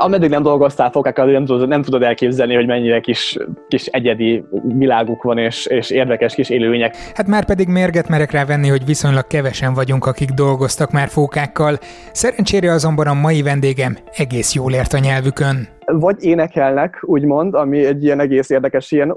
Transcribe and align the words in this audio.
ameddig 0.00 0.30
nem 0.30 0.42
dolgoztál 0.42 0.90
fokákkal, 0.90 1.26
nem 1.26 1.44
tudod, 1.44 1.68
nem 1.68 1.82
tudod 1.82 2.02
elképzelni, 2.02 2.54
hogy 2.54 2.66
mennyire 2.66 3.00
kis, 3.00 3.36
kis 3.68 3.86
egyedi 3.86 4.44
világuk 4.64 5.22
van, 5.22 5.38
és, 5.38 5.66
és 5.66 5.90
érdekes 5.90 6.34
kis 6.34 6.48
élőlények. 6.48 6.96
Hát 7.14 7.26
már 7.26 7.44
pedig 7.44 7.68
mérget 7.68 8.08
merek 8.08 8.30
rá 8.30 8.44
venni, 8.44 8.68
hogy 8.68 8.84
viszonylag 8.84 9.26
kevesen 9.26 9.74
vagyunk, 9.74 10.06
akik 10.06 10.30
dolgoztak 10.30 10.90
már 10.90 11.08
fókákkal. 11.08 11.78
Szerencsére 12.12 12.72
azonban 12.72 13.06
a 13.06 13.14
mai 13.14 13.42
vendégem 13.42 13.96
egész 14.16 14.54
jól 14.54 14.72
ért 14.72 14.92
a 14.92 14.98
nyelvükön. 14.98 15.68
Vagy 15.84 16.24
énekelnek, 16.24 16.98
úgymond, 17.02 17.54
ami 17.54 17.84
egy 17.84 18.04
ilyen 18.04 18.20
egész 18.20 18.50
érdekes 18.50 18.90
ilyen 18.90 19.16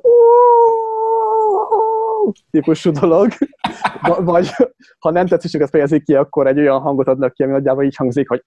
típusú 2.52 2.92
dolog, 2.92 3.32
vagy 4.32 4.50
ha 5.00 5.12
nem 5.12 5.28
tetszésüket 5.28 5.70
fejezik 5.70 6.04
ki, 6.04 6.16
akkor 6.16 6.48
egy 6.48 6.60
olyan 6.60 6.80
hangot 6.80 7.08
adnak 7.08 7.34
ki, 7.34 7.44
ami 7.44 7.52
nagyjából 7.52 7.84
így 7.84 7.96
hangzik, 7.96 8.30
hogy 8.30 8.44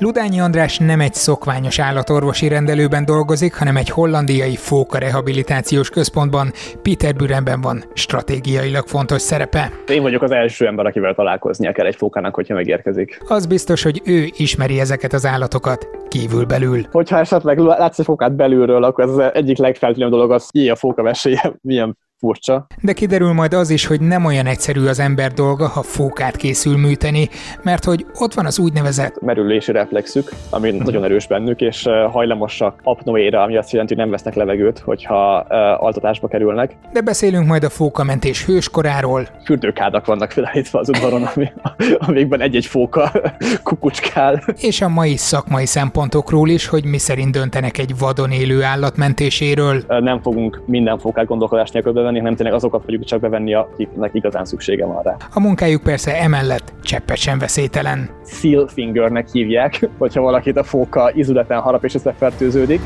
Ludányi 0.00 0.40
András 0.40 0.78
nem 0.78 1.00
egy 1.00 1.14
szokványos 1.14 1.78
állatorvosi 1.78 2.48
rendelőben 2.48 3.04
dolgozik, 3.04 3.54
hanem 3.54 3.76
egy 3.76 3.90
hollandiai 3.90 4.56
fóka 4.56 4.98
rehabilitációs 4.98 5.90
központban, 5.90 6.50
Peterburenben 6.82 7.60
van 7.60 7.84
stratégiailag 7.94 8.86
fontos 8.86 9.22
szerepe. 9.22 9.70
Én 9.88 10.02
vagyok 10.02 10.22
az 10.22 10.30
első 10.30 10.66
ember, 10.66 10.86
akivel 10.86 11.14
találkoznia 11.14 11.72
kell 11.72 11.86
egy 11.86 11.96
fókának, 11.96 12.34
hogyha 12.34 12.54
megérkezik. 12.54 13.18
Az 13.28 13.46
biztos, 13.46 13.82
hogy 13.82 14.02
ő 14.04 14.28
ismeri 14.36 14.80
ezeket 14.80 15.12
az 15.12 15.26
állatokat 15.26 15.88
kívül-belül. 16.08 16.82
Hogyha 16.90 17.18
esetleg 17.18 17.58
látsz 17.58 17.98
egy 17.98 18.04
fókát 18.04 18.36
belülről, 18.36 18.84
akkor 18.84 19.04
ez 19.04 19.10
az 19.10 19.30
egyik 19.32 19.58
legfeltűnőbb 19.58 20.10
dolog 20.10 20.30
az, 20.30 20.48
ki 20.50 20.68
a 20.68 20.76
fóka 20.76 21.02
veséje, 21.02 21.52
milyen 21.60 21.96
furcsa. 22.18 22.66
De 22.82 22.92
kiderül 22.92 23.32
majd 23.32 23.54
az 23.54 23.70
is, 23.70 23.86
hogy 23.86 24.00
nem 24.00 24.24
olyan 24.24 24.46
egyszerű 24.46 24.86
az 24.86 24.98
ember 24.98 25.32
dolga, 25.32 25.68
ha 25.68 25.82
fókát 25.82 26.36
készül 26.36 26.76
műteni, 26.76 27.28
mert 27.62 27.84
hogy 27.84 28.06
ott 28.14 28.34
van 28.34 28.46
az 28.46 28.58
úgynevezett 28.58 29.20
merülési 29.20 29.72
reflexük, 29.72 30.30
ami 30.50 30.68
uh-huh. 30.68 30.84
nagyon 30.84 31.04
erős 31.04 31.26
bennük, 31.26 31.60
és 31.60 31.88
hajlamosak 32.10 32.80
apnoéra, 32.82 33.42
ami 33.42 33.56
azt 33.56 33.70
jelenti, 33.70 33.94
hogy 33.94 34.02
nem 34.02 34.12
vesznek 34.12 34.34
levegőt, 34.34 34.78
hogyha 34.78 35.36
altatásba 35.78 36.28
kerülnek. 36.28 36.76
De 36.92 37.00
beszélünk 37.00 37.46
majd 37.46 37.64
a 37.64 37.68
fókamentés 37.68 38.44
hőskoráról. 38.44 39.28
Fürdőkádak 39.44 40.06
vannak 40.06 40.30
felállítva 40.30 40.78
az 40.78 40.88
udvaron, 40.88 41.22
ami, 41.34 41.52
amikben 41.98 42.40
egy-egy 42.40 42.66
fóka 42.66 43.12
kukucskál. 43.62 44.42
És 44.60 44.80
a 44.80 44.88
mai 44.88 45.16
szakmai 45.16 45.66
szempontokról 45.66 46.48
is, 46.48 46.66
hogy 46.66 46.84
mi 46.84 46.98
szerint 46.98 47.32
döntenek 47.32 47.78
egy 47.78 47.98
vadon 47.98 48.30
élő 48.30 48.62
állat 48.62 48.96
mentéséről. 48.96 49.82
Nem 49.88 50.22
fogunk 50.22 50.62
minden 50.66 50.98
fókát 50.98 51.26
gondolkodás 51.26 51.70
nélkül 51.70 51.92
bevenni, 52.08 52.18
hanem 52.18 52.36
tényleg 52.36 52.54
azokat 52.54 52.82
fogjuk 52.82 53.04
csak 53.04 53.20
bevenni, 53.20 53.54
akiknek 53.54 54.10
igazán 54.14 54.44
szüksége 54.44 54.86
van 54.86 55.02
rá. 55.02 55.16
A 55.32 55.40
munkájuk 55.40 55.82
persze 55.82 56.20
emellett 56.20 56.72
cseppet 56.82 57.16
sem 57.16 57.38
veszélytelen. 57.38 58.10
Seal 58.26 58.68
fingernek 58.68 59.28
hívják, 59.32 59.88
hogyha 59.98 60.20
valakit 60.20 60.56
a 60.56 60.64
fóka 60.64 61.10
izületen 61.14 61.60
harap 61.60 61.84
és 61.84 61.94
összefertőződik. 61.94 62.80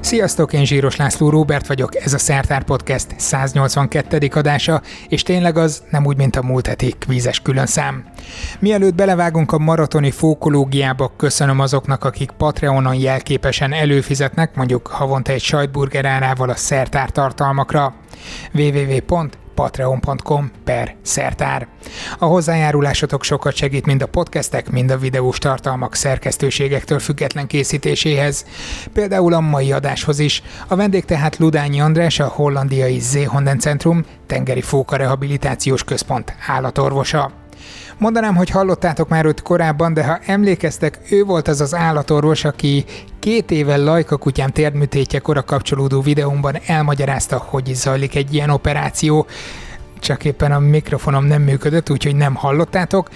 Sziasztok, 0.00 0.52
én 0.52 0.64
Zsíros 0.64 0.96
László 0.96 1.30
Róbert 1.30 1.66
vagyok, 1.66 1.96
ez 1.96 2.12
a 2.12 2.18
Szertár 2.18 2.62
Podcast 2.62 3.06
182. 3.16 4.28
adása, 4.34 4.80
és 5.08 5.22
tényleg 5.22 5.56
az 5.56 5.82
nem 5.90 6.06
úgy, 6.06 6.16
mint 6.16 6.36
a 6.36 6.42
múlt 6.42 6.66
heti 6.66 6.94
kvízes 6.98 7.40
különszám. 7.40 8.04
Mielőtt 8.58 8.94
belevágunk 8.94 9.52
a 9.52 9.58
maratoni 9.58 10.10
fókológiába, 10.10 11.12
köszönöm 11.16 11.60
azoknak, 11.60 12.04
akik 12.04 12.30
Patreonon 12.30 12.94
jelképesen 12.94 13.72
előfizetnek, 13.72 14.54
mondjuk 14.54 14.86
havonta 14.86 15.32
egy 15.32 15.42
sajtburger 15.42 16.04
árával 16.04 16.50
a 16.50 16.54
Szertár 16.54 17.10
tartalmakra. 17.10 17.94
Www 18.52 19.28
patreon.com 19.60 20.50
per 20.64 20.94
szertár. 21.02 21.66
A 22.18 22.24
hozzájárulásotok 22.24 23.24
sokat 23.24 23.54
segít 23.54 23.86
mind 23.86 24.02
a 24.02 24.06
podcastek, 24.06 24.70
mind 24.70 24.90
a 24.90 24.98
videós 24.98 25.38
tartalmak 25.38 25.94
szerkesztőségektől 25.94 26.98
független 26.98 27.46
készítéséhez. 27.46 28.44
Például 28.92 29.34
a 29.34 29.40
mai 29.40 29.72
adáshoz 29.72 30.18
is. 30.18 30.42
A 30.68 30.76
vendég 30.76 31.04
tehát 31.04 31.36
Ludányi 31.36 31.80
András, 31.80 32.20
a 32.20 32.26
hollandiai 32.26 32.98
Zeehonden 32.98 33.58
Centrum 33.58 34.04
tengeri 34.26 34.62
fóka 34.62 34.96
rehabilitációs 34.96 35.84
központ 35.84 36.34
állatorvosa. 36.46 37.39
Mondanám, 38.00 38.36
hogy 38.36 38.50
hallottátok 38.50 39.08
már 39.08 39.24
őt 39.24 39.42
korábban, 39.42 39.94
de 39.94 40.04
ha 40.04 40.18
emlékeztek, 40.26 40.98
ő 41.10 41.24
volt 41.24 41.48
az 41.48 41.60
az 41.60 41.74
állatorvos, 41.74 42.44
aki 42.44 42.84
két 43.18 43.50
éve 43.50 43.76
Lajka 43.76 44.16
kutyám 44.16 44.50
térdműtétjekor 44.50 45.44
kapcsolódó 45.44 46.00
videómban 46.00 46.56
elmagyarázta, 46.66 47.38
hogy 47.38 47.68
is 47.68 47.76
zajlik 47.76 48.14
egy 48.14 48.34
ilyen 48.34 48.50
operáció. 48.50 49.26
Csak 49.98 50.24
éppen 50.24 50.52
a 50.52 50.58
mikrofonom 50.58 51.24
nem 51.24 51.42
működött, 51.42 51.90
úgyhogy 51.90 52.16
nem 52.16 52.34
hallottátok, 52.34 53.08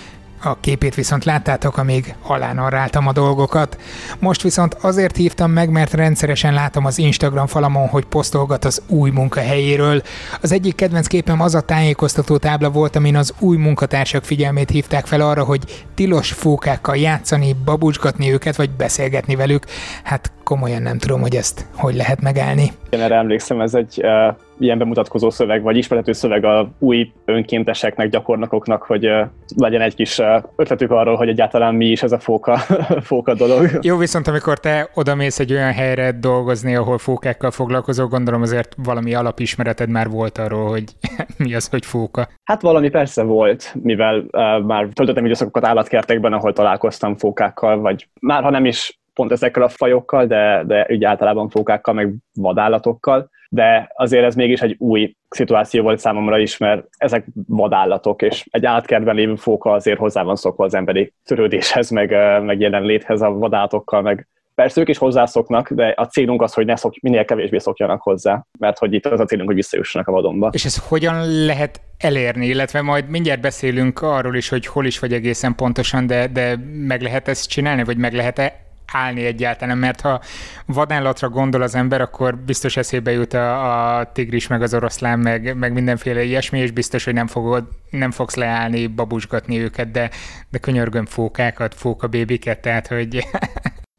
a 0.44 0.56
képét 0.60 0.94
viszont 0.94 1.24
láttátok, 1.24 1.76
amíg 1.76 2.14
alánarráltam 2.22 3.06
a 3.06 3.12
dolgokat. 3.12 3.78
Most 4.18 4.42
viszont 4.42 4.74
azért 4.74 5.16
hívtam 5.16 5.50
meg, 5.50 5.70
mert 5.70 5.92
rendszeresen 5.92 6.54
látom 6.54 6.84
az 6.84 6.98
Instagram 6.98 7.46
falamon, 7.46 7.88
hogy 7.88 8.04
posztolgat 8.04 8.64
az 8.64 8.82
új 8.86 9.10
munkahelyéről. 9.10 10.02
Az 10.40 10.52
egyik 10.52 10.74
kedvenc 10.74 11.06
képem 11.06 11.40
az 11.40 11.54
a 11.54 11.60
tájékoztató 11.60 12.36
tábla 12.36 12.70
volt, 12.70 12.96
amin 12.96 13.16
az 13.16 13.34
új 13.38 13.56
munkatársak 13.56 14.24
figyelmét 14.24 14.70
hívták 14.70 15.06
fel 15.06 15.20
arra, 15.20 15.44
hogy 15.44 15.86
tilos 15.94 16.32
fókákkal 16.32 16.96
játszani, 16.96 17.56
babucsgatni 17.64 18.32
őket, 18.32 18.56
vagy 18.56 18.70
beszélgetni 18.70 19.36
velük. 19.36 19.64
Hát 20.02 20.32
komolyan 20.44 20.82
nem 20.82 20.98
tudom, 20.98 21.20
hogy 21.20 21.34
ezt 21.34 21.66
hogy 21.76 21.94
lehet 21.94 22.20
megállni. 22.20 22.70
Én 22.90 23.00
erre 23.00 23.14
emlékszem, 23.14 23.60
ez 23.60 23.74
egy 23.74 24.00
uh, 24.02 24.34
ilyen 24.58 24.78
bemutatkozó 24.78 25.30
szöveg, 25.30 25.62
vagy 25.62 25.76
ismerhető 25.76 26.12
szöveg 26.12 26.44
a 26.44 26.70
új 26.78 27.12
önkénteseknek, 27.24 28.08
gyakornokoknak, 28.08 28.82
hogy 28.82 29.06
uh, 29.06 29.26
legyen 29.56 29.80
egy 29.80 29.94
kis 29.94 30.18
uh, 30.18 30.26
ötletük 30.56 30.90
arról, 30.90 31.16
hogy 31.16 31.28
egyáltalán 31.28 31.74
mi 31.74 31.86
is 31.86 32.02
ez 32.02 32.12
a 32.12 32.18
fóka, 32.18 32.56
fóka 33.10 33.34
dolog. 33.34 33.78
Jó, 33.82 33.96
viszont 33.96 34.28
amikor 34.28 34.58
te 34.58 34.90
odamész 34.94 35.38
egy 35.38 35.52
olyan 35.52 35.72
helyre 35.72 36.12
dolgozni, 36.12 36.76
ahol 36.76 36.98
fókákkal 36.98 37.50
foglalkozol, 37.50 38.06
gondolom 38.06 38.42
azért 38.42 38.74
valami 38.84 39.14
alapismereted 39.14 39.88
már 39.88 40.08
volt 40.08 40.38
arról, 40.38 40.68
hogy 40.68 40.84
mi 41.44 41.54
az, 41.54 41.68
hogy 41.68 41.86
fóka. 41.86 42.28
Hát 42.44 42.62
valami 42.62 42.88
persze 42.88 43.22
volt, 43.22 43.74
mivel 43.82 44.18
uh, 44.18 44.64
már 44.66 44.88
töltöttem 44.92 45.24
időszakokat 45.24 45.66
állatkertekben, 45.66 46.32
ahol 46.32 46.52
találkoztam 46.52 47.16
fókákkal, 47.16 47.78
vagy 47.78 48.08
már 48.20 48.42
ha 48.42 48.50
nem 48.50 48.64
is 48.64 48.98
pont 49.14 49.32
ezekkel 49.32 49.62
a 49.62 49.68
fajokkal, 49.68 50.26
de, 50.26 50.62
de 50.66 50.86
úgy 50.90 51.04
általában 51.04 51.48
fókákkal, 51.48 51.94
meg 51.94 52.14
vadállatokkal, 52.34 53.30
de 53.48 53.90
azért 53.94 54.24
ez 54.24 54.34
mégis 54.34 54.60
egy 54.60 54.76
új 54.78 55.14
szituáció 55.28 55.82
volt 55.82 55.98
számomra 55.98 56.38
is, 56.38 56.56
mert 56.56 56.86
ezek 56.96 57.26
vadállatok, 57.46 58.22
és 58.22 58.46
egy 58.50 58.66
átkertben 58.66 59.14
lévő 59.14 59.34
fóka 59.34 59.72
azért 59.72 59.98
hozzá 59.98 60.22
van 60.22 60.36
szokva 60.36 60.64
az 60.64 60.74
emberi 60.74 61.12
törődéshez, 61.24 61.90
meg, 61.90 62.10
meg 62.42 62.60
jelenléthez 62.60 63.22
a 63.22 63.30
vadállatokkal, 63.30 64.02
meg 64.02 64.28
Persze 64.54 64.80
ők 64.80 64.88
is 64.88 64.98
hozzászoknak, 64.98 65.70
de 65.70 65.94
a 65.96 66.04
célunk 66.04 66.42
az, 66.42 66.52
hogy 66.54 66.66
ne 66.66 66.76
szok, 66.76 66.94
minél 67.00 67.24
kevésbé 67.24 67.58
szokjanak 67.58 68.02
hozzá, 68.02 68.44
mert 68.58 68.78
hogy 68.78 68.92
itt 68.92 69.06
az 69.06 69.20
a 69.20 69.24
célunk, 69.24 69.46
hogy 69.46 69.56
visszajussanak 69.56 70.08
a 70.08 70.12
vadonba. 70.12 70.50
És 70.52 70.64
ez 70.64 70.88
hogyan 70.88 71.44
lehet 71.44 71.80
elérni, 71.98 72.46
illetve 72.46 72.82
majd 72.82 73.08
mindjárt 73.08 73.40
beszélünk 73.40 74.02
arról 74.02 74.36
is, 74.36 74.48
hogy 74.48 74.66
hol 74.66 74.84
is 74.84 74.98
vagy 74.98 75.12
egészen 75.12 75.54
pontosan, 75.54 76.06
de, 76.06 76.26
de 76.26 76.56
meg 76.86 77.02
lehet 77.02 77.28
ezt 77.28 77.48
csinálni, 77.48 77.84
vagy 77.84 77.96
meg 77.96 78.12
lehet-e 78.12 78.63
állni 78.94 79.24
egyáltalán, 79.24 79.78
mert 79.78 80.00
ha 80.00 80.20
vadállatra 80.66 81.28
gondol 81.28 81.62
az 81.62 81.74
ember, 81.74 82.00
akkor 82.00 82.36
biztos 82.36 82.76
eszébe 82.76 83.10
jut 83.10 83.32
a, 83.32 83.98
a 83.98 84.12
tigris, 84.12 84.46
meg 84.46 84.62
az 84.62 84.74
oroszlán, 84.74 85.18
meg, 85.18 85.56
meg 85.56 85.72
mindenféle 85.72 86.22
ilyesmi, 86.22 86.58
és 86.58 86.70
biztos, 86.70 87.04
hogy 87.04 87.14
nem, 87.14 87.26
fogod, 87.26 87.64
nem 87.90 88.10
fogsz 88.10 88.34
leállni, 88.34 88.86
babusgatni 88.86 89.58
őket, 89.58 89.90
de, 89.90 90.10
de 90.50 90.58
könyörgöm 90.58 91.04
fókákat, 91.04 91.74
fókabébiket, 91.74 92.60
tehát 92.60 92.86
hogy... 92.86 93.18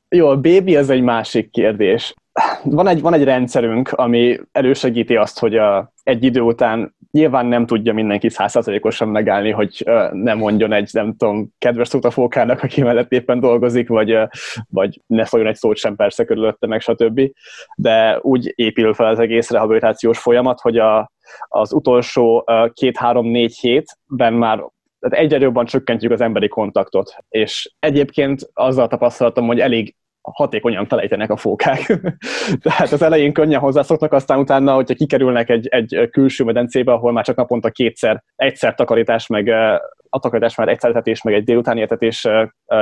Jó, 0.10 0.28
a 0.28 0.38
bébi 0.38 0.76
az 0.76 0.90
egy 0.90 1.02
másik 1.02 1.52
kérdés. 1.52 2.14
Van 2.64 2.88
egy, 2.88 3.02
van 3.02 3.14
egy 3.14 3.24
rendszerünk, 3.24 3.90
ami 3.90 4.40
elősegíti 4.52 5.16
azt, 5.16 5.40
hogy 5.40 5.56
a, 5.56 5.94
egy 6.04 6.24
idő 6.24 6.42
után 6.42 6.96
nyilván 7.16 7.46
nem 7.46 7.66
tudja 7.66 7.94
mindenki 7.94 8.30
százszerzalékosan 8.30 9.08
megállni, 9.08 9.52
hogy 9.52 9.84
nem 10.12 10.38
mondjon 10.38 10.74
egy, 10.74 10.90
nem 10.92 11.16
tudom, 11.16 11.50
kedves 11.58 11.88
szót 11.88 12.06
a 12.06 12.12
fókának, 12.12 12.64
aki 12.64 12.82
mellett 12.82 13.12
éppen 13.12 13.40
dolgozik, 13.40 13.88
vagy, 13.88 14.18
vagy 14.70 15.02
ne 15.08 15.26
szóljon 15.26 15.50
egy 15.50 15.56
szót 15.56 15.78
sem 15.78 15.96
persze 15.96 16.26
körülötte, 16.26 16.68
meg 16.68 16.82
stb. 16.82 17.22
De 17.76 18.20
úgy 18.22 18.54
épül 18.56 18.94
fel 18.94 19.08
az 19.08 19.20
egész 19.20 19.50
rehabilitációs 19.50 20.20
folyamat, 20.20 20.60
hogy 20.60 20.78
a, 20.78 21.12
az 21.48 21.74
utolsó 21.74 22.46
két-három-négy 22.74 23.58
hétben 23.58 24.34
már 24.34 24.64
tehát 25.00 25.26
egyre 25.26 25.38
jobban 25.40 25.66
csökkentjük 25.66 26.12
az 26.12 26.22
emberi 26.22 26.48
kontaktot. 26.48 27.16
És 27.30 27.74
egyébként 27.80 28.50
azzal 28.54 28.88
tapasztalatom, 28.88 29.48
hogy 29.48 29.60
elég 29.60 29.96
hatékonyan 30.34 30.88
felejtenek 30.88 31.30
a 31.30 31.38
fókák. 31.38 32.00
Tehát 32.64 32.92
az 32.92 33.02
elején 33.02 33.34
könnyen 33.34 33.60
hozzászoknak, 33.60 34.14
aztán 34.14 34.40
utána, 34.40 34.74
hogyha 34.74 34.94
kikerülnek 34.94 35.50
egy, 35.50 35.68
egy 35.68 36.10
külső 36.12 36.44
medencébe, 36.44 36.92
ahol 36.92 37.12
már 37.12 37.24
csak 37.24 37.36
naponta 37.36 37.70
kétszer, 37.70 38.24
egyszer 38.36 38.76
takarítás, 38.76 39.28
meg 39.28 39.48
a 40.10 40.20
takarítás 40.20 40.56
már 40.56 40.68
egyszer 40.68 40.90
etetés, 40.90 41.22
meg 41.22 41.34
egy 41.34 41.44
délutáni 41.44 41.82
etetés 41.82 42.28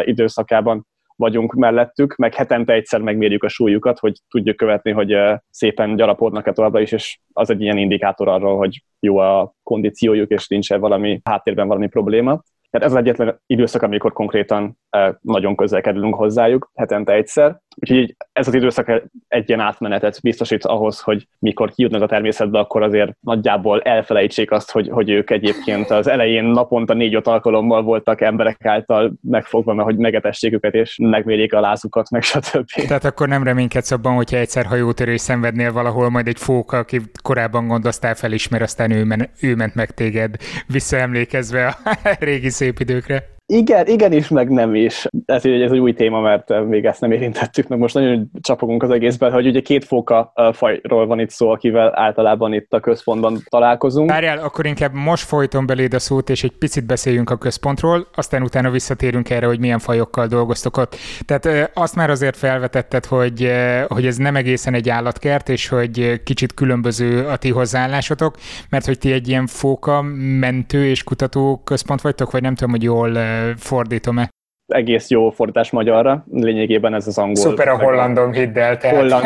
időszakában 0.04 0.88
vagyunk 1.16 1.54
mellettük, 1.54 2.16
meg 2.16 2.34
hetente 2.34 2.74
egyszer 2.74 3.02
megmérjük 3.02 3.44
a 3.44 3.48
súlyukat, 3.48 4.00
hogy 4.00 4.14
tudjuk 4.30 4.56
követni, 4.56 4.92
hogy 4.92 5.16
szépen 5.50 5.96
gyarapodnak-e 5.96 6.52
továbbra 6.52 6.80
is, 6.80 6.92
és 6.92 7.20
az 7.34 7.50
egy 7.50 7.62
ilyen 7.62 7.78
indikátor 7.78 8.28
arról, 8.28 8.58
hogy 8.58 8.84
jó 9.00 9.18
a 9.18 9.54
kondíciójuk, 9.64 10.30
és 10.30 10.48
nincs 10.48 10.74
valami 10.74 11.22
háttérben 11.24 11.68
valami 11.68 11.88
probléma 11.88 12.42
Tehát 12.74 12.88
ez 12.88 12.94
az 12.94 13.00
egyetlen 13.00 13.40
időszak, 13.46 13.82
amikor 13.82 14.14
konkrétan 14.14 14.78
nagyon 15.22 15.56
közel 15.56 15.82
kerülünk 15.82 16.16
hozzájuk, 16.16 16.72
hetente 16.76 17.14
egyszer. 17.14 17.58
Úgyhogy 17.76 18.16
ez 18.32 18.48
az 18.48 18.54
időszak 18.54 19.04
egy 19.28 19.50
ilyen 19.50 19.60
átmenetet 19.60 20.22
biztosít 20.22 20.66
ahhoz, 20.66 21.00
hogy 21.00 21.28
mikor 21.40 21.72
kijutnak 21.72 22.02
a 22.02 22.06
természetbe, 22.06 22.60
akkor 22.60 22.84
azért 22.84 23.12
nagyjából 23.20 23.82
elfelejtsék 23.82 24.52
azt, 24.52 24.72
hogy, 24.72 24.90
hogy 24.90 25.10
ők 25.10 25.30
egyébként 25.30 25.90
az 25.90 26.08
elején 26.08 26.44
naponta 26.44 26.94
négy-öt 26.94 27.28
alkalommal 27.28 27.84
voltak 27.84 28.22
emberek 28.22 28.66
által 28.66 29.14
megfogva, 29.22 29.74
mert 29.74 29.88
hogy 29.88 29.98
megetessék 29.98 30.54
őket, 30.54 30.74
és 30.74 30.98
megmérjék 31.02 31.54
a 31.54 31.60
lázukat, 31.60 32.10
meg 32.10 32.22
stb. 32.22 32.66
Tehát 32.88 33.06
akkor 33.06 33.28
nem 33.28 33.44
reménykedsz 33.44 33.92
abban, 33.92 34.16
hogyha 34.16 34.38
egyszer 34.38 34.66
hajótörés 34.66 35.22
szenvednél 35.22 35.72
valahol, 35.72 36.10
majd 36.10 36.28
egy 36.28 36.40
fóka, 36.40 36.78
aki 36.78 37.02
korábban 37.24 37.68
gondoztál, 37.68 38.16
felismer, 38.16 38.62
aztán 38.62 38.92
ő, 38.92 39.04
men, 39.04 39.30
ő 39.42 39.56
ment 39.56 39.76
meg 39.76 39.92
téged, 39.92 40.36
visszaemlékezve 40.68 41.68
a 41.68 41.98
régi 42.20 42.50
időkre. 42.80 43.33
Igen, 43.46 43.88
igen 43.88 44.12
is, 44.12 44.28
meg 44.28 44.50
nem 44.50 44.76
is. 44.76 45.08
Ez, 45.26 45.46
ez 45.46 45.72
egy 45.72 45.80
új 45.80 45.94
téma, 45.94 46.22
mert 46.22 46.66
még 46.68 46.86
ezt 46.86 47.02
nem 47.02 47.12
érintettük, 47.12 47.68
meg 47.68 47.80
most 47.80 47.94
nagyon 47.94 48.32
csapogunk 48.42 48.84
az 48.84 48.90
egészben, 48.90 49.32
hogy 49.32 49.48
ugye 49.48 49.62
két 49.62 49.86
fóka 49.86 50.34
fajról 50.54 51.08
van 51.08 51.20
itt 51.20 51.30
szó, 51.30 51.50
akivel 51.50 52.00
általában 52.00 52.54
itt 52.54 52.74
a 52.74 52.80
központban 52.80 53.38
találkozunk. 53.50 54.10
Várjál, 54.10 54.38
akkor 54.38 54.66
inkább 54.66 54.94
most 54.94 55.24
folyton 55.24 55.66
beléd 55.66 55.94
a 55.94 56.00
szót, 56.00 56.30
és 56.30 56.44
egy 56.44 56.58
picit 56.58 56.86
beszéljünk 56.86 57.30
a 57.30 57.38
központról, 57.38 58.08
aztán 58.16 58.42
utána 58.42 58.70
visszatérünk 58.70 59.30
erre, 59.30 59.46
hogy 59.46 59.60
milyen 59.60 59.80
fajokkal 59.80 60.28
dolgoztok 60.28 60.78
ott. 60.78 60.96
Tehát 61.26 61.72
azt 61.74 61.96
már 61.96 62.10
azért 62.10 62.38
felvetetted, 62.38 63.06
hogy, 63.06 63.52
hogy 63.88 64.06
ez 64.06 64.18
nem 64.18 64.36
egészen 64.36 64.74
egy 64.74 64.90
állatkert, 64.90 65.50
és 65.50 65.68
hogy 65.68 66.24
kicsit 66.24 66.54
különböző 66.54 67.26
a 67.28 67.36
ti 67.36 67.50
hozzáállásotok, 67.50 68.36
mert 68.70 68.86
hogy 68.86 68.98
ti 68.98 69.12
egy 69.12 69.28
ilyen 69.28 69.48
fóka 69.48 70.02
mentő 70.40 70.86
és 70.86 71.04
kutató 71.04 71.62
központ 71.64 72.02
vagytok, 72.02 72.32
vagy 72.32 72.42
nem 72.42 72.56
tudom, 72.56 72.72
hogy 72.72 72.84
jól 72.84 73.18
fordítom-e? 73.58 74.30
Egész 74.66 75.10
jó 75.10 75.30
fordítás 75.30 75.72
magyarra, 75.72 76.26
lényegében 76.32 76.94
ez 76.94 77.08
az 77.08 77.18
angol. 77.18 77.36
Szuper 77.36 77.68
a 77.68 77.78
hollandom, 77.78 78.32
hidd 78.32 78.58
el. 78.58 78.78
Tehát. 78.78 78.98
Holland. 78.98 79.26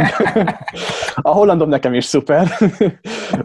A 1.15 1.29
hollandom 1.29 1.69
nekem 1.69 1.93
is 1.93 2.05
szuper, 2.05 2.47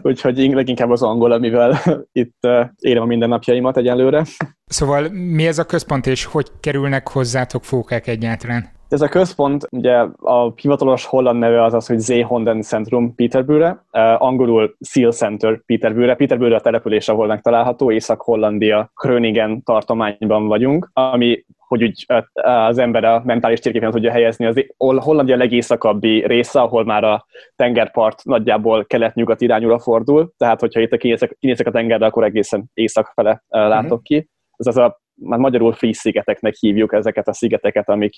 úgyhogy 0.01 0.37
leginkább 0.37 0.89
az 0.89 1.03
angol, 1.03 1.31
amivel 1.31 1.79
itt 2.11 2.47
élem 2.79 3.03
a 3.03 3.05
mindennapjaimat 3.05 3.77
egyelőre. 3.77 4.25
Szóval 4.65 5.09
mi 5.09 5.47
ez 5.47 5.57
a 5.59 5.63
központ, 5.63 6.07
és 6.07 6.25
hogy 6.25 6.47
kerülnek 6.59 7.09
hozzátok 7.09 7.63
fókák 7.63 8.07
egyáltalán? 8.07 8.69
Ez 8.93 9.01
a 9.01 9.07
központ, 9.07 9.67
ugye 9.71 9.95
a 10.21 10.53
hivatalos 10.55 11.05
holland 11.05 11.39
neve 11.39 11.63
az 11.63 11.73
az, 11.73 11.87
hogy 11.87 11.99
Zeehonden 11.99 12.61
Centrum 12.61 13.15
Peterbőre, 13.15 13.85
angolul 14.17 14.75
Seal 14.79 15.11
Center 15.11 15.61
Peterbőre. 15.65 16.15
Peterbőre 16.15 16.55
a 16.55 16.61
település, 16.61 17.07
ahol 17.07 17.27
megtalálható, 17.27 17.91
Észak-Hollandia, 17.91 18.91
Kröningen 18.93 19.63
tartományban 19.63 20.47
vagyunk, 20.47 20.89
ami 20.93 21.45
hogy 21.67 21.83
úgy 21.83 22.05
az 22.33 22.77
ember 22.77 23.03
a 23.03 23.21
mentális 23.25 23.59
térképen 23.59 23.91
tudja 23.91 24.11
helyezni, 24.11 24.45
az 24.45 24.65
Hollandia 24.77 25.35
legészakabbi 25.35 26.25
része, 26.27 26.61
ahol 26.61 26.85
már 26.85 27.03
a 27.03 27.25
tengerpart 27.55 28.23
nagyjából 28.23 28.85
kelet-nyugat 28.85 29.41
irányúra 29.41 29.79
fordul, 29.79 30.31
tehát 30.37 30.59
hogyha 30.59 30.79
itt 30.79 30.91
a 30.91 30.97
kinézek, 30.97 31.35
kinézek 31.39 31.67
a 31.67 31.71
tengerre, 31.71 32.05
akkor 32.05 32.23
egészen 32.23 32.69
észak 32.73 33.11
fele 33.15 33.43
látok 33.47 33.83
uh-huh. 33.83 34.01
ki. 34.01 34.29
Ez 34.55 34.67
az 34.67 34.77
a 34.77 35.01
már 35.15 35.39
magyarul 35.39 35.73
Fries 35.73 35.97
szigeteknek 35.97 36.53
hívjuk 36.59 36.93
ezeket 36.93 37.27
a 37.27 37.33
szigeteket, 37.33 37.89
amik 37.89 38.13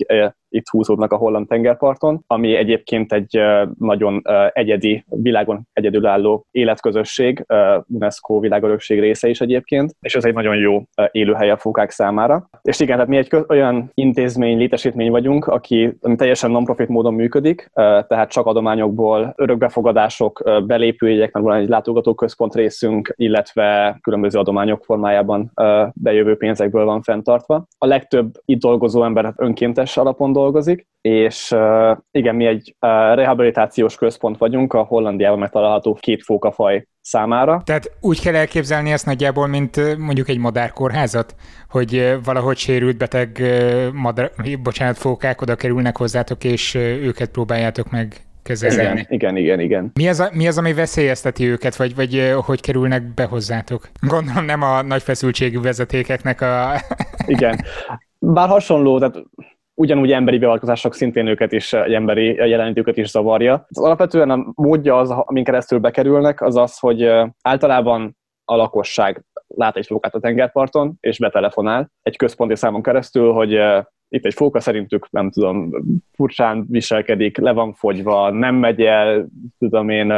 itt 0.50 0.68
húzódnak 0.68 1.12
a 1.12 1.18
holland 1.18 1.48
tengerparton, 1.48 2.24
ami 2.28 2.56
egyébként 2.56 3.14
egy 3.14 3.40
nagyon 3.80 4.22
egyedi, 4.54 5.06
világon 5.08 5.68
egyedülálló 5.74 6.46
életközösség, 6.52 7.46
UNESCO 7.88 8.40
világörökség 8.40 9.00
része 9.00 9.28
is 9.28 9.42
egyébként, 9.42 9.96
és 10.00 10.16
ez 10.16 10.26
egy 10.26 10.34
nagyon 10.34 10.56
jó 10.56 10.84
élőhely 11.12 11.50
a 11.50 11.58
fókák 11.58 11.90
számára. 11.90 12.50
És 12.62 12.80
igen, 12.80 12.96
tehát 12.96 13.10
mi 13.10 13.18
egy 13.18 13.46
olyan 13.48 13.92
intézmény, 13.94 14.58
létesítmény 14.58 15.12
vagyunk, 15.12 15.48
aki 15.48 15.98
ami 16.02 16.16
teljesen 16.16 16.52
non-profit 16.52 16.88
módon 16.88 17.14
működik, 17.14 17.70
tehát 17.74 18.32
csak 18.32 18.46
adományokból, 18.46 19.34
örökbefogadások, 19.38 20.44
belépőjegyek, 20.66 21.32
mert 21.32 21.46
van 21.46 21.58
egy 21.58 21.70
látogatóközpont 21.70 22.56
részünk, 22.56 23.14
illetve 23.16 23.98
különböző 24.02 24.40
adományok 24.40 24.84
formájában 24.84 25.52
bejövő 25.94 26.38
pénzekből 26.38 26.85
van 26.86 27.02
fenntartva. 27.02 27.68
A 27.78 27.86
legtöbb 27.86 28.34
itt 28.46 28.60
dolgozó 28.60 29.04
ember 29.04 29.34
önkéntes 29.38 29.98
alapon 29.98 30.32
dolgozik, 30.32 30.88
és 31.02 31.52
uh, 31.52 31.98
igen, 32.12 32.36
mi 32.36 32.46
egy 32.46 32.76
uh, 32.80 32.90
rehabilitációs 33.16 33.96
központ 33.96 34.38
vagyunk, 34.38 34.74
a 34.74 34.84
Hollandiában 34.84 35.40
megtalálható 35.40 35.94
két 35.94 36.24
fókafaj 36.24 36.86
számára. 37.02 37.62
Tehát 37.66 37.92
úgy 38.02 38.22
kell 38.22 38.36
elképzelni 38.36 38.92
ezt 38.92 39.06
nagyjából, 39.06 39.48
mint 39.48 39.98
mondjuk 39.98 40.30
egy 40.30 40.38
madárkórházat, 40.38 41.36
hogy 41.70 42.18
valahogy 42.24 42.58
sérült 42.58 42.98
beteg 42.98 43.44
madár, 43.94 44.32
bocsánat, 44.64 44.98
fókák 44.98 45.42
oda 45.42 45.56
kerülnek 45.56 45.98
hozzátok, 45.98 46.44
és 46.44 46.76
őket 46.76 47.30
próbáljátok 47.30 47.92
meg 47.92 48.26
kezelni. 48.46 48.78
Igen, 48.78 49.06
igen, 49.10 49.38
igen. 49.38 49.60
igen. 49.60 49.92
Mi, 49.94 50.08
az, 50.08 50.20
a, 50.20 50.30
mi 50.34 50.48
az, 50.48 50.58
ami 50.58 50.74
veszélyezteti 50.74 51.46
őket, 51.46 51.76
vagy, 51.76 51.96
vagy 51.96 52.34
hogy 52.46 52.62
kerülnek 52.62 53.14
be 53.14 53.24
hozzátok? 53.24 53.90
Gondolom 54.00 54.46
nem 54.46 54.62
a 54.62 54.82
nagy 54.82 55.02
feszültségű 55.02 55.60
vezetékeknek 55.62 56.42
a... 56.42 56.72
igen. 57.36 57.60
Bár 58.20 58.48
hasonló, 58.48 59.00
tehát 59.00 59.24
ugyanúgy 59.74 60.12
emberi 60.12 60.38
beavatkozások 60.38 60.94
szintén 60.94 61.28
őket 61.28 61.52
is, 61.52 61.74
egy 61.74 61.94
emberi 61.94 62.34
jelenlétüket 62.34 62.98
is 62.98 63.10
zavarja. 63.10 63.66
Az 63.70 63.84
alapvetően 63.84 64.30
a 64.30 64.46
módja 64.56 64.98
az, 64.98 65.10
amin 65.10 65.44
keresztül 65.44 65.80
bekerülnek, 65.80 66.42
az 66.42 66.56
az, 66.56 66.80
hogy 66.80 67.10
általában 67.42 68.18
a 68.46 68.56
lakosság 68.56 69.24
lát 69.48 69.78
egy 69.78 69.86
flókát 69.86 70.16
a 70.16 70.20
tengerparton, 70.20 70.98
és 71.00 71.18
betelefonál 71.18 71.92
egy 72.02 72.18
központi 72.18 72.56
számon 72.56 72.82
keresztül, 72.82 73.32
hogy 73.32 73.60
itt 74.10 74.26
egy 74.26 74.34
fóka 74.34 74.60
szerintük, 74.60 75.08
nem 75.12 75.30
tudom, 75.30 75.72
furcsán 76.14 76.66
viselkedik, 76.70 77.38
le 77.38 77.52
van 77.52 77.74
fogyva, 77.74 78.30
nem 78.30 78.56
megy 78.56 78.82
el, 78.82 79.28
tudom 79.60 79.90
én, 79.90 80.14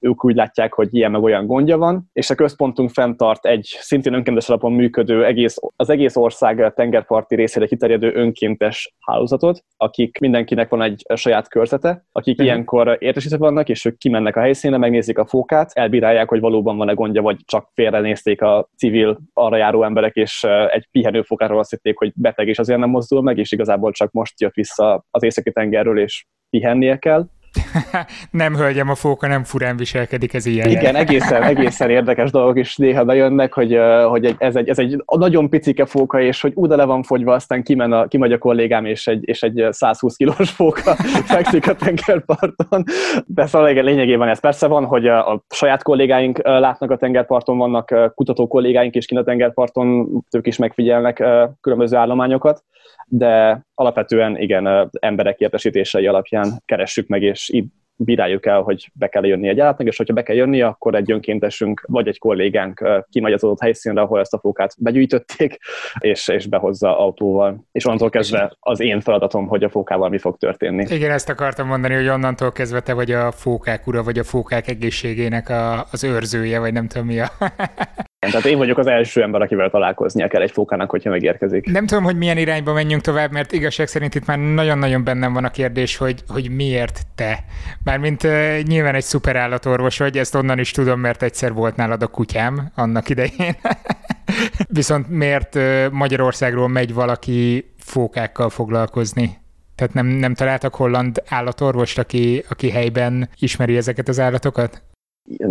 ők 0.00 0.24
úgy 0.24 0.34
látják, 0.34 0.72
hogy 0.72 0.94
ilyen 0.94 1.10
meg 1.10 1.22
olyan 1.22 1.46
gondja 1.46 1.78
van, 1.78 2.10
és 2.12 2.30
a 2.30 2.34
központunk 2.34 2.90
fenntart 2.90 3.46
egy 3.46 3.76
szintén 3.80 4.12
önkéntes 4.12 4.48
alapon 4.48 4.72
működő, 4.72 5.24
egész, 5.24 5.56
az 5.76 5.90
egész 5.90 6.16
ország 6.16 6.72
tengerparti 6.74 7.34
részére 7.34 7.66
kiterjedő 7.66 8.12
önkéntes 8.14 8.94
hálózatot, 9.00 9.64
akik 9.76 10.18
mindenkinek 10.18 10.68
van 10.68 10.82
egy 10.82 11.04
saját 11.14 11.48
körzete, 11.48 12.04
akik 12.12 12.32
uh-huh. 12.32 12.46
ilyenkor 12.46 12.96
értesítve 12.98 13.36
vannak, 13.36 13.68
és 13.68 13.84
ők 13.84 13.98
kimennek 13.98 14.36
a 14.36 14.40
helyszínre, 14.40 14.78
megnézik 14.78 15.18
a 15.18 15.26
fókát, 15.26 15.70
elbírálják, 15.72 16.28
hogy 16.28 16.40
valóban 16.40 16.76
van-e 16.76 16.92
gondja, 16.92 17.22
vagy 17.22 17.36
csak 17.44 17.70
félrenézték 17.74 18.42
a 18.42 18.68
civil 18.76 19.18
arra 19.32 19.56
járó 19.56 19.82
emberek, 19.82 20.14
és 20.14 20.44
egy 20.70 20.88
pihenőfókáról 20.90 21.58
azt 21.58 21.70
hitték, 21.70 21.98
hogy 21.98 22.12
beteg, 22.14 22.48
és 22.48 22.58
azért 22.58 22.78
nem 22.78 22.90
mozdul 22.90 23.22
meg, 23.22 23.38
és 23.40 23.52
igazából 23.52 23.92
csak 23.92 24.12
most 24.12 24.40
jött 24.40 24.54
vissza 24.54 25.04
az 25.10 25.22
északi 25.22 25.52
tengerről, 25.52 25.98
és 25.98 26.26
pihennie 26.50 26.98
kell. 26.98 27.28
nem 28.30 28.56
hölgyem, 28.56 28.88
a 28.88 28.94
fóka 28.94 29.26
nem 29.26 29.44
furán 29.44 29.76
viselkedik, 29.76 30.34
ez 30.34 30.46
ilyen. 30.46 30.68
Igen, 30.68 30.96
egészen, 30.96 31.42
egészen 31.42 31.90
érdekes 31.90 32.30
dolgok 32.30 32.58
is 32.58 32.76
néha 32.76 33.04
bejönnek, 33.04 33.52
hogy, 33.52 33.78
hogy 34.08 34.34
ez, 34.38 34.56
egy, 34.56 34.68
ez 34.68 34.78
egy 34.78 35.04
nagyon 35.06 35.48
picike 35.48 35.86
fóka, 35.86 36.20
és 36.20 36.40
hogy 36.40 36.52
úda 36.54 36.76
le 36.76 36.84
van 36.84 37.02
fogyva, 37.02 37.34
aztán 37.34 37.62
kimen 37.62 37.92
a, 37.92 38.06
kimegy 38.06 38.32
a 38.32 38.38
kollégám, 38.38 38.84
és 38.84 39.06
egy, 39.06 39.28
és 39.28 39.42
egy 39.42 39.66
120 39.70 40.16
kilós 40.16 40.50
fóka 40.50 40.94
fekszik 41.34 41.68
a 41.68 41.74
tengerparton. 41.74 42.84
De 43.26 43.46
szóval 43.46 43.72
lényegében 43.72 44.28
ez 44.28 44.40
persze 44.40 44.66
van, 44.66 44.84
hogy 44.84 45.06
a, 45.06 45.32
a 45.32 45.44
saját 45.48 45.82
kollégáink 45.82 46.42
látnak 46.42 46.90
a 46.90 46.96
tengerparton, 46.96 47.58
vannak 47.58 48.12
kutató 48.14 48.46
kollégáink 48.46 48.94
is 48.94 49.06
kint 49.06 49.20
a 49.20 49.24
tengerparton, 49.24 50.08
ők 50.30 50.46
is 50.46 50.56
megfigyelnek 50.56 51.24
különböző 51.60 51.96
állományokat, 51.96 52.64
de 53.06 53.64
alapvetően 53.80 54.36
igen, 54.36 54.90
emberek 54.98 55.38
értesítései 55.38 56.06
alapján 56.06 56.62
keressük 56.64 57.08
meg, 57.08 57.22
és 57.22 57.50
így 57.52 57.64
bíráljuk 57.96 58.46
el, 58.46 58.60
hogy 58.60 58.90
be 58.94 59.08
kell 59.08 59.26
jönni 59.26 59.48
egy 59.48 59.60
állatnak, 59.60 59.86
és 59.86 59.96
hogyha 59.96 60.14
be 60.14 60.22
kell 60.22 60.36
jönni, 60.36 60.62
akkor 60.62 60.94
egy 60.94 61.12
önkéntesünk 61.12 61.84
vagy 61.86 62.08
egy 62.08 62.18
kollégánk 62.18 63.04
kimegy 63.10 63.32
az 63.32 63.44
adott 63.44 63.60
helyszínre, 63.60 64.00
ahol 64.00 64.20
ezt 64.20 64.34
a 64.34 64.38
fókát 64.38 64.74
begyűjtötték, 64.78 65.58
és, 65.98 66.28
és 66.28 66.46
behozza 66.46 66.98
autóval. 66.98 67.64
És 67.72 67.86
onnantól 67.86 68.10
kezdve 68.10 68.56
az 68.60 68.80
én 68.80 69.00
feladatom, 69.00 69.46
hogy 69.46 69.64
a 69.64 69.68
fókával 69.68 70.08
mi 70.08 70.18
fog 70.18 70.36
történni. 70.36 70.84
Igen, 70.88 71.10
ezt 71.10 71.28
akartam 71.28 71.66
mondani, 71.66 71.94
hogy 71.94 72.08
onnantól 72.08 72.52
kezdve 72.52 72.80
te 72.80 72.94
vagy 72.94 73.10
a 73.10 73.32
fókák 73.32 73.86
ura, 73.86 74.02
vagy 74.02 74.18
a 74.18 74.24
fókák 74.24 74.68
egészségének 74.68 75.48
a, 75.48 75.86
az 75.92 76.04
őrzője, 76.04 76.58
vagy 76.58 76.72
nem 76.72 76.86
tudom 76.86 77.06
mi 77.06 77.20
a... 77.20 77.28
Tehát 78.20 78.46
én 78.46 78.58
vagyok 78.58 78.78
az 78.78 78.86
első 78.86 79.22
ember, 79.22 79.42
akivel 79.42 79.70
találkoznia 79.70 80.28
kell 80.28 80.42
egy 80.42 80.50
fókának, 80.50 80.90
hogyha 80.90 81.10
megérkezik. 81.10 81.66
Nem 81.72 81.86
tudom, 81.86 82.04
hogy 82.04 82.16
milyen 82.16 82.36
irányba 82.36 82.72
menjünk 82.72 83.02
tovább, 83.02 83.32
mert 83.32 83.52
igazság 83.52 83.86
szerint 83.86 84.14
itt 84.14 84.26
már 84.26 84.38
nagyon-nagyon 84.38 85.04
bennem 85.04 85.32
van 85.32 85.44
a 85.44 85.50
kérdés, 85.50 85.96
hogy, 85.96 86.22
hogy 86.28 86.50
miért 86.50 87.00
te? 87.14 87.44
Mármint 87.84 88.22
uh, 88.22 88.60
nyilván 88.60 88.94
egy 88.94 89.02
szuper 89.02 89.36
állatorvos 89.36 89.98
vagy, 89.98 90.18
ezt 90.18 90.34
onnan 90.34 90.58
is 90.58 90.70
tudom, 90.70 91.00
mert 91.00 91.22
egyszer 91.22 91.52
volt 91.52 91.76
nálad 91.76 92.02
a 92.02 92.06
kutyám 92.06 92.70
annak 92.74 93.08
idején. 93.08 93.56
Viszont 94.68 95.08
miért 95.08 95.58
Magyarországról 95.90 96.68
megy 96.68 96.94
valaki 96.94 97.70
fókákkal 97.78 98.50
foglalkozni? 98.50 99.38
Tehát 99.74 99.94
nem, 99.94 100.06
nem 100.06 100.34
találtak 100.34 100.74
holland 100.74 101.22
állatorvost, 101.28 101.98
aki, 101.98 102.44
aki 102.48 102.70
helyben 102.70 103.28
ismeri 103.38 103.76
ezeket 103.76 104.08
az 104.08 104.20
állatokat? 104.20 104.82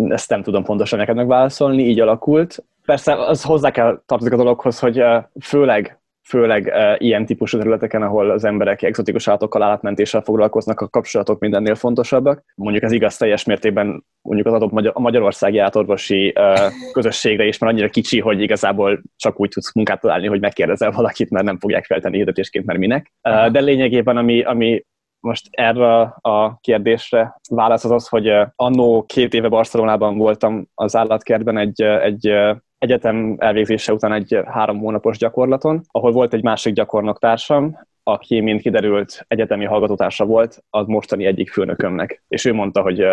Ezt 0.10 0.30
nem 0.30 0.42
tudom 0.42 0.64
pontosan 0.64 1.00
neked 1.00 1.16
megválaszolni, 1.16 1.84
így 1.84 2.00
alakult. 2.00 2.64
Persze 2.86 3.26
az 3.26 3.44
hozzá 3.44 3.72
kell 3.72 4.02
tartozik 4.06 4.34
a 4.34 4.38
dologhoz, 4.38 4.80
hogy 4.80 5.04
főleg 5.42 6.00
főleg 6.30 6.74
ilyen 6.98 7.26
típusú 7.26 7.58
területeken, 7.58 8.02
ahol 8.02 8.30
az 8.30 8.44
emberek 8.44 8.82
exotikus 8.82 9.28
állatokkal 9.28 9.62
állatmentéssel 9.62 10.22
foglalkoznak, 10.22 10.80
a 10.80 10.88
kapcsolatok 10.88 11.40
mindennél 11.40 11.76
fontosabbak. 11.76 12.44
Mondjuk 12.56 12.84
ez 12.84 12.92
igaz 12.92 13.18
teljes 13.18 13.44
mértékben 13.44 14.06
mondjuk 14.22 14.48
az 14.48 14.54
adott 14.54 14.72
magyar, 14.72 14.92
a 14.96 15.00
magyarországi 15.00 15.58
átorvosi 15.58 16.34
uh, 16.36 16.92
közösségre 16.92 17.46
is, 17.46 17.58
mert 17.58 17.74
annyira 17.74 17.90
kicsi, 17.90 18.20
hogy 18.20 18.42
igazából 18.42 19.02
csak 19.16 19.40
úgy 19.40 19.50
tudsz 19.50 19.74
munkát 19.74 20.02
találni, 20.02 20.28
hogy 20.28 20.40
megkérdezel 20.40 20.92
valakit, 20.92 21.30
mert 21.30 21.46
nem 21.46 21.60
fogják 21.60 21.86
feltenni 21.86 22.16
hirdetésként, 22.16 22.66
mert 22.66 22.80
minek. 22.80 23.12
De 23.52 23.60
lényegében, 23.60 24.18
ami, 24.18 24.42
ami 24.42 24.86
most 25.20 25.48
erre 25.52 26.02
a 26.22 26.58
kérdésre 26.62 27.36
válasz 27.50 27.86
az 27.86 27.92
az, 27.92 28.08
hogy 28.08 28.32
annó 28.56 29.04
két 29.08 29.34
éve 29.34 29.50
Barcelonában 29.50 30.18
voltam 30.18 30.68
az 30.76 30.96
állatkertben 30.96 31.58
egy, 31.58 31.82
egy 31.82 32.34
egyetem 32.78 33.36
elvégzése 33.40 33.94
után 33.94 34.14
egy 34.14 34.40
három 34.46 34.80
hónapos 34.80 35.18
gyakorlaton, 35.18 35.82
ahol 35.92 36.12
volt 36.12 36.34
egy 36.34 36.44
másik 36.44 36.74
gyakornoktársam, 36.74 37.80
aki, 38.04 38.40
mint 38.40 38.62
kiderült, 38.62 39.26
egyetemi 39.28 39.66
hallgatótársa 39.66 40.26
volt, 40.26 40.64
az 40.70 40.88
mostani 40.88 41.26
egyik 41.26 41.52
főnökömnek. 41.52 42.24
És 42.28 42.46
ő 42.46 42.54
mondta, 42.54 42.82
hogy 42.82 43.04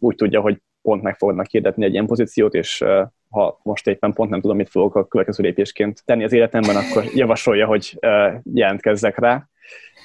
úgy 0.00 0.14
tudja, 0.14 0.40
hogy 0.40 0.60
pont 0.82 1.02
meg 1.02 1.16
fognak 1.16 1.46
hirdetni 1.46 1.84
egy 1.84 1.92
ilyen 1.92 2.06
pozíciót, 2.06 2.54
és 2.54 2.84
ha 3.30 3.60
most 3.62 3.86
éppen 3.86 4.12
pont 4.12 4.30
nem 4.30 4.40
tudom, 4.40 4.56
mit 4.56 4.68
fogok 4.68 4.94
a 4.94 5.06
következő 5.06 5.42
lépésként 5.42 6.02
tenni 6.04 6.24
az 6.24 6.32
életemben, 6.32 6.76
akkor 6.76 7.04
javasolja, 7.14 7.66
hogy 7.66 7.98
jelentkezzek 8.52 9.18
rá 9.18 9.48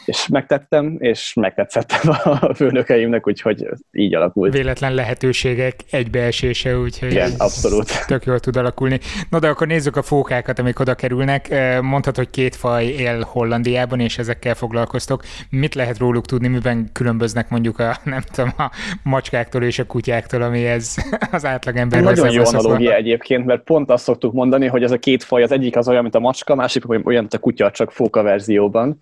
és 0.10 0.28
megtettem, 0.28 0.96
és 1.00 1.34
megtetszettem 1.34 2.10
a 2.24 2.54
főnökeimnek, 2.54 3.28
úgyhogy 3.28 3.68
így 3.92 4.16
alakult. 4.16 4.54
Véletlen 4.54 4.94
lehetőségek 4.94 5.76
egybeesése, 5.92 6.78
úgyhogy 6.78 7.12
Igen, 7.12 7.32
abszolút. 7.38 8.06
tök 8.08 8.26
jól 8.26 8.40
tud 8.40 8.56
alakulni. 8.56 9.00
No, 9.30 9.40
de 9.40 9.48
akkor 9.48 9.68
nézzük 9.68 9.96
a 9.96 10.02
fókákat, 10.02 10.60
amik 10.60 10.80
oda 10.80 10.94
kerülnek. 10.96 11.56
Mondhat, 11.82 12.16
hogy 12.16 12.30
két 12.30 12.56
faj 12.56 12.86
él 12.86 13.22
Hollandiában, 13.22 14.00
és 14.00 14.18
ezekkel 14.18 14.56
foglalkoztok. 14.56 15.24
Mit 15.50 15.76
lehet 15.76 15.98
róluk 15.98 16.26
tudni, 16.26 16.48
miben 16.48 16.90
különböznek 16.94 17.50
mondjuk 17.50 17.80
a, 17.80 17.98
nem 18.04 18.22
tudom, 18.32 18.54
a 18.58 18.72
macskáktól 19.04 19.64
és 19.64 19.80
a 19.80 19.86
kutyáktól, 19.86 20.42
ami 20.42 20.66
ez 20.66 20.96
az 21.32 21.46
átlagember. 21.46 22.02
Nagyon 22.02 22.32
jó 22.32 22.44
analógia 22.46 22.96
egyébként, 22.96 23.46
mert 23.46 23.64
pont 23.64 23.90
azt 23.90 24.04
szoktuk 24.04 24.34
mondani, 24.34 24.68
hogy 24.68 24.84
ez 24.84 24.92
a 24.92 24.98
két 24.98 25.24
faj, 25.24 25.44
az 25.44 25.52
egyik 25.52 25.76
az 25.76 25.88
olyan, 25.88 26.02
mint 26.02 26.16
a 26.16 26.20
macska, 26.20 26.56
másik 26.56 26.90
olyan, 26.90 27.04
mint 27.06 27.34
a 27.34 27.38
kutya, 27.38 27.72
csak 27.72 27.92
fóka 27.92 28.24
verzióban. 28.24 28.98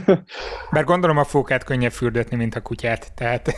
Bár 0.72 0.84
gondolom 0.84 1.18
a 1.18 1.24
fókát 1.24 1.64
könnyebb 1.64 1.90
fürdetni, 1.90 2.36
mint 2.36 2.54
a 2.54 2.60
kutyát, 2.60 3.12
tehát... 3.14 3.52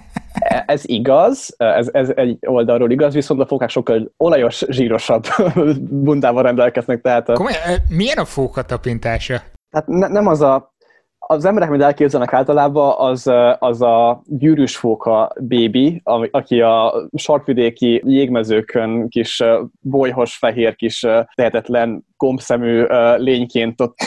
ez 0.66 0.88
igaz, 0.88 1.54
ez, 1.56 1.88
ez 1.92 2.12
egy 2.14 2.38
oldalról 2.40 2.90
igaz, 2.90 3.14
viszont 3.14 3.40
a 3.40 3.46
fókák 3.46 3.68
sokkal 3.68 4.12
olajos, 4.16 4.64
zsírosabb 4.68 5.24
bundával 6.06 6.42
rendelkeznek, 6.42 7.00
tehát... 7.00 7.28
A... 7.28 7.32
Komolyan, 7.32 7.60
milyen 7.88 8.18
a 8.18 8.24
fóka 8.24 8.62
tapintása? 8.62 9.42
Hát 9.70 9.86
ne, 9.86 10.08
nem 10.08 10.26
az 10.26 10.40
a 10.40 10.70
az 11.30 11.44
emberek, 11.44 11.68
amit 11.68 11.82
elképzelnek 11.82 12.32
általában, 12.32 12.94
az, 12.98 13.30
az 13.58 13.82
a 13.82 14.22
gyűrűs 14.24 14.76
fóka 14.76 15.32
bébi, 15.40 16.02
aki 16.30 16.60
a 16.60 17.08
sarkvidéki 17.14 18.02
jégmezőkön 18.04 19.08
kis 19.08 19.42
bolyhos, 19.80 20.36
fehér 20.36 20.76
kis 20.76 21.06
tehetetlen 21.34 22.04
gombszemű 22.20 22.84
lényként 23.16 23.80
ott 23.80 23.98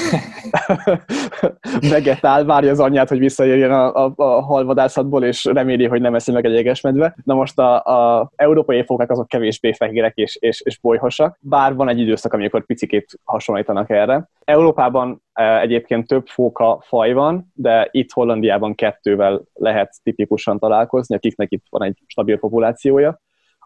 vegetál, 1.95 2.45
várja 2.45 2.71
az 2.71 2.79
anyját, 2.79 3.09
hogy 3.09 3.19
visszaérjen 3.19 3.71
a, 3.71 4.05
a, 4.05 4.13
a 4.15 4.41
halvadászatból, 4.41 5.23
és 5.23 5.45
reméli, 5.45 5.85
hogy 5.85 6.01
nem 6.01 6.15
eszi 6.15 6.31
meg 6.31 6.45
egy 6.45 6.53
égesmedve. 6.53 7.15
Na 7.23 7.33
most 7.33 7.59
a, 7.59 7.83
a 7.83 8.29
európai 8.35 8.83
fókák 8.83 9.11
azok 9.11 9.27
kevésbé 9.27 9.73
fehérek 9.73 10.15
és, 10.15 10.37
és, 10.39 10.61
és 10.61 10.79
bolyhosak, 10.79 11.37
bár 11.41 11.75
van 11.75 11.89
egy 11.89 11.99
időszak, 11.99 12.33
amikor 12.33 12.65
picikét 12.65 13.19
hasonlítanak 13.23 13.89
erre. 13.89 14.29
Európában 14.43 15.21
egyébként 15.61 16.07
több 16.07 16.27
fóka 16.27 16.83
faj 16.87 17.13
van, 17.13 17.51
de 17.53 17.87
itt 17.91 18.11
Hollandiában 18.11 18.75
kettővel 18.75 19.41
lehet 19.53 19.93
tipikusan 20.03 20.59
találkozni, 20.59 21.15
akiknek 21.15 21.51
itt 21.51 21.65
van 21.69 21.83
egy 21.83 21.97
stabil 22.07 22.37
populációja. 22.37 23.21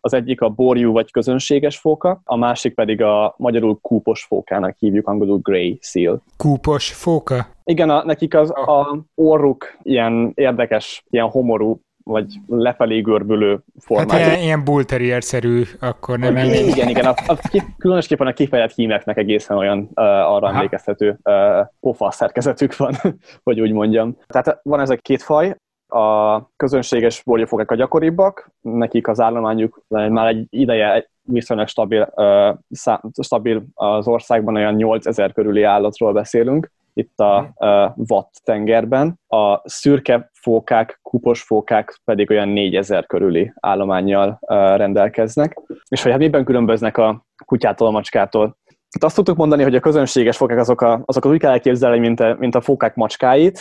Az 0.07 0.13
egyik 0.13 0.41
a 0.41 0.49
borjú 0.49 0.91
vagy 0.91 1.11
közönséges 1.11 1.77
fóka, 1.77 2.21
a 2.23 2.35
másik 2.35 2.73
pedig 2.73 3.01
a 3.01 3.35
magyarul 3.37 3.79
kúpos 3.81 4.23
fókának 4.23 4.75
hívjuk, 4.79 5.07
angolul 5.07 5.39
grey 5.41 5.77
seal. 5.81 6.21
Kúpos 6.37 6.93
fóka? 6.93 7.47
Igen, 7.63 7.89
a, 7.89 8.03
nekik 8.05 8.35
az 8.35 8.49
a 8.49 9.05
orruk 9.15 9.77
ilyen 9.81 10.31
érdekes, 10.35 11.03
ilyen 11.09 11.25
homorú, 11.25 11.81
vagy 12.03 12.33
lefelé 12.47 12.99
görbülő 12.99 13.59
formájú. 13.79 14.09
Hát 14.09 14.27
ilyen, 14.27 14.39
ilyen 14.39 14.63
bull 14.63 14.83
szerű 15.19 15.63
akkor 15.79 16.19
nem 16.19 16.31
igen, 16.31 16.45
igen, 16.45 16.67
igen, 16.67 16.89
igen. 16.89 17.05
A, 17.05 17.13
a, 17.27 17.37
különösképpen 17.77 18.27
a 18.27 18.33
kifejezett 18.33 18.75
hímeknek 18.75 19.17
egészen 19.17 19.57
olyan 19.57 19.79
uh, 19.79 20.03
arra 20.05 20.49
emlékeztető 20.49 21.19
uh, 21.23 21.67
pofa 21.79 22.11
szerkezetük 22.11 22.75
van, 22.75 22.93
hogy 23.43 23.59
úgy 23.59 23.71
mondjam. 23.71 24.17
Tehát 24.27 24.59
van 24.63 24.79
ez 24.79 24.89
a 24.89 24.95
két 24.95 25.21
faj, 25.21 25.55
a 25.87 26.41
közönséges 26.55 27.23
borjafogák 27.23 27.71
a 27.71 27.75
gyakoribbak, 27.75 28.51
nekik 28.61 29.07
az 29.07 29.19
állományuk 29.19 29.83
már 29.87 30.27
egy 30.27 30.45
ideje 30.49 31.09
viszonylag 31.21 31.67
stabil, 31.67 32.13
uh, 32.15 32.57
szá, 32.69 33.01
stabil 33.21 33.63
az 33.73 34.07
országban, 34.07 34.55
olyan 34.55 34.73
8000 34.73 35.33
körüli 35.33 35.63
állatról 35.63 36.13
beszélünk, 36.13 36.71
itt 36.93 37.19
a 37.19 37.53
uh, 37.55 38.09
Watt 38.09 38.31
tengerben. 38.43 39.19
A 39.27 39.69
szürke 39.69 40.29
fókák, 40.33 40.99
kupos 41.01 41.41
fókák 41.41 41.99
pedig 42.05 42.29
olyan 42.29 42.47
4000 42.47 43.05
körüli 43.05 43.53
állományjal 43.55 44.37
uh, 44.41 44.57
rendelkeznek. 44.75 45.61
És 45.87 46.01
hogy 46.01 46.11
hát 46.11 46.19
miben 46.19 46.43
különböznek 46.43 46.97
a 46.97 47.25
kutyától, 47.45 47.87
a 47.87 47.91
macskától? 47.91 48.57
Itt 48.95 49.03
azt 49.03 49.15
tudtuk 49.15 49.37
mondani, 49.37 49.63
hogy 49.63 49.75
a 49.75 49.79
közönséges 49.79 50.37
fókák 50.37 50.57
azok, 50.57 50.81
a, 50.81 51.01
azok 51.05 51.25
úgy 51.25 51.39
kell 51.39 51.51
elképzelni, 51.51 51.99
mint 51.99 52.19
a, 52.19 52.35
mint 52.39 52.55
a 52.55 52.61
fókák 52.61 52.95
macskáit, 52.95 53.59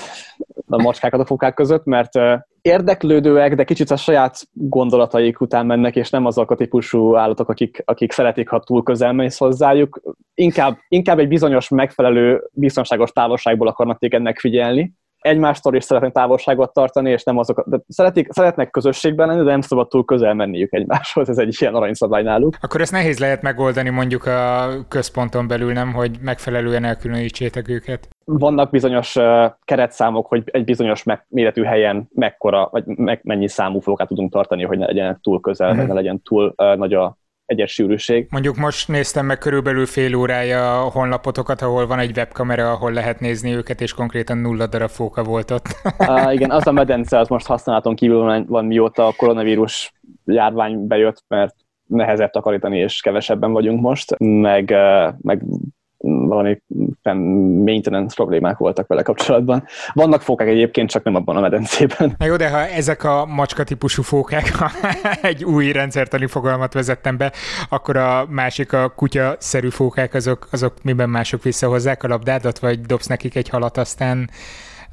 a 0.66 0.82
macskákat 0.82 1.20
a 1.20 1.24
fókák 1.24 1.54
között, 1.54 1.84
mert 1.84 2.12
érdeklődőek, 2.62 3.54
de 3.54 3.64
kicsit 3.64 3.90
a 3.90 3.96
saját 3.96 4.38
gondolataik 4.52 5.40
után 5.40 5.66
mennek, 5.66 5.96
és 5.96 6.10
nem 6.10 6.26
azok 6.26 6.50
a 6.50 6.54
típusú 6.54 7.16
állatok, 7.16 7.48
akik, 7.48 7.82
akik 7.84 8.12
szeretik, 8.12 8.48
ha 8.48 8.60
túl 8.60 8.82
közel 8.82 9.12
mész 9.12 9.38
hozzájuk. 9.38 10.00
Inkább, 10.34 10.78
inkább 10.88 11.18
egy 11.18 11.28
bizonyos 11.28 11.68
megfelelő 11.68 12.48
biztonságos 12.52 13.12
távolságból 13.12 13.68
akarnak 13.68 13.98
téged 13.98 14.22
megfigyelni, 14.22 14.94
egymástól 15.18 15.74
is 15.74 15.84
szeretnek 15.84 16.12
távolságot 16.12 16.72
tartani, 16.72 17.10
és 17.10 17.22
nem 17.22 17.38
azok, 17.38 17.64
de 17.66 17.80
szeretik, 17.88 18.32
szeretnek 18.32 18.70
közösségben 18.70 19.28
lenni, 19.28 19.44
de 19.44 19.50
nem 19.50 19.60
szabad 19.60 19.88
túl 19.88 20.04
közel 20.04 20.34
menniük 20.34 20.72
egymáshoz, 20.72 21.28
ez 21.28 21.38
egy 21.38 21.56
ilyen 21.58 21.74
aranyszabály 21.74 22.22
náluk. 22.22 22.56
Akkor 22.60 22.80
ezt 22.80 22.92
nehéz 22.92 23.18
lehet 23.18 23.42
megoldani 23.42 23.90
mondjuk 23.90 24.26
a 24.26 24.68
központon 24.88 25.48
belül, 25.48 25.72
nem, 25.72 25.92
hogy 25.92 26.16
megfelelően 26.20 26.84
elkülönítsétek 26.84 27.68
őket? 27.68 28.08
Vannak 28.24 28.70
bizonyos 28.70 29.16
uh, 29.16 29.52
keretszámok, 29.64 30.26
hogy 30.26 30.42
egy 30.46 30.64
bizonyos 30.64 31.02
me- 31.02 31.26
méretű 31.28 31.62
helyen 31.62 32.08
mekkora, 32.14 32.68
vagy 32.70 32.86
me- 32.86 33.24
mennyi 33.24 33.48
számú 33.48 33.80
fókát 33.80 34.08
tudunk 34.08 34.32
tartani, 34.32 34.64
hogy 34.64 34.78
ne 34.78 34.86
legyen 34.86 35.18
túl 35.22 35.40
közel, 35.40 35.68
mm-hmm. 35.68 35.78
vagy 35.78 35.86
ne 35.86 35.94
legyen 35.94 36.22
túl 36.22 36.54
uh, 36.56 36.76
nagy 36.76 36.94
a 36.94 37.18
egyes 37.46 37.72
sűrűség. 37.72 38.26
Mondjuk 38.30 38.56
most 38.56 38.88
néztem 38.88 39.26
meg 39.26 39.38
körülbelül 39.38 39.86
fél 39.86 40.14
órája 40.14 40.84
a 40.84 40.90
honlapotokat, 40.90 41.62
ahol 41.62 41.86
van 41.86 41.98
egy 41.98 42.16
webkamera, 42.16 42.70
ahol 42.70 42.92
lehet 42.92 43.20
nézni 43.20 43.54
őket, 43.54 43.80
és 43.80 43.92
konkrétan 43.92 44.38
nulla 44.38 44.66
darab 44.66 44.88
fóka 44.88 45.24
volt 45.24 45.50
ott. 45.50 45.66
uh, 45.98 46.34
igen, 46.34 46.50
az 46.50 46.66
a 46.66 46.72
medence 46.72 47.18
az 47.18 47.28
most 47.28 47.46
használaton 47.46 47.94
kívül 47.94 48.44
van, 48.46 48.64
mióta 48.64 49.06
a 49.06 49.14
koronavírus 49.16 49.92
járvány 50.24 50.86
bejött, 50.86 51.24
mert 51.28 51.54
nehezebb 51.86 52.30
takarítani, 52.30 52.78
és 52.78 53.00
kevesebben 53.00 53.52
vagyunk 53.52 53.80
most, 53.80 54.18
meg, 54.18 54.74
meg 55.20 55.42
valami 56.06 56.58
maintenance 57.64 58.14
problémák 58.14 58.58
voltak 58.58 58.86
vele 58.86 59.02
kapcsolatban. 59.02 59.64
Vannak 59.92 60.22
fókák 60.22 60.48
egyébként, 60.48 60.90
csak 60.90 61.04
nem 61.04 61.14
abban 61.14 61.36
a 61.36 61.40
medencében. 61.40 62.14
Na 62.18 62.26
jó, 62.26 62.36
de 62.36 62.50
ha 62.50 62.58
ezek 62.58 63.04
a 63.04 63.26
macska 63.26 63.64
típusú 63.64 64.02
fókák, 64.02 64.54
ha 64.54 64.70
egy 65.22 65.44
új 65.44 65.72
rendszertani 65.72 66.26
fogalmat 66.26 66.72
vezettem 66.72 67.16
be, 67.16 67.32
akkor 67.68 67.96
a 67.96 68.26
másik 68.28 68.72
a 68.72 68.88
kutya-szerű 68.88 69.68
fókák, 69.68 70.14
azok, 70.14 70.48
azok 70.50 70.74
miben 70.82 71.10
mások 71.10 71.42
visszahozzák 71.42 72.02
a 72.02 72.08
labdádat, 72.08 72.58
vagy 72.58 72.80
dobsz 72.80 73.06
nekik 73.06 73.34
egy 73.34 73.48
halat, 73.48 73.76
aztán 73.76 74.30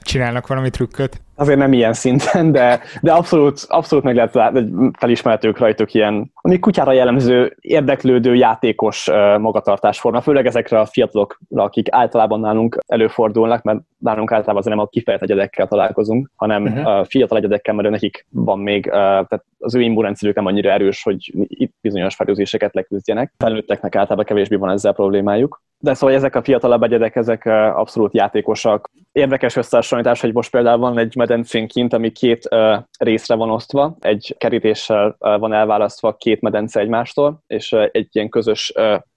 csinálnak 0.04 0.48
valami 0.48 0.70
trükköt? 0.70 1.22
Azért 1.36 1.58
nem 1.58 1.74
ilyen 1.74 1.94
szinten, 1.94 2.52
de, 2.52 2.80
de 3.02 3.12
abszolút, 3.12 3.66
abszolút 3.68 4.04
meg 4.04 4.16
lehet 4.16 4.34
látni, 4.34 4.92
felismerhetők 5.00 5.58
rajtuk 5.58 5.94
ilyen, 5.94 6.32
ami 6.34 6.60
kutyára 6.60 6.92
jellemző, 6.92 7.56
érdeklődő, 7.60 8.36
játékos 8.36 9.10
magatartásforma, 9.38 10.22
főleg 10.22 10.46
ezekre 10.46 10.80
a 10.80 10.86
fiatalokra, 10.86 11.64
akik 11.64 11.88
általában 11.92 12.40
nálunk 12.40 12.78
előfordulnak, 12.88 13.64
mert 13.64 13.80
nálunk 13.98 14.32
általában 14.32 14.58
azért 14.58 14.76
nem 14.76 14.86
a 14.86 14.90
kifejezett 14.90 15.30
egyedekkel 15.30 15.68
találkozunk, 15.68 16.30
hanem 16.36 16.64
uh-huh. 16.64 16.88
a 16.88 17.06
fiatal 17.06 17.38
egyedekkel, 17.38 17.74
mert 17.74 17.90
nekik 17.90 18.26
van 18.30 18.60
még, 18.60 18.86
tehát 18.90 19.44
az 19.60 19.76
ő 19.76 19.82
immunrendszerük 19.82 20.36
nem 20.36 20.46
annyira 20.46 20.72
erős, 20.72 21.04
hogy 21.04 21.34
itt 21.48 21.74
bizonyos 21.82 22.16
fertőzéseket 22.16 22.74
leküzdjenek. 22.74 23.34
Felnőtteknek 23.38 23.96
általában 23.96 24.26
kevésbé 24.26 24.56
van 24.56 24.70
ezzel 24.70 24.94
problémájuk. 24.94 25.62
De 25.78 25.94
szóval 25.94 26.16
ezek 26.16 26.36
a 26.36 26.44
fiatalabb 26.44 26.84
egyedek, 26.84 27.16
ezek 27.16 27.46
abszolút 27.76 28.14
játékosak, 28.14 28.92
Érdekes 29.14 29.56
összehasonlítás, 29.56 30.22
hogy 30.22 30.34
most 30.34 30.52
például 30.52 30.78
van 30.78 30.98
egy 30.98 31.16
medencén 31.16 31.68
kint, 31.68 31.94
ami 31.94 32.12
két 32.12 32.48
uh, 32.52 32.78
részre 33.00 33.36
van 33.36 33.50
osztva, 33.50 33.96
egy 34.00 34.36
kerítéssel 34.38 35.16
uh, 35.20 35.40
van 35.40 35.54
elválasztva 35.54 36.16
két 36.16 36.42
medence 36.42 36.80
egymástól, 36.80 37.44
és 37.48 37.72
uh, 37.72 37.88
egy 37.92 38.08
ilyen 38.12 38.30
közös 38.30 38.74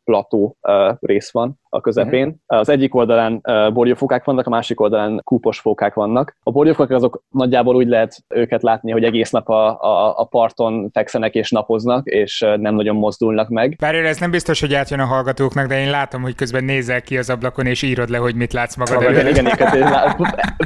plató 0.07 0.57
rész 1.01 1.33
van 1.33 1.61
a 1.69 1.81
közepén. 1.81 2.27
Uh-huh. 2.27 2.59
Az 2.61 2.69
egyik 2.69 2.95
oldalán 2.95 3.41
borjófókák 3.73 4.25
vannak, 4.25 4.47
a 4.47 4.51
másik 4.51 4.81
oldalán 4.81 5.21
kúpos 5.25 5.59
fókák 5.59 5.95
vannak. 5.95 6.37
A 6.43 6.51
borjófókák 6.51 6.97
azok 6.97 7.23
nagyjából 7.29 7.77
úgy 7.77 7.89
lehet 7.89 8.25
őket 8.29 8.63
látni, 8.63 8.93
hogy 8.93 9.05
egész 9.05 9.31
nap 9.31 9.49
a, 9.49 9.81
a, 9.81 10.19
a 10.19 10.25
parton 10.25 10.91
fekszenek 10.93 11.35
és 11.35 11.51
napoznak, 11.51 12.07
és 12.07 12.41
nem 12.57 12.75
nagyon 12.75 12.97
mozdulnak 12.97 13.49
meg. 13.49 13.77
Bár 13.81 13.95
ez 13.95 14.19
nem 14.19 14.31
biztos, 14.31 14.61
hogy 14.61 14.75
átjön 14.75 15.01
a 15.01 15.05
hallgatóknak, 15.05 15.67
de 15.67 15.81
én 15.81 15.91
látom, 15.91 16.23
hogy 16.23 16.35
közben 16.35 16.65
nézel 16.65 17.03
ki 17.03 17.19
az 17.19 17.31
ablakon, 17.31 17.67
és 17.67 17.83
írod 17.83 18.09
le, 18.09 18.19
hogy 18.19 18.35
mit 18.35 18.53
látsz 18.53 18.77
magad 18.77 19.03
előtt. 19.03 19.29
Igen, 19.29 19.47
igen, 19.47 19.77
igen, 19.77 19.93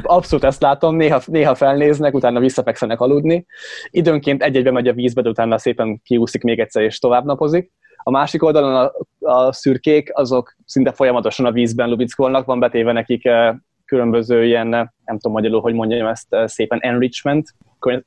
abszolút 0.03 0.45
ezt 0.45 0.61
látom, 0.61 0.95
néha, 0.95 1.21
néha 1.25 1.55
felnéznek, 1.55 2.13
utána 2.13 2.39
visszafekszenek 2.39 2.99
aludni. 2.99 3.45
Időnként 3.89 4.43
egy-egybe 4.43 4.71
megy 4.71 4.87
a 4.87 4.93
vízbe, 4.93 5.21
de 5.21 5.29
utána 5.29 5.57
szépen 5.57 6.01
kiúszik 6.03 6.43
még 6.43 6.59
egyszer, 6.59 6.83
és 6.83 6.99
tovább 6.99 7.25
napozik. 7.25 7.71
A 8.03 8.11
másik 8.11 8.43
oldalon 8.43 8.75
a, 8.75 8.91
a 9.31 9.53
szürkék, 9.53 10.09
azok 10.13 10.55
szinte 10.65 10.91
folyamatosan 10.91 11.45
a 11.45 11.51
vízben 11.51 11.89
lubickolnak, 11.89 12.45
van 12.45 12.59
betéve 12.59 12.91
nekik 12.91 13.25
eh, 13.25 13.55
különböző 13.85 14.45
ilyen, 14.45 14.67
nem 14.67 15.17
tudom 15.17 15.31
magyarul, 15.31 15.61
hogy 15.61 15.73
mondjam 15.73 16.07
ezt 16.07 16.33
eh, 16.33 16.47
szépen, 16.47 16.79
enrichment, 16.81 17.55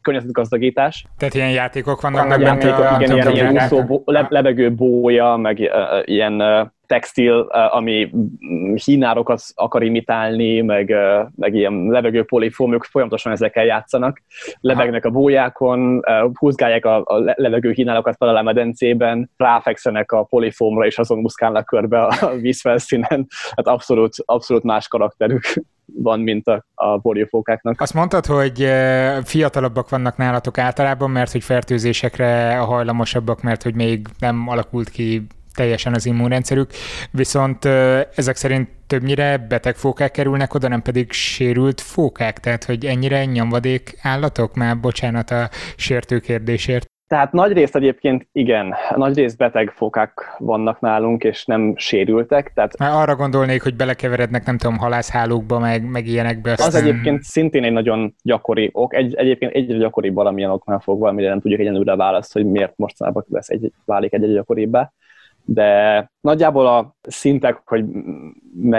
környezetgazdagítás. 0.02 1.04
Tehát 1.18 1.34
ilyen 1.34 1.50
játékok 1.50 2.00
vannak 2.00 2.28
meg 2.28 2.40
benne? 2.40 2.96
Igen, 3.00 3.16
ilyen, 3.16 3.32
ilyen 3.32 3.54
úszó, 3.54 4.02
le, 4.04 4.26
lebegő 4.30 4.74
bója, 4.74 5.36
meg 5.36 5.58
uh, 5.58 6.02
ilyen 6.04 6.40
uh, 6.40 6.68
textil, 6.86 7.40
ami 7.70 8.10
hínárokat 8.84 9.42
akar 9.54 9.82
imitálni, 9.82 10.60
meg, 10.60 10.94
meg 11.36 11.54
ilyen 11.54 11.86
lebegő 11.88 12.24
polifómok, 12.24 12.84
folyamatosan 12.84 13.32
ezekkel 13.32 13.64
játszanak. 13.64 14.22
Lebegnek 14.60 15.04
a 15.04 15.10
bójákon, 15.10 16.02
húzgálják 16.38 16.84
a, 16.84 16.96
a 17.04 17.34
levegő 17.34 17.70
hínárokat 17.70 18.16
fel 18.16 18.36
a 18.36 18.42
medencében, 18.42 19.30
ráfekszenek 19.36 20.12
a 20.12 20.22
polifómra, 20.22 20.86
és 20.86 20.98
azon 20.98 21.18
muszkálnak 21.18 21.66
körbe 21.66 22.02
a 22.02 22.36
vízfelszínen. 22.40 23.26
Hát 23.56 23.66
abszolút, 23.66 24.14
abszolút 24.24 24.62
más 24.62 24.88
karakterük 24.88 25.42
van, 25.86 26.20
mint 26.20 26.46
a, 26.46 26.64
a 26.74 26.98
borjófókáknak. 26.98 27.80
Azt 27.80 27.94
mondtad, 27.94 28.26
hogy 28.26 28.68
fiatalabbak 29.24 29.88
vannak 29.88 30.16
nálatok 30.16 30.58
általában, 30.58 31.10
mert 31.10 31.32
hogy 31.32 31.44
fertőzésekre 31.44 32.56
hajlamosabbak, 32.56 33.42
mert 33.42 33.62
hogy 33.62 33.74
még 33.74 34.06
nem 34.18 34.48
alakult 34.48 34.88
ki 34.88 35.26
teljesen 35.54 35.94
az 35.94 36.06
immunrendszerük, 36.06 36.70
viszont 37.10 37.64
ezek 38.14 38.36
szerint 38.36 38.68
többnyire 38.86 39.38
beteg 39.48 39.76
fókák 39.76 40.10
kerülnek 40.10 40.54
oda, 40.54 40.68
nem 40.68 40.82
pedig 40.82 41.12
sérült 41.12 41.80
fókák, 41.80 42.38
tehát 42.38 42.64
hogy 42.64 42.84
ennyire 42.84 43.24
nyomvadék 43.24 43.98
állatok? 44.02 44.54
Már 44.54 44.80
bocsánat 44.80 45.30
a 45.30 45.48
sértő 45.76 46.18
kérdésért. 46.18 46.92
Tehát 47.06 47.32
nagy 47.32 47.52
részt 47.52 47.76
egyébként 47.76 48.28
igen, 48.32 48.74
nagy 48.96 49.16
részt 49.16 49.36
beteg 49.36 49.70
fokák 49.70 50.34
vannak 50.38 50.80
nálunk, 50.80 51.24
és 51.24 51.44
nem 51.44 51.76
sérültek. 51.76 52.52
Tehát... 52.54 52.78
Már 52.78 52.92
arra 52.92 53.16
gondolnék, 53.16 53.62
hogy 53.62 53.74
belekeverednek, 53.74 54.46
nem 54.46 54.58
tudom, 54.58 54.78
halászhálókba, 54.78 55.58
meg, 55.58 55.90
meg 55.90 56.06
ilyenekbe. 56.06 56.50
Aztán... 56.50 56.66
Az 56.66 56.74
egyébként 56.74 57.22
szintén 57.22 57.64
egy 57.64 57.72
nagyon 57.72 58.14
gyakori 58.22 58.70
ok, 58.72 58.94
egy, 58.94 59.14
egyébként 59.14 59.52
egyre 59.52 59.76
gyakoribb 59.76 60.14
valamilyen 60.14 60.50
oknál 60.50 60.78
fogva, 60.78 61.08
amire 61.08 61.28
nem 61.28 61.40
tudjuk 61.40 61.60
egyenlőre 61.60 61.96
választ, 61.96 62.32
hogy 62.32 62.46
miért 62.46 62.76
mostanában 62.76 63.24
lesz 63.28 63.48
egy, 63.48 63.72
válik 63.84 64.12
egy-egy 64.12 64.32
gyakoribbá. 64.32 64.92
De 65.46 66.10
nagyjából 66.20 66.66
a 66.66 66.94
szintek, 67.02 67.62
hogy 67.64 67.84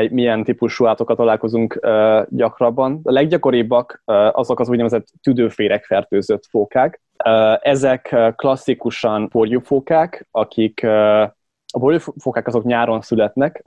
milyen 0.09 0.43
típusú 0.43 0.85
állatokat 0.85 1.17
találkozunk 1.17 1.79
uh, 1.81 2.25
gyakrabban. 2.29 2.99
A 3.03 3.11
leggyakoribbak 3.11 4.03
uh, 4.05 4.39
azok 4.39 4.59
az 4.59 4.69
úgynevezett 4.69 5.07
tüdőférek 5.21 5.85
fertőzött 5.85 6.45
fókák, 6.45 7.01
ezek 7.61 8.15
klasszikusan 8.35 9.27
borjúfókák, 9.31 10.27
akik 10.31 10.83
a 11.73 11.79
borjúfókák 11.79 12.47
azok 12.47 12.63
nyáron 12.63 13.01
születnek, 13.01 13.63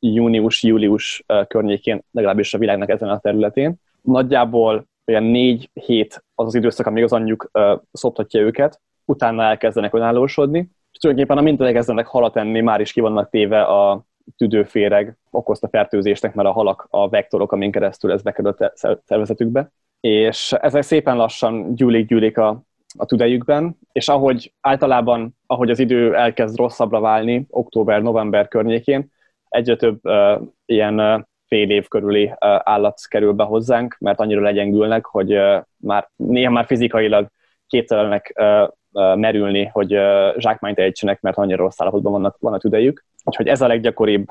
június-július 0.00 1.24
környékén, 1.48 2.02
legalábbis 2.10 2.54
a 2.54 2.58
világnak 2.58 2.88
ezen 2.88 3.08
a 3.08 3.18
területén. 3.18 3.74
Nagyjából 4.02 4.86
olyan 5.06 5.22
négy 5.22 5.70
hét 5.72 6.24
az 6.34 6.46
az 6.46 6.54
időszak, 6.54 6.86
amíg 6.86 7.04
az 7.04 7.12
anyjuk 7.12 7.50
szoptatja 7.92 8.40
őket, 8.40 8.80
utána 9.04 9.42
elkezdenek 9.42 9.94
önállósodni, 9.94 10.70
tulajdonképpen 10.98 11.38
amint 11.42 11.60
elkezdenek 11.60 12.06
halat 12.06 12.36
enni, 12.36 12.60
már 12.60 12.80
is 12.80 12.92
ki 12.92 13.00
vannak 13.00 13.30
téve 13.30 13.62
a 13.62 14.04
tüdőféreg 14.36 15.16
okozta 15.30 15.68
fertőzésnek, 15.68 16.34
mert 16.34 16.48
a 16.48 16.52
halak 16.52 16.86
a 16.90 17.08
vektorok, 17.08 17.52
amin 17.52 17.70
keresztül 17.70 18.12
ez 18.12 18.22
bekerült 18.22 18.60
a 18.60 18.72
szervezetükbe. 19.04 19.70
És 20.00 20.52
ezek 20.52 20.82
szépen 20.82 21.16
lassan 21.16 21.74
gyűlik-gyűlik 21.74 22.38
a, 22.38 22.62
a 22.98 23.04
tüdejükben, 23.04 23.78
és 23.92 24.08
ahogy 24.08 24.52
általában, 24.60 25.36
ahogy 25.46 25.70
az 25.70 25.78
idő 25.78 26.14
elkezd 26.14 26.56
rosszabbra 26.56 27.00
válni, 27.00 27.46
október-november 27.50 28.48
környékén, 28.48 29.12
egyre 29.48 29.76
több 29.76 29.98
uh, 30.02 30.40
ilyen 30.64 31.00
uh, 31.00 31.22
fél 31.46 31.70
év 31.70 31.88
körüli 31.88 32.24
uh, 32.24 32.36
állat 32.40 33.00
kerül 33.08 33.32
be 33.32 33.44
hozzánk, 33.44 33.96
mert 34.00 34.20
annyira 34.20 34.40
legyengülnek, 34.40 35.04
hogy 35.04 35.34
uh, 35.34 35.62
már 35.76 36.08
néha 36.16 36.50
már 36.50 36.66
fizikailag 36.66 37.28
képtelenek 37.66 38.32
uh, 38.36 38.68
merülni, 38.92 39.64
hogy 39.72 39.96
zsákmányt 40.36 40.78
ejtsenek, 40.78 41.20
mert 41.20 41.36
annyira 41.36 41.62
rossz 41.62 41.80
állapotban 41.80 42.12
vannak, 42.12 42.36
van 42.40 42.52
a 42.52 42.58
tüdejük. 42.58 43.04
Úgyhogy 43.24 43.46
ez 43.46 43.60
a 43.60 43.66
leggyakoribb 43.66 44.26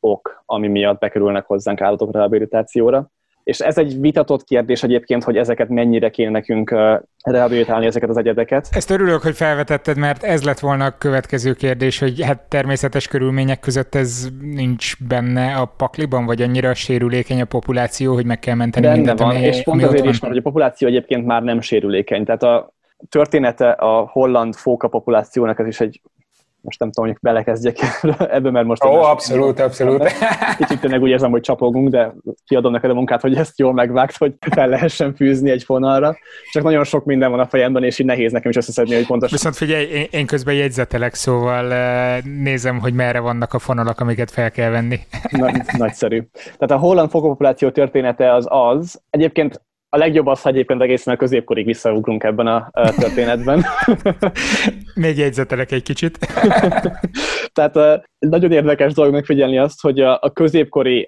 ok, 0.00 0.42
ami 0.46 0.68
miatt 0.68 0.98
bekerülnek 0.98 1.46
hozzánk 1.46 1.80
állatok 1.80 2.12
rehabilitációra. 2.12 3.10
És 3.42 3.60
ez 3.60 3.78
egy 3.78 4.00
vitatott 4.00 4.44
kérdés 4.44 4.82
egyébként, 4.82 5.24
hogy 5.24 5.36
ezeket 5.36 5.68
mennyire 5.68 6.10
kéne 6.10 6.30
nekünk 6.30 6.74
rehabilitálni, 7.22 7.86
ezeket 7.86 8.08
az 8.08 8.16
egyedeket. 8.16 8.68
Ezt 8.70 8.90
örülök, 8.90 9.22
hogy 9.22 9.34
felvetetted, 9.34 9.96
mert 9.96 10.22
ez 10.22 10.44
lett 10.44 10.58
volna 10.58 10.84
a 10.84 10.96
következő 10.98 11.52
kérdés, 11.52 11.98
hogy 11.98 12.22
hát 12.22 12.48
természetes 12.48 13.08
körülmények 13.08 13.60
között 13.60 13.94
ez 13.94 14.28
nincs 14.40 15.04
benne 15.08 15.54
a 15.54 15.64
pakliban, 15.64 16.26
vagy 16.26 16.42
annyira 16.42 16.74
sérülékeny 16.74 17.40
a 17.40 17.44
populáció, 17.44 18.14
hogy 18.14 18.26
meg 18.26 18.38
kell 18.38 18.54
menteni 18.54 18.86
Benne 18.86 18.96
mindent, 18.96 19.18
van, 19.18 19.30
ami, 19.30 19.40
és 19.40 19.62
pont 19.62 19.82
azért 19.82 20.04
is, 20.04 20.20
mert 20.20 20.32
hogy 20.32 20.42
a 20.44 20.48
populáció 20.48 20.88
egyébként 20.88 21.26
már 21.26 21.42
nem 21.42 21.60
sérülékeny. 21.60 22.24
Tehát 22.24 22.42
a 22.42 22.74
története 23.08 23.70
a 23.70 24.06
holland 24.06 24.54
fóka 24.54 24.88
populációnak, 24.88 25.58
ez 25.58 25.66
is 25.66 25.80
egy 25.80 26.00
most 26.66 26.80
nem 26.80 26.90
tudom, 26.90 27.10
hogy 27.10 27.18
belekezdjek 27.20 27.76
ebbe, 28.36 28.50
mert 28.50 28.66
most... 28.66 28.84
Ó, 28.84 28.88
oh, 28.88 29.10
abszolút, 29.10 29.60
abszolút. 29.60 30.12
Kicsit 30.58 30.80
tényleg 30.80 31.02
úgy 31.02 31.08
érzem, 31.08 31.30
hogy 31.30 31.40
csapogunk, 31.40 31.88
de 31.88 32.14
kiadom 32.46 32.72
neked 32.72 32.90
a 32.90 32.94
munkát, 32.94 33.20
hogy 33.20 33.34
ezt 33.34 33.58
jól 33.58 33.72
megvágsz, 33.72 34.18
hogy 34.18 34.34
fel 34.54 34.68
lehessen 34.68 35.14
fűzni 35.14 35.50
egy 35.50 35.62
fonalra. 35.62 36.16
Csak 36.52 36.62
nagyon 36.62 36.84
sok 36.84 37.04
minden 37.04 37.30
van 37.30 37.40
a 37.40 37.46
fejemben, 37.46 37.84
és 37.84 37.98
így 37.98 38.06
nehéz 38.06 38.32
nekem 38.32 38.50
is 38.50 38.56
összeszedni, 38.56 38.94
hogy 38.94 39.06
pontosan. 39.06 39.36
Viszont 39.36 39.56
figyelj, 39.56 39.84
én, 39.86 40.06
én 40.10 40.26
közben 40.26 40.54
jegyzetelek, 40.54 41.14
szóval 41.14 41.72
eh, 41.72 42.22
nézem, 42.22 42.78
hogy 42.78 42.94
merre 42.94 43.20
vannak 43.20 43.54
a 43.54 43.58
fonalak, 43.58 44.00
amiket 44.00 44.30
fel 44.30 44.50
kell 44.50 44.70
venni. 44.70 44.98
Nagy, 45.30 45.60
nagyszerű. 45.78 46.22
Tehát 46.32 46.70
a 46.70 46.86
holland 46.86 47.10
fokopopuláció 47.10 47.70
története 47.70 48.34
az 48.34 48.46
az, 48.48 49.00
egyébként 49.10 49.60
a 49.88 49.96
legjobb 49.96 50.26
az, 50.26 50.42
hogy 50.42 50.52
egyébként 50.52 50.82
egészen 50.82 51.14
a 51.14 51.16
középkorig 51.16 51.64
visszaugrunk 51.64 52.24
ebben 52.24 52.46
a, 52.46 52.70
történetben. 52.72 53.64
Még 54.94 55.18
jegyzetelek 55.18 55.72
egy 55.72 55.82
kicsit. 55.82 56.18
Tehát 57.54 58.06
nagyon 58.18 58.52
érdekes 58.52 58.92
dolog 58.92 59.12
megfigyelni 59.12 59.58
azt, 59.58 59.80
hogy 59.80 60.00
a, 60.00 60.30
középkori 60.32 61.06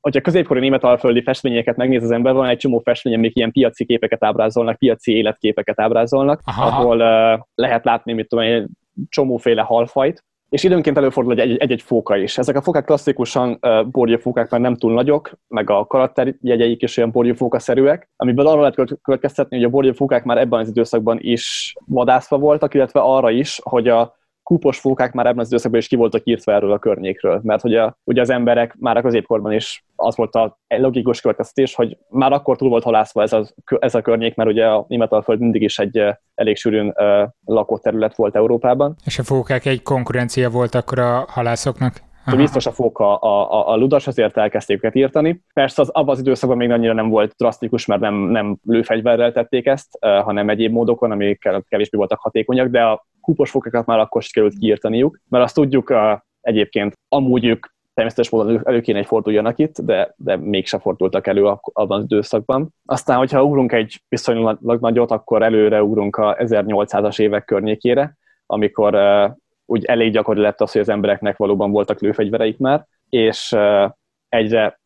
hogyha 0.00 0.20
a 0.20 0.24
középkori 0.24 0.60
német 0.60 0.84
alföldi 0.84 1.22
festményeket 1.22 1.76
megnéz 1.76 2.02
az 2.02 2.10
ember, 2.10 2.32
van 2.32 2.48
egy 2.48 2.58
csomó 2.58 2.80
festmény, 2.84 3.14
amik 3.14 3.36
ilyen 3.36 3.52
piaci 3.52 3.84
képeket 3.84 4.24
ábrázolnak, 4.24 4.78
piaci 4.78 5.16
életképeket 5.16 5.80
ábrázolnak, 5.80 6.40
Aha. 6.44 6.66
ahol 6.66 6.96
uh, 6.96 7.40
lehet 7.54 7.84
látni, 7.84 8.12
mit 8.12 8.28
tudom, 8.28 8.44
egy 8.44 8.66
csomóféle 9.08 9.62
halfajt, 9.62 10.24
és 10.52 10.64
időnként 10.64 10.96
előfordul 10.96 11.40
egy-egy 11.40 11.82
fóka 11.82 12.16
is. 12.16 12.38
Ezek 12.38 12.56
a 12.56 12.62
fókák 12.62 12.84
klasszikusan 12.84 13.58
borgyafókák, 13.90 14.50
mert 14.50 14.62
nem 14.62 14.76
túl 14.76 14.92
nagyok, 14.92 15.30
meg 15.48 15.70
a 15.70 15.86
karakterjegyeik 15.86 16.82
is 16.82 16.96
olyan 16.96 17.10
borgyafóka-szerűek, 17.10 18.10
amiből 18.16 18.46
arra 18.46 18.60
lehet 18.60 18.98
következtetni, 19.02 19.56
hogy 19.56 19.64
a 19.64 19.68
borgyafókák 19.68 20.24
már 20.24 20.38
ebben 20.38 20.60
az 20.60 20.68
időszakban 20.68 21.18
is 21.20 21.74
vadászva 21.86 22.38
voltak, 22.38 22.74
illetve 22.74 23.00
arra 23.00 23.30
is, 23.30 23.60
hogy 23.62 23.88
a 23.88 24.16
kúpos 24.42 24.78
fókák 24.78 25.12
már 25.12 25.26
ebben 25.26 25.38
az 25.38 25.46
időszakban 25.46 25.80
is 25.80 25.88
ki 25.88 25.96
voltak 25.96 26.20
írtva 26.24 26.52
erről 26.52 26.72
a 26.72 26.78
környékről, 26.78 27.40
mert 27.42 27.62
hogy 27.62 27.74
a, 27.74 27.98
ugye 28.04 28.20
az 28.20 28.30
emberek 28.30 28.76
már 28.78 28.96
a 28.96 29.02
középkorban 29.02 29.52
is 29.52 29.84
az 29.96 30.16
volt 30.16 30.34
a 30.34 30.58
logikus 30.68 31.20
következtetés, 31.20 31.74
hogy 31.74 31.98
már 32.08 32.32
akkor 32.32 32.56
túl 32.56 32.68
volt 32.68 32.82
halászva 32.82 33.22
ez 33.22 33.32
a, 33.32 33.46
ez 33.78 33.94
a 33.94 34.02
környék, 34.02 34.34
mert 34.34 34.50
ugye 34.50 34.66
a 34.66 34.84
Németalföld 34.88 35.40
mindig 35.40 35.62
is 35.62 35.78
egy 35.78 36.02
elég 36.34 36.56
sűrűn 36.56 36.94
uh, 36.96 37.28
lakott 37.44 37.82
terület 37.82 38.16
volt 38.16 38.36
Európában. 38.36 38.96
És 39.04 39.18
a 39.18 39.22
fókák 39.22 39.66
egy 39.66 39.82
konkurencia 39.82 40.50
volt 40.50 40.74
akkor 40.74 40.98
a 40.98 41.24
halászoknak? 41.28 42.02
Aha. 42.24 42.36
Biztos 42.36 42.66
a 42.66 42.72
foka 42.72 43.16
a, 43.16 43.52
a, 43.52 43.72
a 43.72 43.76
ludas, 43.76 44.06
azért 44.06 44.36
elkezdték 44.36 44.76
őket 44.76 44.94
írtani. 44.94 45.42
Persze 45.54 45.82
az 45.82 45.88
abban 45.88 46.14
az 46.14 46.20
időszakban 46.20 46.58
még 46.58 46.70
annyira 46.70 46.92
nem 46.92 47.08
volt 47.08 47.34
drasztikus, 47.36 47.86
mert 47.86 48.00
nem, 48.00 48.14
nem 48.14 48.58
lőfegyverrel 48.64 49.32
tették 49.32 49.66
ezt, 49.66 49.98
hanem 50.00 50.48
egyéb 50.48 50.72
módokon, 50.72 51.10
amik 51.10 51.38
kevésbé 51.68 51.96
voltak 51.96 52.20
hatékonyak, 52.20 52.68
de 52.68 52.82
a 52.82 53.06
kupos 53.22 53.50
fokákat 53.50 53.86
már 53.86 53.98
akkor 53.98 54.22
sikerült 54.22 54.58
kiírtaniuk, 54.58 55.18
mert 55.28 55.44
azt 55.44 55.54
tudjuk 55.54 55.90
uh, 55.90 56.18
egyébként 56.40 56.94
amúgy 57.08 57.44
ők 57.44 57.66
természetes 57.94 58.30
módon 58.30 58.60
elő 58.64 58.80
kéne, 58.80 58.98
hogy 58.98 59.06
forduljanak 59.06 59.58
itt, 59.58 59.80
de, 59.80 60.14
de 60.16 60.36
mégse 60.36 60.78
fordultak 60.78 61.26
elő 61.26 61.46
abban 61.62 61.98
az 61.98 62.04
időszakban. 62.04 62.74
Aztán, 62.84 63.16
hogyha 63.16 63.44
ugrunk 63.44 63.72
egy 63.72 64.02
viszonylag 64.08 64.80
nagyot, 64.80 65.10
akkor 65.10 65.42
előre 65.42 65.82
ugrunk 65.82 66.16
a 66.16 66.36
1800-as 66.36 67.20
évek 67.20 67.44
környékére, 67.44 68.16
amikor 68.46 68.94
uh, 68.94 69.30
úgy 69.66 69.84
elég 69.84 70.12
gyakori 70.12 70.40
lett 70.40 70.60
az, 70.60 70.72
hogy 70.72 70.80
az 70.80 70.88
embereknek 70.88 71.36
valóban 71.36 71.70
voltak 71.70 72.00
lőfegyvereik 72.00 72.58
már, 72.58 72.86
és 73.08 73.52
uh, 73.52 73.90
egyre 74.28 74.80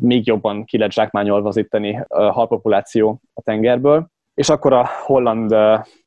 még 0.00 0.26
jobban 0.26 0.64
ki 0.64 0.78
lett 0.78 0.92
zsákmányolva 0.92 1.48
az 1.48 1.56
itteni 1.56 1.90
uh, 1.90 2.06
halpopuláció 2.08 3.20
a 3.34 3.42
tengerből, 3.42 4.08
és 4.38 4.48
akkor 4.48 4.72
a 4.72 4.88
holland 5.04 5.54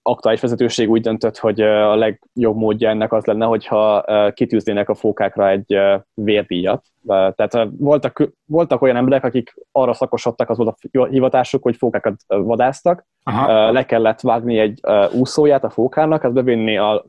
aktuális 0.02 0.42
vezetőség 0.42 0.90
úgy 0.90 1.02
döntött, 1.02 1.38
hogy 1.38 1.62
a 1.62 1.96
legjobb 1.96 2.56
módja 2.56 2.90
ennek 2.90 3.14
az 3.14 3.26
lenne, 3.26 3.46
hogyha 3.46 4.04
kitűznének 4.34 4.90
a 4.90 4.96
fókákra 4.96 5.50
egy 5.50 5.78
vérdíjat. 6.14 6.86
Tehát 7.08 7.68
voltak, 7.78 8.32
voltak 8.46 8.82
olyan 8.82 8.96
emberek, 8.96 9.24
akik 9.24 9.54
arra 9.72 9.94
szakosodtak, 9.94 10.50
az 10.50 10.58
volt 10.58 10.78
a 10.92 11.06
hivatásuk, 11.06 11.64
hogy 11.64 11.76
fókákat 11.76 12.16
vadáztak. 12.28 13.06
Aha. 13.24 13.72
Le 13.72 13.86
kellett 13.86 14.22
vágni 14.22 14.60
egy 14.60 14.80
úszóját 15.14 15.64
a 15.64 15.70
fókának, 15.70 16.24
ezt 16.24 16.34
bevinni 16.34 16.78
a 16.78 17.06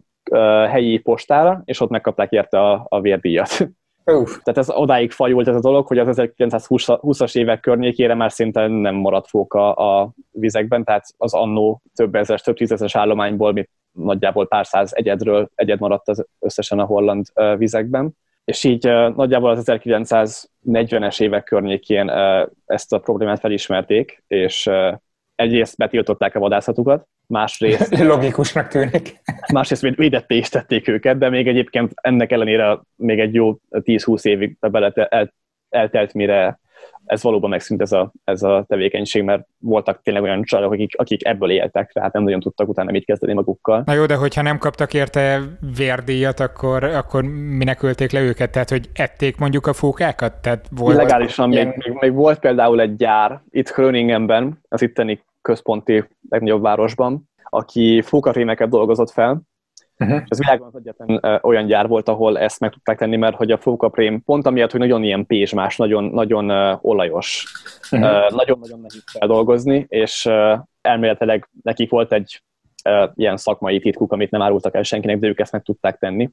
helyi 0.69 0.99
postára, 0.99 1.63
és 1.65 1.81
ott 1.81 1.91
megkapták 1.91 2.31
érte 2.31 2.61
a, 2.61 2.87
a 2.89 3.01
vérdíjat. 3.01 3.49
Uf. 4.05 4.39
Tehát 4.43 4.59
ez 4.59 4.71
odáig 4.71 5.11
fajult 5.11 5.49
ez 5.49 5.57
a 5.57 5.61
dolog, 5.61 5.87
hogy 5.87 5.99
az 5.99 6.17
1920-as 6.37 7.37
évek 7.37 7.61
környékére 7.61 8.15
már 8.15 8.33
szinte 8.33 8.67
nem 8.67 8.95
maradt 8.95 9.29
fóka 9.29 9.73
a 9.73 10.13
vizekben, 10.31 10.85
tehát 10.85 11.05
az 11.17 11.35
annó 11.35 11.83
több 11.95 12.15
ezer, 12.15 12.41
több 12.41 12.57
tízezeres 12.57 12.97
állományból, 12.97 13.53
mit 13.53 13.71
nagyjából 13.93 14.49
pár 14.49 14.67
száz 14.67 14.95
egyedről 14.95 15.51
egyed 15.55 15.81
maradt 15.81 16.09
az 16.09 16.27
összesen 16.39 16.79
a 16.79 16.85
holland 16.85 17.27
vizekben. 17.57 18.17
És 18.45 18.65
így 18.65 18.85
nagyjából 19.15 19.51
az 19.51 19.65
1940-es 19.67 21.21
évek 21.21 21.45
környékén 21.45 22.11
ezt 22.67 22.93
a 22.93 22.99
problémát 22.99 23.41
felismerték, 23.41 24.25
és 24.27 24.71
egyrészt 25.43 25.77
betiltották 25.77 26.35
a 26.35 26.39
vadászatukat, 26.39 27.07
másrészt... 27.27 27.99
Logikusnak 28.15 28.69
tűnik. 28.69 29.21
másrészt 29.53 29.83
védetté 29.83 30.37
is 30.37 30.49
tették 30.49 30.89
őket, 30.89 31.19
de 31.19 31.29
még 31.29 31.49
egyébként 31.49 31.93
ennek 31.95 32.33
ellenére 32.33 32.81
még 32.97 33.19
egy 33.19 33.35
jó 33.35 33.57
10-20 33.71 34.25
évig 34.25 34.57
bele 34.61 34.93
el, 34.95 35.33
eltelt, 35.69 36.15
mire 36.15 36.61
ez 37.05 37.23
valóban 37.23 37.51
megszűnt 37.51 37.81
ez 37.81 37.93
a, 37.93 38.13
ez 38.25 38.43
a 38.43 38.65
tevékenység, 38.69 39.23
mert 39.23 39.47
voltak 39.59 40.03
tényleg 40.03 40.23
olyan 40.23 40.43
családok, 40.43 40.73
akik, 40.73 40.99
akik 40.99 41.27
ebből 41.27 41.51
éltek, 41.51 41.91
tehát 41.93 42.13
nem 42.13 42.23
nagyon 42.23 42.41
tudtak 42.41 42.69
utána 42.69 42.91
mit 42.91 43.05
kezdeni 43.05 43.33
magukkal. 43.33 43.83
Na 43.87 43.93
jó, 43.93 44.07
de 44.07 44.15
hogyha 44.15 44.43
nem 44.43 44.59
kaptak 44.59 44.95
érte 44.95 45.41
vérdíjat, 45.77 46.41
akkor, 46.41 46.85
akkor 46.85 47.23
minek 47.57 47.83
ölték 47.83 48.11
le 48.11 48.21
őket? 48.21 48.51
Tehát, 48.51 48.71
hogy 48.71 48.89
ették 48.95 49.39
mondjuk 49.39 49.67
a 49.67 49.73
fókákat? 49.73 50.35
Tehát 50.35 50.69
volt 50.71 50.95
Illegálisan 50.95 51.53
ilyen... 51.53 51.67
még, 51.67 51.77
még, 51.87 51.97
még, 52.01 52.13
volt 52.13 52.39
például 52.39 52.81
egy 52.81 52.97
gyár 52.97 53.43
itt 53.51 53.71
Gröningenben, 53.71 54.61
az 54.69 54.83
itteni 54.83 55.21
központi 55.43 56.05
legnagyobb 56.29 56.63
városban, 56.63 57.31
aki 57.45 58.03
fókarémeket 58.03 58.69
dolgozott 58.69 59.11
fel, 59.11 59.43
Uh-huh. 59.99 60.21
És 60.21 60.27
ez 60.29 60.39
világon 60.39 60.69
az 60.73 60.77
egyetlen 60.77 61.41
olyan 61.43 61.67
gyár 61.67 61.89
volt, 61.89 62.09
ahol 62.09 62.39
ezt 62.39 62.61
meg 62.61 62.71
tudták 62.71 62.99
tenni, 62.99 63.17
mert 63.17 63.37
hogy 63.37 63.51
a 63.51 63.59
fókaprém 63.59 64.23
pont 64.25 64.47
amiatt, 64.47 64.71
hogy 64.71 64.81
nagyon 64.81 65.03
ilyen 65.03 65.27
pézsmás, 65.27 65.77
nagyon, 65.77 66.05
nagyon 66.05 66.51
uh, 66.51 66.85
olajos, 66.85 67.47
uh-huh. 67.91 68.11
uh, 68.11 68.31
nagyon-nagyon 68.31 68.81
nehéz 68.81 69.05
feldolgozni, 69.19 69.87
és 69.89 70.25
uh, 70.25 70.59
elméletileg 70.81 71.49
nekik 71.63 71.91
volt 71.91 72.13
egy 72.13 72.43
uh, 72.85 73.11
ilyen 73.15 73.37
szakmai 73.37 73.79
titkuk, 73.79 74.13
amit 74.13 74.31
nem 74.31 74.43
árultak 74.43 74.75
el 74.75 74.83
senkinek, 74.83 75.19
de 75.19 75.29
ők 75.29 75.41
ezt 75.41 75.53
meg 75.53 75.63
tudták 75.63 75.99
tenni 75.99 76.31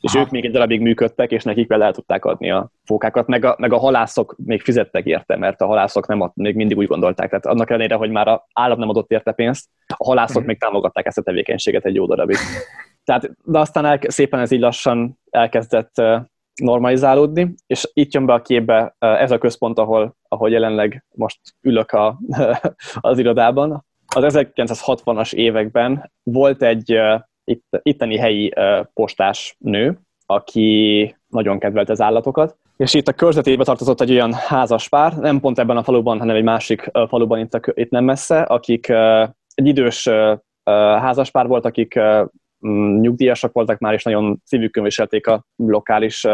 és 0.00 0.14
Aha. 0.14 0.24
ők 0.24 0.30
még 0.30 0.44
egy 0.44 0.50
darabig 0.50 0.80
működtek, 0.80 1.30
és 1.30 1.42
nekik 1.42 1.68
vele 1.68 1.84
el 1.84 1.92
tudták 1.92 2.24
adni 2.24 2.50
a 2.50 2.70
fókákat, 2.84 3.26
meg 3.26 3.44
a, 3.44 3.56
meg 3.58 3.72
a 3.72 3.78
halászok 3.78 4.36
még 4.44 4.62
fizettek 4.62 5.04
érte, 5.04 5.36
mert 5.36 5.60
a 5.60 5.66
halászok 5.66 6.06
nem 6.06 6.20
ad, 6.20 6.30
még 6.34 6.54
mindig 6.54 6.76
úgy 6.76 6.86
gondolták. 6.86 7.28
Tehát 7.28 7.46
annak 7.46 7.70
ellenére, 7.70 7.94
hogy 7.94 8.10
már 8.10 8.28
a 8.28 8.46
állam 8.52 8.78
nem 8.78 8.88
adott 8.88 9.10
érte 9.10 9.32
pénzt, 9.32 9.68
a 9.86 10.04
halászok 10.04 10.42
mm. 10.42 10.46
még 10.46 10.58
támogatták 10.58 11.06
ezt 11.06 11.18
a 11.18 11.22
tevékenységet 11.22 11.84
egy 11.84 11.94
jó 11.94 12.06
darabig. 12.06 12.36
Tehát, 13.04 13.30
de 13.44 13.58
aztán 13.58 13.84
el, 13.84 13.98
szépen 14.06 14.40
ez 14.40 14.50
így 14.50 14.60
lassan 14.60 15.18
elkezdett 15.30 16.02
normalizálódni, 16.54 17.54
és 17.66 17.90
itt 17.92 18.12
jön 18.12 18.26
be 18.26 18.32
a 18.32 18.42
képbe 18.42 18.94
ez 18.98 19.30
a 19.30 19.38
központ, 19.38 19.78
ahol, 19.78 20.16
ahol 20.28 20.50
jelenleg 20.50 21.04
most 21.14 21.40
ülök 21.60 21.92
a, 21.92 22.20
az 23.00 23.18
irodában. 23.18 23.84
Az 24.14 24.34
1960-as 24.36 25.32
években 25.32 26.12
volt 26.22 26.62
egy 26.62 26.98
itt, 27.46 27.64
itteni 27.82 28.16
helyi 28.16 28.52
postás 28.92 29.56
nő, 29.58 29.98
aki 30.26 31.16
nagyon 31.28 31.58
kedvelt 31.58 31.88
az 31.88 32.00
állatokat, 32.00 32.56
és 32.76 32.94
itt 32.94 33.08
a 33.08 33.12
körzetébe 33.12 33.64
tartozott 33.64 34.00
egy 34.00 34.10
olyan 34.10 34.32
házas 34.32 34.88
pár, 34.88 35.16
nem 35.18 35.40
pont 35.40 35.58
ebben 35.58 35.76
a 35.76 35.82
faluban, 35.82 36.18
hanem 36.18 36.36
egy 36.36 36.42
másik 36.42 36.90
faluban 37.08 37.38
itt, 37.38 37.60
itt 37.74 37.90
nem 37.90 38.04
messze, 38.04 38.40
akik 38.40 38.88
egy 39.54 39.66
idős 39.66 40.08
házaspár 41.00 41.46
volt, 41.46 41.64
akik 41.64 41.98
nyugdíjasak 43.00 43.52
voltak 43.52 43.78
már, 43.78 43.92
és 43.92 44.02
nagyon 44.02 44.40
szívükön 44.44 44.82
viselték 44.82 45.26
a 45.26 45.44
lokális 45.56 46.26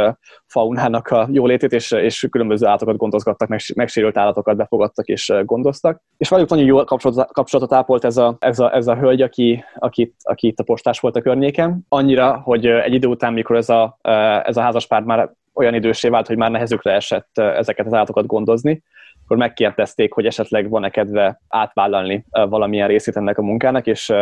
faunának 0.46 1.08
a 1.08 1.28
jólétét, 1.32 1.72
és, 1.72 1.90
és 1.90 2.26
különböző 2.30 2.66
állatokat 2.66 2.96
gondozgattak, 2.96 3.48
meg, 3.48 3.60
megsérült 3.74 4.16
állatokat 4.16 4.56
befogadtak 4.56 5.06
és 5.06 5.32
gondoztak. 5.44 6.02
És 6.16 6.28
velük 6.28 6.48
nagyon 6.48 6.64
jó 6.64 6.84
kapcsolatot 6.84 7.72
ápolt 7.72 8.04
ez 8.04 8.16
a, 8.16 8.36
ez 8.38 8.58
a, 8.58 8.74
ez 8.74 8.86
a 8.86 8.96
hölgy, 8.96 9.22
aki, 9.22 9.64
aki, 9.74 10.14
aki 10.22 10.46
itt 10.46 10.58
a 10.58 10.64
postás 10.64 11.00
volt 11.00 11.16
a 11.16 11.22
környéken. 11.22 11.84
Annyira, 11.88 12.40
hogy 12.40 12.66
egy 12.66 12.94
idő 12.94 13.06
után, 13.06 13.32
mikor 13.32 13.56
ez 13.56 13.68
a, 13.68 13.98
ez 14.42 14.56
a 14.56 14.60
házaspár 14.60 15.02
már 15.02 15.32
olyan 15.54 15.74
idősé 15.74 16.08
vált, 16.08 16.26
hogy 16.26 16.36
már 16.36 16.50
nehezükre 16.50 16.92
esett 16.92 17.38
ezeket 17.38 17.86
az 17.86 17.92
állatokat 17.92 18.26
gondozni, 18.26 18.82
akkor 19.24 19.36
megkérdezték, 19.36 20.12
hogy 20.12 20.26
esetleg 20.26 20.68
van-e 20.68 20.90
kedve 20.90 21.40
átvállalni 21.48 22.24
valamilyen 22.30 22.88
részét 22.88 23.16
ennek 23.16 23.38
a 23.38 23.42
munkának, 23.42 23.86
és 23.86 24.12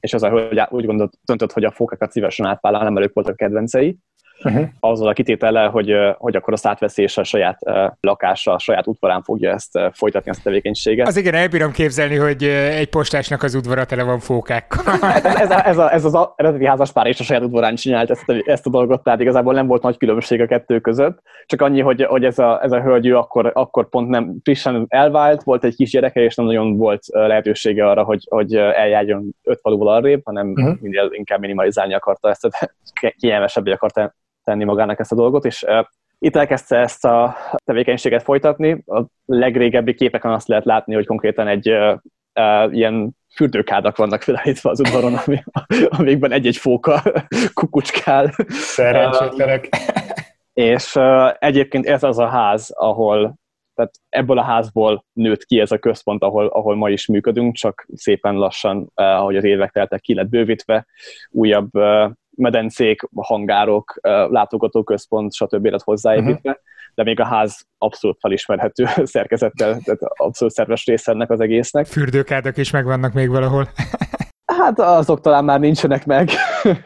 és 0.00 0.14
az 0.14 0.22
a 0.22 0.30
hölgy 0.30 0.62
úgy 0.68 0.86
gondolt, 0.86 1.18
döntött, 1.24 1.52
hogy 1.52 1.64
a 1.64 1.70
fókákat 1.70 2.12
szívesen 2.12 2.46
átvállalna, 2.46 2.90
mert 2.90 3.06
ők 3.06 3.14
voltak 3.14 3.36
kedvencei, 3.36 3.98
uh-huh. 4.42 4.68
azzal 4.80 5.08
a 5.08 5.12
kitétele, 5.12 5.64
hogy, 5.64 5.94
hogy 6.18 6.36
akkor 6.36 6.52
azt 6.52 6.66
átveszi, 6.66 7.02
és 7.02 7.16
a 7.16 7.24
saját 7.24 7.58
lakása, 8.00 8.52
a 8.52 8.58
saját 8.58 8.86
udvarán 8.86 9.22
fogja 9.22 9.52
ezt 9.52 9.78
folytatni, 9.92 10.30
ezt 10.30 10.40
a 10.40 10.42
tevékenységet. 10.42 11.06
Az 11.06 11.16
igen, 11.16 11.34
elbírom 11.34 11.72
képzelni, 11.72 12.16
hogy 12.16 12.42
egy 12.44 12.88
postásnak 12.88 13.42
az 13.42 13.54
udvara 13.54 13.84
tele 13.84 14.02
van 14.02 14.18
fókákkal. 14.18 14.84
ez, 15.24 15.24
ez, 15.24 15.50
ez, 15.50 15.78
a, 15.78 15.92
ez 15.92 16.04
az 16.04 16.18
eredeti 16.36 16.66
házaspár 16.66 17.06
és 17.06 17.20
a 17.20 17.24
saját 17.24 17.42
udvarán 17.42 17.74
csinált 17.74 18.10
ezt 18.10 18.28
a, 18.28 18.42
ezt 18.44 18.66
a 18.66 18.70
dolgot, 18.70 19.02
tehát 19.02 19.20
igazából 19.20 19.54
nem 19.54 19.66
volt 19.66 19.82
nagy 19.82 19.96
különbség 19.96 20.40
a 20.40 20.46
kettő 20.46 20.80
között, 20.80 21.22
csak 21.46 21.62
annyi, 21.62 21.80
hogy, 21.80 22.04
hogy 22.04 22.24
ez, 22.24 22.38
a, 22.38 22.62
ez 22.62 22.72
a 22.72 22.82
hölgy 22.82 23.06
ő 23.06 23.16
akkor, 23.16 23.50
akkor 23.54 23.88
pont 23.88 24.08
nem 24.08 24.34
frissen 24.42 24.86
elvált, 24.88 25.42
volt 25.42 25.64
egy 25.64 25.74
kis 25.74 25.90
gyereke, 25.90 26.20
és 26.20 26.34
nem 26.34 26.46
nagyon 26.46 26.76
volt 26.76 27.02
lehetősége 27.06 27.88
arra, 27.88 28.02
hogy, 28.02 28.26
hogy 28.30 28.54
eljárjon 28.54 29.34
öt 29.42 29.60
faluval 29.60 29.94
arrébb, 29.94 30.20
hanem 30.24 30.48
uh-huh. 30.48 30.76
minél 30.80 31.08
inkább 31.12 31.40
minimalizálni 31.40 31.94
akarta 31.94 32.30
ezt, 32.30 32.48
kényelmesebbé 33.18 33.72
akarta 33.72 34.14
tenni 34.46 34.64
magának 34.64 35.00
ezt 35.00 35.12
a 35.12 35.16
dolgot, 35.16 35.44
és 35.44 35.64
itt 36.18 36.36
elkezdte 36.36 36.76
ezt 36.76 37.04
a 37.04 37.36
tevékenységet 37.64 38.22
folytatni. 38.22 38.82
A 38.86 39.04
legrégebbi 39.24 39.94
képeken 39.94 40.32
azt 40.32 40.48
lehet 40.48 40.64
látni, 40.64 40.94
hogy 40.94 41.06
konkrétan 41.06 41.48
egy 41.48 41.70
uh, 41.70 41.98
uh, 42.34 42.74
ilyen 42.74 43.10
fürdőkádak 43.34 43.96
vannak 43.96 44.22
felállítva 44.22 44.70
az 44.70 44.80
udvaron, 44.80 45.14
ami, 45.14 45.42
amikben 45.88 46.32
egy-egy 46.32 46.56
fóka 46.56 47.02
kukucskál. 47.60 48.34
Szerencsétlenek. 48.48 49.68
És 50.52 50.94
uh, 50.94 51.32
egyébként 51.38 51.86
ez 51.86 52.02
az 52.02 52.18
a 52.18 52.26
ház, 52.26 52.70
ahol 52.70 53.34
tehát 53.74 53.94
ebből 54.08 54.38
a 54.38 54.42
házból 54.42 55.04
nőtt 55.12 55.44
ki 55.44 55.60
ez 55.60 55.72
a 55.72 55.78
központ, 55.78 56.22
ahol, 56.22 56.46
ahol 56.46 56.76
ma 56.76 56.90
is 56.90 57.06
működünk, 57.06 57.54
csak 57.54 57.86
szépen 57.94 58.34
lassan, 58.34 58.90
ahogy 58.94 59.36
az 59.36 59.44
évek 59.44 59.70
teltek, 59.70 60.00
ki 60.00 60.14
lett 60.14 60.28
bővítve, 60.28 60.86
újabb 61.30 61.70
medencék, 62.36 63.08
hangárok, 63.14 63.98
látogatóközpont, 64.30 65.32
stb. 65.34 65.66
lett 65.66 65.82
hozzáépítve, 65.82 66.50
uh-huh. 66.50 66.64
de 66.94 67.02
még 67.02 67.20
a 67.20 67.24
ház 67.24 67.66
abszolút 67.78 68.16
felismerhető 68.20 68.84
szerkezettel, 69.04 69.80
tehát 69.84 70.00
abszolút 70.02 70.54
szerves 70.54 70.86
része 70.86 71.12
ennek 71.12 71.30
az 71.30 71.40
egésznek. 71.40 71.86
Fürdőkádak 71.86 72.56
is 72.56 72.70
megvannak 72.70 73.12
még 73.12 73.28
valahol. 73.28 73.68
Hát 74.46 74.80
azok 74.80 75.20
talán 75.20 75.44
már 75.44 75.60
nincsenek 75.60 76.06
meg, 76.06 76.30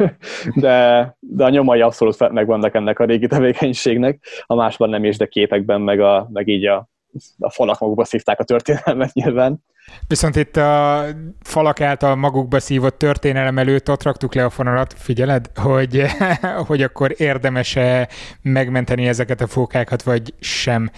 de, 0.54 1.16
de 1.20 1.44
a 1.44 1.48
nyomai 1.48 1.80
abszolút 1.80 2.32
megvannak 2.32 2.74
ennek 2.74 2.98
a 2.98 3.04
régi 3.04 3.26
tevékenységnek, 3.26 4.24
a 4.46 4.54
másban 4.54 4.88
nem 4.88 5.04
is, 5.04 5.16
de 5.16 5.26
képekben, 5.26 5.80
meg, 5.80 6.00
a, 6.00 6.28
meg 6.32 6.48
így 6.48 6.66
a, 6.66 6.88
a 7.38 7.50
falak 7.50 7.78
magukba 7.78 8.04
szívták 8.04 8.40
a 8.40 8.44
történelmet 8.44 9.12
nyilván. 9.12 9.64
Viszont 10.06 10.36
itt 10.36 10.56
a 10.56 11.04
falak 11.40 11.80
által 11.80 12.14
magukba 12.14 12.60
szívott 12.60 12.98
történelem 12.98 13.58
előtt 13.58 13.90
ott 13.90 14.02
raktuk 14.02 14.34
le 14.34 14.44
a 14.44 14.50
fonalat, 14.50 14.94
figyeled, 14.96 15.50
hogy, 15.54 16.04
hogy 16.68 16.82
akkor 16.82 17.14
érdemes-e 17.16 18.08
megmenteni 18.42 19.06
ezeket 19.06 19.40
a 19.40 19.46
fókákat, 19.46 20.02
vagy 20.02 20.34
sem 20.40 20.90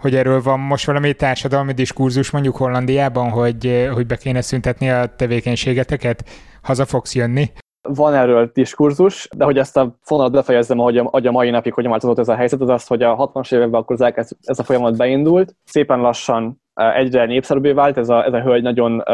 hogy 0.00 0.14
erről 0.14 0.42
van 0.42 0.60
most 0.60 0.86
valami 0.86 1.14
társadalmi 1.14 1.72
diskurzus 1.72 2.30
mondjuk 2.30 2.56
Hollandiában, 2.56 3.30
hogy, 3.30 3.88
hogy 3.92 4.06
be 4.06 4.16
kéne 4.16 4.40
szüntetni 4.40 4.90
a 4.90 5.14
tevékenységeteket, 5.16 6.24
haza 6.62 6.86
fogsz 6.86 7.14
jönni? 7.14 7.52
Van 7.94 8.14
erről 8.14 8.50
diskurzus, 8.54 9.28
de 9.36 9.44
hogy 9.44 9.58
ezt 9.58 9.76
a 9.76 9.96
fonalat 10.02 10.32
befejezzem, 10.32 10.78
ahogy 10.78 10.98
a, 10.98 11.04
ahogy 11.04 11.26
a 11.26 11.30
mai 11.32 11.50
napig 11.50 11.72
hogyan 11.72 11.90
változott 11.90 12.18
ez 12.18 12.28
a 12.28 12.34
helyzet, 12.34 12.60
az 12.60 12.68
az, 12.68 12.86
hogy 12.86 13.02
a 13.02 13.16
60-as 13.16 13.54
években 13.54 13.80
akkor 13.80 13.96
ez, 14.00 14.30
ez 14.42 14.58
a 14.58 14.62
folyamat 14.64 14.96
beindult, 14.96 15.56
szépen 15.64 16.00
lassan 16.00 16.62
egyre 16.74 17.24
népszerűbbé 17.24 17.72
vált, 17.72 17.96
ez 17.96 18.08
a, 18.08 18.24
ez 18.24 18.32
a 18.32 18.40
hölgy 18.40 18.62
nagyon 18.62 19.04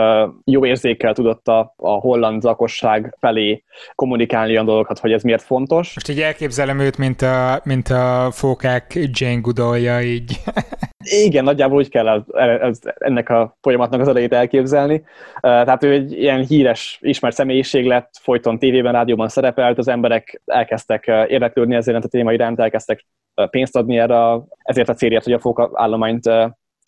jó 0.45 0.67
érzékkel 0.67 1.15
tudott 1.15 1.49
a, 1.49 1.75
a 1.77 1.91
holland 1.91 2.43
lakosság 2.43 3.17
felé 3.21 3.65
kommunikálni 3.95 4.53
olyan 4.53 4.65
dolgokat, 4.65 4.99
hogy 4.99 5.13
ez 5.13 5.23
miért 5.23 5.43
fontos. 5.43 5.95
Most 5.95 6.09
így 6.09 6.21
elképzelem 6.21 6.79
őt, 6.79 6.99
mint 6.99 7.23
a, 7.23 7.61
mint 7.65 7.89
a 7.89 8.29
fókák 8.33 8.99
Jane 9.11 9.41
Goodallja, 9.41 10.01
így. 10.01 10.41
Igen, 11.25 11.45
nagyjából 11.45 11.77
úgy 11.77 11.89
kell 11.89 12.09
ez, 12.09 12.23
ez, 12.61 12.79
ennek 12.99 13.29
a 13.29 13.57
folyamatnak 13.61 14.01
az 14.01 14.09
elejét 14.09 14.33
elképzelni. 14.33 15.05
Tehát 15.41 15.83
ő 15.83 15.93
egy 15.93 16.13
ilyen 16.13 16.45
híres, 16.45 16.99
ismert 17.03 17.35
személyiség 17.35 17.87
lett, 17.87 18.11
folyton 18.21 18.59
tévében, 18.59 18.93
rádióban 18.93 19.29
szerepelt, 19.29 19.79
az 19.79 19.89
emberek 19.89 20.43
elkezdtek 20.45 21.07
érdeklődni 21.29 21.75
ezért 21.75 22.05
a 22.05 22.09
téma 22.09 22.33
iránt, 22.33 22.61
elkezdtek 22.61 23.07
pénzt 23.51 23.77
adni 23.77 23.99
erre, 23.99 24.41
ezért 24.63 24.89
a 24.89 24.95
célért, 24.95 25.25
hogy 25.25 25.33
a 25.33 25.41
fóka 25.41 25.71
állományt 25.75 26.31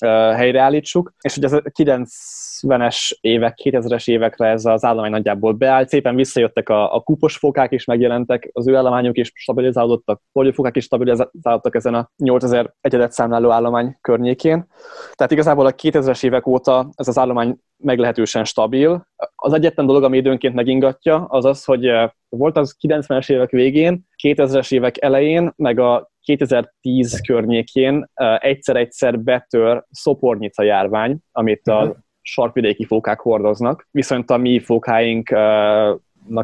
helyreállítsuk, 0.06 1.12
és 1.20 1.34
hogy 1.34 1.44
az 1.44 1.52
a 1.52 1.62
90-es 1.62 3.10
évek, 3.20 3.58
2000-es 3.64 4.08
évekre 4.08 4.46
ez 4.46 4.64
az 4.64 4.84
állomány 4.84 5.10
nagyjából 5.10 5.52
beállt, 5.52 5.88
szépen 5.88 6.14
visszajöttek 6.14 6.68
a, 6.68 6.94
a 6.94 7.00
kupos 7.00 7.36
fókák 7.36 7.72
is 7.72 7.84
megjelentek, 7.84 8.50
az 8.52 8.68
ő 8.68 8.76
állományok 8.76 9.18
is 9.18 9.32
stabilizálódtak, 9.34 10.22
fókák 10.52 10.76
is 10.76 10.84
stabilizálódtak 10.84 11.74
ezen 11.74 11.94
a 11.94 12.10
8000 12.16 12.74
egyedet 12.80 13.12
számláló 13.12 13.50
állomány 13.50 13.98
környékén. 14.00 14.66
Tehát 15.14 15.32
igazából 15.32 15.66
a 15.66 15.72
2000-es 15.72 16.24
évek 16.24 16.46
óta 16.46 16.88
ez 16.94 17.08
az 17.08 17.18
állomány 17.18 17.58
meglehetősen 17.76 18.44
stabil. 18.44 19.06
Az 19.34 19.52
egyetlen 19.52 19.86
dolog, 19.86 20.04
ami 20.04 20.16
időnként 20.16 20.54
megingatja, 20.54 21.24
az 21.24 21.44
az, 21.44 21.64
hogy 21.64 21.90
volt 22.28 22.56
az 22.56 22.76
90-es 22.80 23.30
évek 23.30 23.50
végén, 23.50 24.06
2000-es 24.22 24.72
évek 24.72 25.02
elején, 25.02 25.52
meg 25.56 25.78
a 25.78 26.10
2010 26.36 27.20
környékén 27.20 28.10
egyszer-egyszer 28.38 29.20
betör 29.20 29.84
szopornyica 29.90 30.62
járvány, 30.62 31.18
amit 31.32 31.68
a 31.68 31.84
mhm. 31.84 31.90
sarkvidéki 32.20 32.84
fókák 32.84 33.20
hordoznak, 33.20 33.88
viszont 33.90 34.30
a 34.30 34.36
mi 34.36 34.60
fókáink 34.60 35.30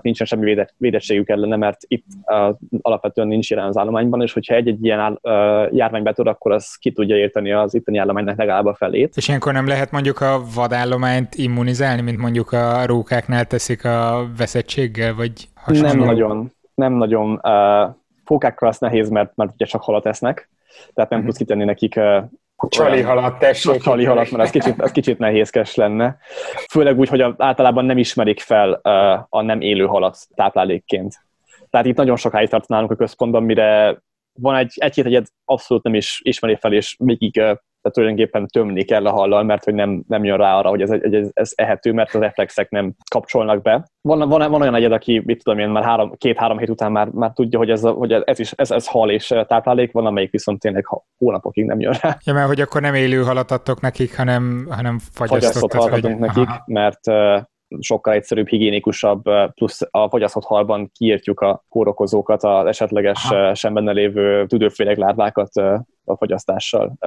nincsen 0.02 0.26
semmi 0.26 0.66
védettségük 0.76 1.28
ellene, 1.28 1.56
mert 1.56 1.76
itt 1.86 2.06
uh, 2.26 2.56
alapvetően 2.80 3.26
nincs 3.26 3.50
jelen 3.50 3.66
az 3.66 3.76
állományban, 3.76 4.22
és 4.22 4.32
hogyha 4.32 4.54
egy-egy 4.54 4.84
ilyen 4.84 5.12
uh, 5.12 5.20
járvány 5.74 6.02
betör, 6.02 6.28
akkor 6.28 6.52
az 6.52 6.74
ki 6.74 6.92
tudja 6.92 7.16
érteni 7.16 7.52
az 7.52 7.74
itteni 7.74 7.98
állománynak 7.98 8.38
legalább 8.38 8.66
a 8.66 8.74
felét. 8.74 9.16
És 9.16 9.28
ilyenkor 9.28 9.52
nem 9.52 9.66
lehet 9.66 9.90
mondjuk 9.90 10.20
a 10.20 10.42
vadállományt 10.54 11.34
immunizálni, 11.34 12.02
mint 12.02 12.18
mondjuk 12.18 12.52
a 12.52 12.86
rókáknál 12.86 13.44
teszik 13.44 13.84
a 13.84 14.26
veszettséggel, 14.36 15.14
vagy 15.14 15.48
hasonló? 15.54 15.88
Nem 15.88 15.98
nagyon. 15.98 16.52
Nem 16.74 16.92
nagyon. 16.92 17.40
Uh, 17.42 17.94
fókákkal 18.24 18.68
az 18.68 18.78
nehéz, 18.78 19.08
mert, 19.08 19.36
mert 19.36 19.52
ugye 19.52 19.64
csak 19.64 19.82
halat 19.82 20.06
esznek, 20.06 20.50
tehát 20.94 21.10
nem 21.10 21.18
mm-hmm. 21.18 21.28
tudsz 21.28 21.38
kitenni 21.38 21.64
nekik 21.64 22.00
Csali 22.68 23.00
halat, 23.00 23.38
tessék. 23.38 23.82
Csali 23.82 24.04
halat, 24.04 24.30
mert 24.30 24.44
ez 24.44 24.50
kicsit, 24.50 24.80
ez 24.80 24.90
kicsit 24.90 25.18
nehézkes 25.18 25.74
lenne. 25.74 26.16
Főleg 26.70 26.98
úgy, 26.98 27.08
hogy 27.08 27.24
általában 27.36 27.84
nem 27.84 27.98
ismerik 27.98 28.40
fel 28.40 28.72
a 29.28 29.42
nem 29.42 29.60
élő 29.60 29.86
halat 29.86 30.18
táplálékként. 30.34 31.14
Tehát 31.70 31.86
itt 31.86 31.96
nagyon 31.96 32.16
sokáig 32.16 32.48
tart 32.48 32.68
nálunk 32.68 32.90
a 32.90 32.96
központban, 32.96 33.42
mire 33.42 33.98
van 34.32 34.56
egy, 34.56 34.72
egy-két 34.76 35.04
egyet 35.04 35.32
abszolút 35.44 35.82
nem 35.82 35.94
is 35.94 36.20
ismeri 36.24 36.56
fel, 36.60 36.72
és 36.72 36.96
végig 36.98 37.42
tehát 37.84 37.98
tulajdonképpen 37.98 38.46
tömni 38.46 38.84
kell 38.84 39.06
a 39.06 39.10
hallal, 39.10 39.42
mert 39.42 39.64
hogy 39.64 39.74
nem, 39.74 40.04
nem 40.08 40.24
jön 40.24 40.36
rá 40.36 40.56
arra, 40.56 40.68
hogy 40.68 40.82
ez, 40.82 40.90
ez, 40.90 41.30
ez 41.32 41.52
ehető, 41.54 41.92
mert 41.92 42.14
a 42.14 42.18
reflexek 42.18 42.70
nem 42.70 42.94
kapcsolnak 43.10 43.62
be. 43.62 43.84
Van, 44.00 44.28
van, 44.28 44.50
van 44.50 44.60
olyan 44.60 44.74
egyed, 44.74 44.92
aki, 44.92 45.22
mit 45.24 45.42
tudom 45.42 45.58
én, 45.58 45.68
már 45.68 45.84
három, 45.84 46.12
két-három 46.16 46.58
hét 46.58 46.68
után 46.68 46.92
már, 46.92 47.08
már 47.08 47.32
tudja, 47.32 47.58
hogy, 47.58 47.70
ez, 47.70 47.82
hogy 47.82 48.12
ez, 48.12 48.38
is, 48.38 48.52
ez, 48.52 48.70
ez 48.70 48.86
hal 48.86 49.10
és 49.10 49.34
táplálék, 49.46 49.92
van, 49.92 50.06
amelyik 50.06 50.30
viszont 50.30 50.60
tényleg 50.60 50.86
hónapokig 51.16 51.64
nem 51.64 51.80
jön 51.80 51.94
rá. 52.00 52.16
Ja, 52.24 52.32
mert 52.32 52.46
hogy 52.46 52.60
akkor 52.60 52.80
nem 52.80 52.94
élő 52.94 53.22
halat 53.22 53.50
adtok 53.50 53.80
nekik, 53.80 54.16
hanem, 54.16 54.66
hanem 54.70 54.98
fagyasztott, 55.12 55.72
halat 55.72 55.92
adunk 55.92 56.18
nekik, 56.18 56.48
Aha. 56.48 56.62
mert 56.66 57.00
sokkal 57.78 58.12
egyszerűbb, 58.12 58.48
higiénikusabb, 58.48 59.22
plusz 59.54 59.80
a 59.90 60.08
fogyasztott 60.08 60.44
halban 60.44 60.90
kiírtjuk 60.92 61.40
a 61.40 61.64
kórokozókat, 61.68 62.42
az 62.42 62.66
esetleges 62.66 63.30
Aha. 63.30 63.54
sem 63.54 63.74
benne 63.74 63.92
lévő 63.92 64.46
tüdőfélek 64.46 64.96
lárvákat 64.96 65.50
a 66.04 66.16
fogyasztással 66.16 66.98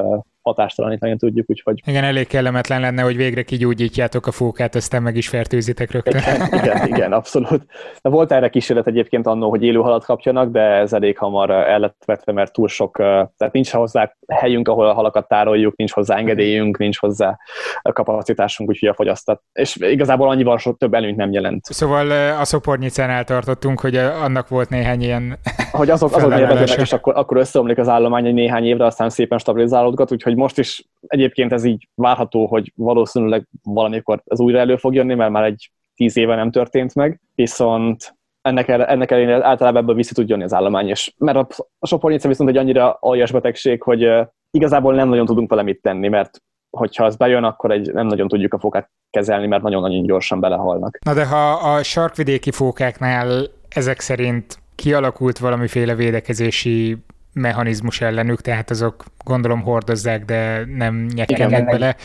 hatástalanítani 0.41 1.15
tudjuk, 1.15 1.49
úgyhogy... 1.49 1.81
Igen, 1.85 2.03
elég 2.03 2.27
kellemetlen 2.27 2.81
lenne, 2.81 3.01
hogy 3.01 3.15
végre 3.15 3.43
kigyógyítjátok 3.43 4.27
a 4.27 4.31
fókát, 4.31 4.75
aztán 4.75 5.01
meg 5.01 5.15
is 5.15 5.27
fertőzitek 5.27 5.91
rögtön. 5.91 6.21
Igen, 6.21 6.47
igen, 6.63 6.87
igen 6.87 7.13
abszolút. 7.13 7.65
De 8.01 8.09
volt 8.09 8.31
erre 8.31 8.49
kísérlet 8.49 8.87
egyébként 8.87 9.27
annó, 9.27 9.49
hogy 9.49 9.63
élő 9.63 9.79
halat 9.79 10.05
kapjanak, 10.05 10.51
de 10.51 10.61
ez 10.61 10.93
elég 10.93 11.17
hamar 11.17 11.49
el 11.49 11.79
lett 11.79 12.03
vetve, 12.05 12.31
mert 12.31 12.53
túl 12.53 12.67
sok, 12.67 12.95
tehát 13.37 13.51
nincs 13.51 13.71
hozzá 13.71 14.15
helyünk, 14.27 14.67
ahol 14.67 14.87
a 14.87 14.93
halakat 14.93 15.27
tároljuk, 15.27 15.75
nincs 15.75 15.91
hozzá 15.91 16.17
engedélyünk, 16.17 16.77
nincs 16.77 16.97
hozzá 16.97 17.37
kapacitásunk, 17.81 18.69
úgyhogy 18.69 18.89
a 18.89 18.93
fogyasztat. 18.93 19.41
És 19.53 19.75
igazából 19.75 20.29
annyival 20.29 20.57
sok 20.57 20.77
több 20.77 20.93
előnyt 20.93 21.17
nem 21.17 21.31
jelent. 21.31 21.65
Szóval 21.65 22.31
a 22.39 22.45
szopornyicánál 22.45 23.23
tartottunk, 23.23 23.79
hogy 23.79 23.95
annak 23.95 24.47
volt 24.47 24.69
néhány 24.69 25.01
ilyen 25.01 25.37
Hogy 25.71 25.89
azok, 25.89 26.15
azok 26.15 26.79
és 26.79 26.93
akkor, 26.93 27.15
akkor 27.15 27.37
összeomlik 27.37 27.77
az 27.77 27.87
állomány 27.87 28.25
egy 28.25 28.33
néhány 28.33 28.65
évre, 28.65 28.85
aztán 28.85 29.09
szépen 29.09 29.37
stabilizálódgat, 29.37 30.11
úgyhogy 30.11 30.35
most 30.35 30.57
is 30.57 30.87
egyébként 31.07 31.53
ez 31.53 31.63
így 31.63 31.87
várható, 31.95 32.45
hogy 32.45 32.71
valószínűleg 32.75 33.47
valamikor 33.63 34.21
ez 34.25 34.39
újra 34.39 34.59
elő 34.59 34.75
fog 34.75 34.93
jönni, 34.93 35.13
mert 35.13 35.31
már 35.31 35.43
egy 35.43 35.71
tíz 35.95 36.17
éve 36.17 36.35
nem 36.35 36.51
történt 36.51 36.95
meg, 36.95 37.21
viszont 37.35 38.15
ennek, 38.41 38.67
ennek 38.67 39.11
ellenére 39.11 39.45
általában 39.45 39.81
ebből 39.81 39.95
vissza 39.95 40.13
tud 40.13 40.29
jönni 40.29 40.43
az 40.43 40.53
állomány, 40.53 40.87
és 40.87 41.13
mert 41.17 41.37
a, 41.37 41.47
a 41.79 41.87
sopornyitsa 41.87 42.27
viszont 42.27 42.49
egy 42.49 42.57
annyira 42.57 42.97
aljas 42.99 43.31
betegség, 43.31 43.81
hogy 43.81 44.09
igazából 44.51 44.93
nem 44.93 45.09
nagyon 45.09 45.25
tudunk 45.25 45.49
vele 45.49 45.61
mit 45.61 45.81
tenni, 45.81 46.07
mert 46.07 46.41
hogyha 46.69 47.05
az 47.05 47.15
bejön, 47.15 47.43
akkor 47.43 47.71
egy, 47.71 47.93
nem 47.93 48.07
nagyon 48.07 48.27
tudjuk 48.27 48.53
a 48.53 48.59
fókát 48.59 48.89
kezelni, 49.09 49.47
mert 49.47 49.63
nagyon-nagyon 49.63 50.03
gyorsan 50.03 50.39
belehalnak. 50.39 50.97
Na 51.05 51.13
de 51.13 51.25
ha 51.25 51.51
a 51.51 51.83
sarkvidéki 51.83 52.51
fókáknál 52.51 53.45
ezek 53.69 53.99
szerint 53.99 54.57
kialakult 54.77 55.37
valamiféle 55.37 55.95
védekezési 55.95 56.97
mechanizmus 57.33 58.01
ellenük, 58.01 58.41
tehát 58.41 58.69
azok 58.69 59.03
gondolom 59.23 59.61
hordozzák, 59.61 60.25
de 60.25 60.65
nem 60.65 61.05
nyekkednek 61.13 61.65
bele. 61.65 61.95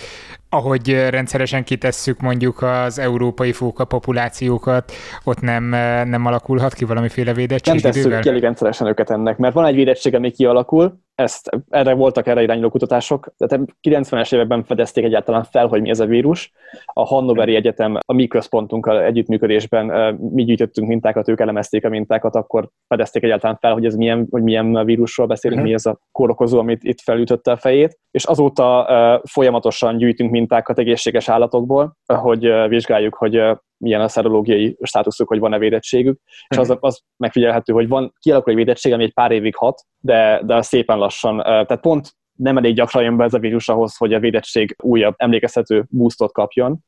Ahogy 0.54 1.08
rendszeresen 1.10 1.64
kitesszük 1.64 2.20
mondjuk 2.20 2.62
az 2.62 2.98
európai 2.98 3.52
fóka 3.52 3.84
populációkat, 3.84 4.92
ott 5.24 5.40
nem, 5.40 5.64
nem 6.08 6.26
alakulhat 6.26 6.74
ki 6.74 6.84
valamiféle 6.84 7.32
védettség 7.32 7.82
Nem 7.82 7.92
tesszük 7.92 8.20
ki 8.20 8.28
elég 8.28 8.42
rendszeresen 8.42 8.86
őket 8.86 9.10
ennek, 9.10 9.36
mert 9.36 9.54
van 9.54 9.64
egy 9.64 9.74
védettség, 9.74 10.14
ami 10.14 10.30
kialakul, 10.30 11.00
ezt, 11.14 11.50
erre 11.70 11.94
voltak 11.94 12.26
erre 12.26 12.42
irányuló 12.42 12.68
kutatások, 12.68 13.34
tehát 13.36 13.66
90-es 13.88 14.34
években 14.34 14.64
fedezték 14.64 15.04
egyáltalán 15.04 15.44
fel, 15.44 15.66
hogy 15.66 15.80
mi 15.80 15.90
ez 15.90 16.00
a 16.00 16.06
vírus. 16.06 16.52
A 16.84 17.04
Hannoveri 17.04 17.54
Egyetem 17.54 17.98
a 18.06 18.12
mi 18.12 18.26
központunkkal 18.26 19.02
együttműködésben 19.02 20.14
mi 20.14 20.44
gyűjtöttünk 20.44 20.88
mintákat, 20.88 21.28
ők 21.28 21.40
elemezték 21.40 21.84
a 21.84 21.88
mintákat, 21.88 22.34
akkor 22.34 22.68
fedezték 22.88 23.22
egyáltalán 23.22 23.56
fel, 23.60 23.72
hogy 23.72 23.84
ez 23.84 23.94
milyen, 23.94 24.26
hogy 24.30 24.42
milyen 24.42 24.84
vírusról 24.84 25.26
beszélünk, 25.26 25.60
uh-huh. 25.60 25.74
mi 25.74 25.80
ez 25.86 25.86
a 25.86 26.00
kórokozó, 26.12 26.58
amit 26.58 26.84
itt 26.84 27.00
felütötte 27.00 27.50
a 27.50 27.56
fejét, 27.56 27.98
és 28.10 28.24
azóta 28.24 29.20
folyamatosan 29.24 29.96
gyűjtünk 29.96 30.30
mintákat 30.30 30.41
egészséges 30.48 31.28
állatokból, 31.28 31.96
hogy 32.06 32.68
vizsgáljuk, 32.68 33.14
hogy 33.14 33.42
milyen 33.76 34.00
a 34.00 34.08
szerológiai 34.08 34.76
státuszuk, 34.82 35.28
hogy 35.28 35.38
van-e 35.38 35.58
védettségük, 35.58 36.20
és 36.48 36.56
az, 36.56 36.76
az 36.80 37.00
megfigyelhető, 37.16 37.72
hogy 37.72 37.88
van 37.88 38.12
kialakul 38.18 38.52
egy 38.52 38.58
védettség, 38.58 38.92
ami 38.92 39.02
egy 39.02 39.12
pár 39.12 39.30
évig 39.30 39.56
hat, 39.56 39.82
de, 39.98 40.40
de 40.44 40.62
szépen 40.62 40.98
lassan, 40.98 41.36
tehát 41.42 41.80
pont 41.80 42.10
nem 42.32 42.56
elég 42.56 42.74
gyakran 42.74 43.02
jön 43.02 43.16
be 43.16 43.24
ez 43.24 43.34
a 43.34 43.38
vírus 43.38 43.68
ahhoz, 43.68 43.96
hogy 43.96 44.14
a 44.14 44.18
védettség 44.18 44.76
újabb 44.82 45.14
emlékezhető 45.16 45.84
boostot 45.88 46.32
kapjon, 46.32 46.78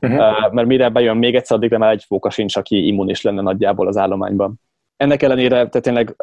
uh-huh. 0.00 0.52
mert 0.52 0.68
mire 0.68 0.88
bejön 0.88 1.16
még 1.16 1.34
egyszer, 1.34 1.56
addigra 1.56 1.78
már 1.78 1.92
egy 1.92 2.04
fóka 2.06 2.30
sincs, 2.30 2.56
aki 2.56 2.86
immunis 2.86 3.22
lenne 3.22 3.42
nagyjából 3.42 3.86
az 3.86 3.96
állományban. 3.96 4.60
Ennek 4.96 5.22
ellenére 5.22 5.54
tehát 5.54 5.82
tényleg 5.82 6.14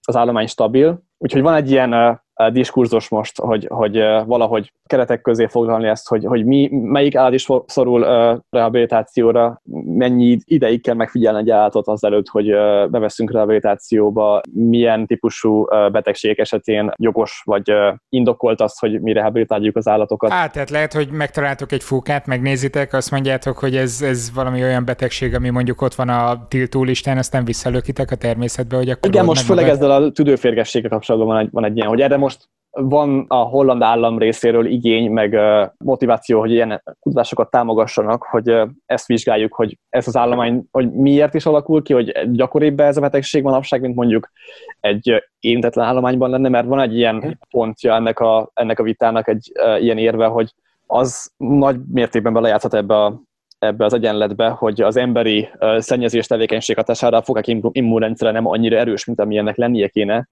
az 0.00 0.16
állomány 0.16 0.46
stabil, 0.46 1.02
úgyhogy 1.18 1.42
van 1.42 1.54
egy 1.54 1.70
ilyen 1.70 2.20
diskurzus 2.52 3.08
most, 3.08 3.40
hogy, 3.40 3.66
hogy 3.70 3.96
valahogy 4.26 4.72
keretek 4.86 5.20
közé 5.20 5.46
foglalni 5.46 5.86
ezt, 5.88 6.08
hogy, 6.08 6.24
hogy 6.24 6.44
mi, 6.44 6.68
melyik 6.72 7.16
állat 7.16 7.32
is 7.32 7.48
szorul 7.66 8.06
rehabilitációra, 8.50 9.60
mennyi 9.84 10.38
ideig 10.44 10.82
kell 10.82 10.94
megfigyelni 10.94 11.38
egy 11.38 11.50
állatot 11.50 11.88
azelőtt, 11.88 12.28
hogy 12.28 12.46
beveszünk 12.90 13.32
rehabilitációba, 13.32 14.40
milyen 14.52 15.06
típusú 15.06 15.64
betegség 15.92 16.38
esetén 16.38 16.90
jogos 16.96 17.42
vagy 17.44 17.72
indokolt 18.08 18.60
az, 18.60 18.78
hogy 18.78 19.00
mi 19.00 19.12
rehabilitáljuk 19.12 19.76
az 19.76 19.88
állatokat. 19.88 20.30
Hát, 20.30 20.52
tehát 20.52 20.70
lehet, 20.70 20.92
hogy 20.92 21.08
megtaláltok 21.10 21.72
egy 21.72 21.82
fókát, 21.82 22.26
megnézitek, 22.26 22.92
azt 22.92 23.10
mondjátok, 23.10 23.58
hogy 23.58 23.76
ez, 23.76 24.02
ez 24.02 24.30
valami 24.34 24.62
olyan 24.62 24.84
betegség, 24.84 25.34
ami 25.34 25.50
mondjuk 25.50 25.82
ott 25.82 25.94
van 25.94 26.08
a 26.08 26.46
tiltó 26.48 26.82
listán, 26.82 27.18
aztán 27.18 27.44
visszalökitek 27.44 28.10
a 28.10 28.16
természetbe, 28.16 28.76
hogy 28.76 28.90
akkor 28.90 29.10
Igen, 29.10 29.24
most 29.24 29.42
főleg 29.42 29.68
ezzel 29.68 29.90
a 29.90 30.10
tüdőférgességgel 30.10 30.90
kapcsolatban 30.90 31.28
van 31.28 31.38
egy, 31.38 31.48
van 31.50 31.64
egy 31.64 31.76
ilyen, 31.76 31.88
hogy 31.88 32.00
erre 32.00 32.16
most 32.26 32.48
van 32.70 33.24
a 33.28 33.36
holland 33.36 33.82
állam 33.82 34.18
részéről 34.18 34.66
igény, 34.66 35.10
meg 35.10 35.38
motiváció, 35.78 36.40
hogy 36.40 36.50
ilyen 36.50 36.82
kutatásokat 37.00 37.50
támogassanak, 37.50 38.22
hogy 38.22 38.60
ezt 38.86 39.06
vizsgáljuk, 39.06 39.54
hogy 39.54 39.78
ez 39.88 40.08
az 40.08 40.16
állomány, 40.16 40.64
hogy 40.70 40.92
miért 40.92 41.34
is 41.34 41.46
alakul 41.46 41.82
ki, 41.82 41.92
hogy 41.92 42.30
gyakoribb 42.32 42.80
ez 42.80 42.96
a 42.96 43.00
betegség 43.00 43.42
manapság, 43.42 43.80
mint 43.80 43.94
mondjuk 43.94 44.30
egy 44.80 45.24
érintetlen 45.40 45.86
állományban 45.86 46.30
lenne, 46.30 46.48
mert 46.48 46.66
van 46.66 46.80
egy 46.80 46.96
ilyen 46.96 47.38
pontja 47.50 47.94
ennek 47.94 48.20
a, 48.20 48.50
ennek 48.54 48.78
a 48.78 48.82
vitának, 48.82 49.28
egy 49.28 49.52
ilyen 49.80 49.98
érve, 49.98 50.26
hogy 50.26 50.54
az 50.86 51.30
nagy 51.36 51.76
mértékben 51.92 52.32
belejátszhat 52.32 52.74
ebbe 52.74 52.94
a 52.94 53.20
ebbe 53.58 53.84
az 53.84 53.92
egyenletbe, 53.92 54.48
hogy 54.48 54.82
az 54.82 54.96
emberi 54.96 55.48
szennyezés 55.78 56.26
tevékenység 56.26 56.76
hatására 56.76 57.16
a 57.16 57.22
fokák 57.22 57.46
immunrendszere 57.72 58.30
nem 58.30 58.46
annyira 58.46 58.76
erős, 58.76 59.04
mint 59.04 59.20
amilyennek 59.20 59.56
lennie 59.56 59.88
kéne, 59.88 60.28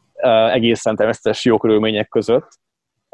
egészen 0.53 0.97
természetes 0.97 1.45
jó 1.45 1.59
körülmények 1.59 2.09
között, 2.09 2.49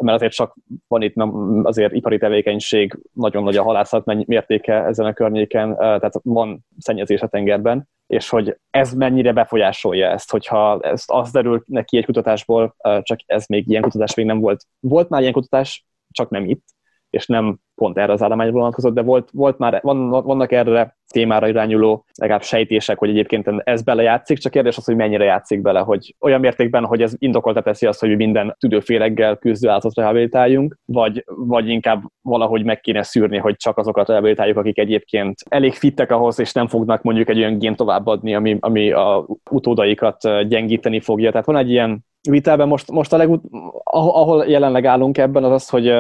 mert 0.03 0.17
azért 0.17 0.33
csak 0.33 0.57
van 0.89 1.03
itt 1.03 1.15
azért 1.63 1.93
ipari 1.93 2.19
tevékenység, 2.19 2.99
nagyon 3.13 3.43
nagy 3.43 3.57
a 3.57 3.63
halászat 3.63 4.05
mértéke 4.05 4.85
ezen 4.85 5.07
a 5.07 5.13
környéken, 5.13 5.77
tehát 5.77 6.21
van 6.23 6.67
szennyezés 6.79 7.21
a 7.21 7.27
tengerben, 7.27 7.89
és 8.07 8.29
hogy 8.29 8.57
ez 8.71 8.93
mennyire 8.93 9.33
befolyásolja 9.33 10.11
ezt, 10.11 10.31
hogyha 10.31 10.81
ezt 10.81 11.11
az 11.11 11.31
derül 11.31 11.63
neki 11.67 11.97
egy 11.97 12.05
kutatásból, 12.05 12.75
csak 13.03 13.19
ez 13.27 13.47
még 13.47 13.69
ilyen 13.69 13.83
kutatás 13.83 14.15
még 14.15 14.27
nem 14.27 14.41
volt. 14.41 14.65
Volt 14.81 15.09
már 15.09 15.21
ilyen 15.21 15.33
kutatás, 15.33 15.85
csak 16.11 16.31
nem 16.31 16.49
itt, 16.49 16.65
és 17.11 17.27
nem 17.27 17.59
pont 17.75 17.99
erre 17.99 18.13
az 18.13 18.23
állományra 18.23 18.53
vonatkozott, 18.53 18.95
de 18.95 19.03
volt, 19.03 19.29
volt 19.33 19.59
már, 19.59 19.81
van, 19.83 20.09
vannak 20.09 20.53
erre 20.53 20.97
témára 21.13 21.49
irányuló 21.49 22.05
legalább 22.19 22.43
sejtések, 22.43 22.99
hogy 22.99 23.09
egyébként 23.09 23.49
ez 23.65 23.83
belejátszik, 23.83 24.39
csak 24.39 24.53
kérdés 24.53 24.77
az, 24.77 24.85
hogy 24.85 24.97
mennyire 24.97 25.25
játszik 25.25 25.61
bele, 25.61 25.81
hogy 25.81 26.15
olyan 26.21 26.41
mértékben, 26.41 26.85
hogy 26.85 27.03
ez 27.03 27.15
indokolta 27.19 27.63
teszi 27.63 27.87
azt, 27.87 28.01
hogy 28.01 28.17
minden 28.17 28.57
tüdőféleggel 28.59 29.37
küzdő 29.37 29.69
állatot 29.69 29.95
rehabilitáljunk, 29.95 30.77
vagy, 30.85 31.25
vagy 31.27 31.69
inkább 31.69 32.03
valahogy 32.23 32.65
meg 32.65 32.81
kéne 32.81 33.03
szűrni, 33.03 33.39
hogy 33.39 33.57
csak 33.57 33.79
azokat 33.79 34.09
rehabilitáljuk, 34.09 34.57
akik 34.57 34.79
egyébként 34.79 35.35
elég 35.49 35.73
fittek 35.73 36.11
ahhoz, 36.11 36.39
és 36.39 36.53
nem 36.53 36.67
fognak 36.67 37.03
mondjuk 37.03 37.29
egy 37.29 37.39
olyan 37.39 37.59
gén 37.59 37.77
továbbadni, 37.77 38.35
ami, 38.35 38.57
ami 38.61 38.91
a 38.91 39.27
utódaikat 39.51 40.47
gyengíteni 40.49 41.01
fogja. 41.01 41.31
Tehát 41.31 41.47
van 41.47 41.57
egy 41.57 41.71
ilyen 41.71 42.05
vitában 42.29 42.69
most, 42.69 42.91
most 42.91 43.13
a 43.13 43.17
legut- 43.17 43.45
ahol 43.85 44.45
jelenleg 44.47 44.85
állunk 44.85 45.19
ebben, 45.19 45.45
az 45.45 45.53
az, 45.53 45.69
hogy 45.69 45.95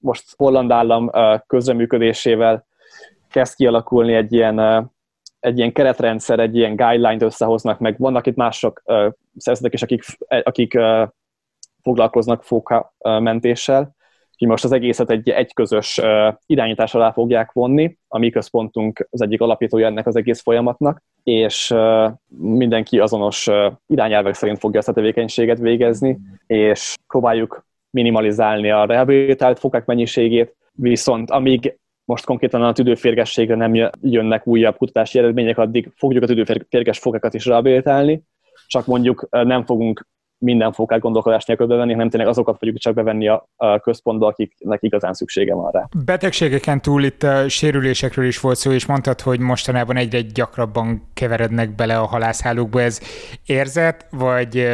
most 0.00 0.34
Holland 0.36 0.70
állam 0.70 1.10
közreműködésével 1.46 2.66
kezd 3.30 3.54
kialakulni 3.54 4.14
egy 4.14 4.32
ilyen, 4.32 4.58
egy 5.40 5.58
ilyen 5.58 5.72
keretrendszer, 5.72 6.38
egy 6.38 6.56
ilyen 6.56 6.76
guideline-t 6.76 7.22
összehoznak 7.22 7.78
meg. 7.78 7.98
Vannak 7.98 8.26
itt 8.26 8.36
mások 8.36 8.82
szervezetek 9.36 9.72
is, 9.72 9.82
akik, 9.82 10.02
akik 10.26 10.78
foglalkoznak 11.82 12.42
fóka 12.42 12.94
mentéssel, 12.98 13.94
hogy 14.38 14.48
most 14.48 14.64
az 14.64 14.72
egészet 14.72 15.10
egy, 15.10 15.28
egy 15.28 15.54
közös 15.54 16.00
irányítás 16.46 16.94
alá 16.94 17.12
fogják 17.12 17.52
vonni, 17.52 17.98
a 18.08 18.18
mi 18.18 18.30
központunk 18.30 19.08
az 19.10 19.22
egyik 19.22 19.40
alapítója 19.40 19.86
ennek 19.86 20.06
az 20.06 20.16
egész 20.16 20.40
folyamatnak, 20.40 21.02
és 21.22 21.74
mindenki 22.38 22.98
azonos 22.98 23.48
irányelvek 23.86 24.34
szerint 24.34 24.58
fogja 24.58 24.78
ezt 24.78 24.88
a 24.88 24.92
tevékenységet 24.92 25.58
végezni, 25.58 26.18
és 26.46 26.94
próbáljuk 27.06 27.68
minimalizálni 27.90 28.70
a 28.70 28.84
rehabilitált 28.84 29.58
fokák 29.58 29.84
mennyiségét, 29.84 30.56
viszont 30.72 31.30
amíg 31.30 31.78
most 32.04 32.24
konkrétan 32.24 32.62
a 32.62 32.72
tüdőférgességre 32.72 33.54
nem 33.54 33.90
jönnek 34.00 34.46
újabb 34.46 34.76
kutatási 34.76 35.18
eredmények, 35.18 35.58
addig 35.58 35.92
fogjuk 35.96 36.22
a 36.22 36.26
tüdőférges 36.26 36.98
fokákat 36.98 37.34
is 37.34 37.46
rehabilitálni, 37.46 38.22
csak 38.66 38.86
mondjuk 38.86 39.26
nem 39.30 39.64
fogunk 39.64 40.06
minden 40.40 40.72
fokát 40.72 41.00
gondolkodás 41.00 41.44
nélkül 41.44 41.66
bevenni, 41.66 41.92
hanem 41.92 42.08
tényleg 42.08 42.28
azokat 42.28 42.58
fogjuk 42.58 42.78
csak 42.78 42.94
bevenni 42.94 43.28
a, 43.28 43.48
a 43.56 43.78
központba, 43.78 44.26
akiknek 44.26 44.82
igazán 44.82 45.12
szüksége 45.12 45.54
van 45.54 45.70
rá. 45.70 45.88
Betegségeken 46.04 46.82
túl 46.82 47.04
itt 47.04 47.22
a 47.22 47.48
sérülésekről 47.48 48.26
is 48.26 48.40
volt 48.40 48.56
szó, 48.56 48.72
és 48.72 48.86
mondtad, 48.86 49.20
hogy 49.20 49.40
mostanában 49.40 49.96
egyre 49.96 50.20
gyakrabban 50.20 51.08
keverednek 51.14 51.74
bele 51.74 51.98
a 51.98 52.06
halászhálókba. 52.06 52.80
Ez 52.80 53.00
érzet, 53.46 54.06
vagy 54.10 54.66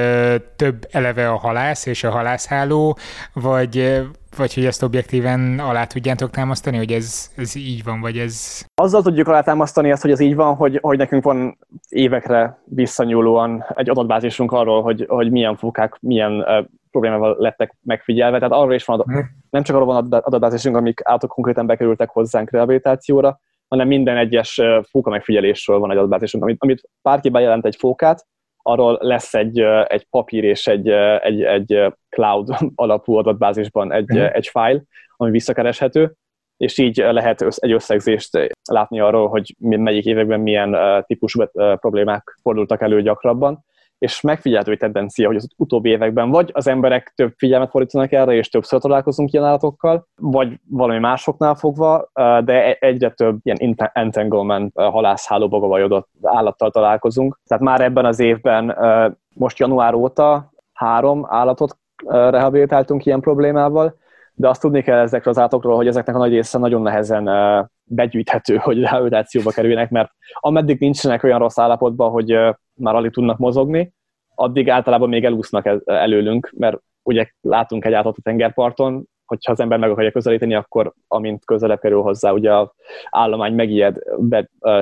több 0.57 0.87
eleve 0.91 1.29
a 1.29 1.37
halász 1.37 1.87
és 1.87 2.05
a 2.05 2.11
halászháló, 2.11 2.99
vagy 3.33 4.03
vagy 4.37 4.55
hogy 4.55 4.65
ezt 4.65 4.83
objektíven 4.83 5.59
alá 5.59 5.85
tudjátok 5.85 6.31
támasztani, 6.31 6.77
hogy 6.77 6.93
ez, 6.93 7.31
ez 7.37 7.55
így 7.55 7.85
van, 7.85 8.01
vagy 8.01 8.19
ez... 8.19 8.65
Azzal 8.75 9.03
tudjuk 9.03 9.29
alátámasztani 9.29 9.91
ezt, 9.91 10.03
hogy 10.03 10.11
ez 10.11 10.21
így 10.21 10.35
van, 10.35 10.55
hogy, 10.55 10.79
hogy 10.83 10.99
nekünk 10.99 11.25
van 11.25 11.59
évekre 11.89 12.63
visszanyúlóan 12.65 13.65
egy 13.75 13.91
adatbázisunk 13.91 14.53
arról, 14.53 14.83
hogy, 14.83 15.05
hogy 15.09 15.31
milyen 15.31 15.57
fókák, 15.57 15.97
milyen 16.01 16.33
uh, 16.33 16.65
problémával 16.91 17.37
lettek 17.39 17.77
megfigyelve. 17.83 18.39
Tehát 18.39 18.53
arról 18.53 18.75
is 18.75 18.85
van, 18.85 19.01
adat, 19.01 19.15
hmm. 19.15 19.29
nem 19.51 19.63
csak 19.63 19.77
arról 19.77 19.87
van 19.87 20.13
adatbázisunk, 20.13 20.77
amik 20.77 21.01
állatok 21.05 21.31
konkrétan 21.31 21.67
bekerültek 21.67 22.09
hozzánk 22.09 22.51
rehabilitációra, 22.51 23.41
hanem 23.69 23.87
minden 23.87 24.17
egyes 24.17 24.61
fóka 24.91 25.11
megfigyelésről 25.11 25.79
van 25.79 25.91
egy 25.91 25.97
adatbázisunk, 25.97 26.45
amit, 26.45 26.57
amit 26.63 26.89
bárki 27.03 27.29
bejelent 27.29 27.65
egy 27.65 27.77
fókát, 27.77 28.27
arról 28.67 28.99
lesz 29.01 29.35
egy, 29.35 29.61
egy 29.87 30.07
papír 30.11 30.45
és 30.45 30.67
egy, 30.67 30.89
egy, 31.21 31.43
egy 31.43 31.95
cloud 32.09 32.49
alapú 32.75 33.15
adatbázisban 33.15 33.93
egy, 33.93 34.15
mm. 34.15 34.23
egy 34.33 34.47
file, 34.47 34.83
ami 35.17 35.31
visszakereshető, 35.31 36.13
és 36.57 36.79
így 36.79 36.97
lehet 36.97 37.43
egy 37.57 37.73
összegzést 37.73 38.55
látni 38.71 39.01
arról, 39.01 39.29
hogy 39.29 39.55
melyik 39.59 40.05
években 40.05 40.41
milyen 40.41 40.77
típusú 41.07 41.45
problémák 41.53 42.39
fordultak 42.43 42.83
elő 42.83 43.03
gyakrabban, 43.03 43.65
és 43.99 44.21
megfigyelhető 44.21 44.71
egy 44.73 44.79
tendencia, 44.79 45.27
hogy 45.27 45.37
az 45.37 45.49
utóbbi 45.57 45.91
években 45.91 46.31
vagy 46.31 46.51
az 46.53 46.67
emberek 46.67 47.13
több 47.15 47.33
figyelmet 47.37 47.71
fordítanak 47.71 48.13
erre, 48.13 48.35
és 48.35 48.49
többször 48.49 48.81
találkozunk 48.81 49.33
ilyen 49.33 49.45
állatokkal, 49.45 50.07
vagy 50.21 50.61
valami 50.71 50.99
másoknál 50.99 51.55
fogva, 51.55 52.11
de 52.45 52.65
e-, 52.65 52.77
egyre 52.81 53.11
több 53.11 53.39
ilyen 53.43 53.77
entanglement 53.93 54.73
halászhálóba 54.75 55.59
gavajodott 55.59 56.09
állattal 56.23 56.71
találkozunk. 56.71 57.41
Tehát 57.47 57.65
már 57.65 57.81
ebben 57.81 58.05
az 58.05 58.19
évben, 58.19 58.77
most 59.35 59.59
január 59.59 59.95
óta 59.95 60.51
három 60.73 61.27
állatot 61.29 61.79
rehabilitáltunk 62.07 63.05
ilyen 63.05 63.21
problémával, 63.21 63.97
de 64.35 64.49
azt 64.49 64.61
tudni 64.61 64.83
kell 64.83 64.99
ezekről 64.99 65.33
az 65.33 65.39
állatokról, 65.39 65.77
hogy 65.77 65.87
ezeknek 65.87 66.15
a 66.15 66.19
nagy 66.19 66.31
része 66.31 66.59
nagyon 66.59 66.83
nehezen 66.83 67.31
begyűjthető, 67.85 68.57
hogy 68.57 68.81
rehabilitációba 68.81 69.51
kerüljenek, 69.51 69.91
mert 69.91 70.11
ameddig 70.41 70.81
nincsenek 70.81 71.23
olyan 71.23 71.39
rossz 71.39 71.59
állapotban, 71.59 72.11
hogy 72.11 72.39
már 72.77 72.95
alig 72.95 73.11
tudnak 73.11 73.39
mozogni, 73.39 73.93
addig 74.35 74.71
általában 74.71 75.09
még 75.09 75.25
elúsznak 75.25 75.83
előlünk, 75.85 76.53
mert 76.57 76.79
ugye 77.03 77.27
látunk 77.41 77.85
egy 77.85 77.93
állatot 77.93 78.17
a 78.19 78.23
tengerparton, 78.23 79.09
hogyha 79.25 79.53
az 79.53 79.61
ember 79.61 79.79
meg 79.79 79.91
akarja 79.91 80.11
közelíteni, 80.11 80.55
akkor 80.55 80.93
amint 81.09 81.45
közelebb 81.45 81.81
kerül 81.81 82.01
hozzá, 82.01 82.31
ugye 82.31 82.53
a 82.53 82.75
állomány 83.11 83.55
megijed, 83.55 83.97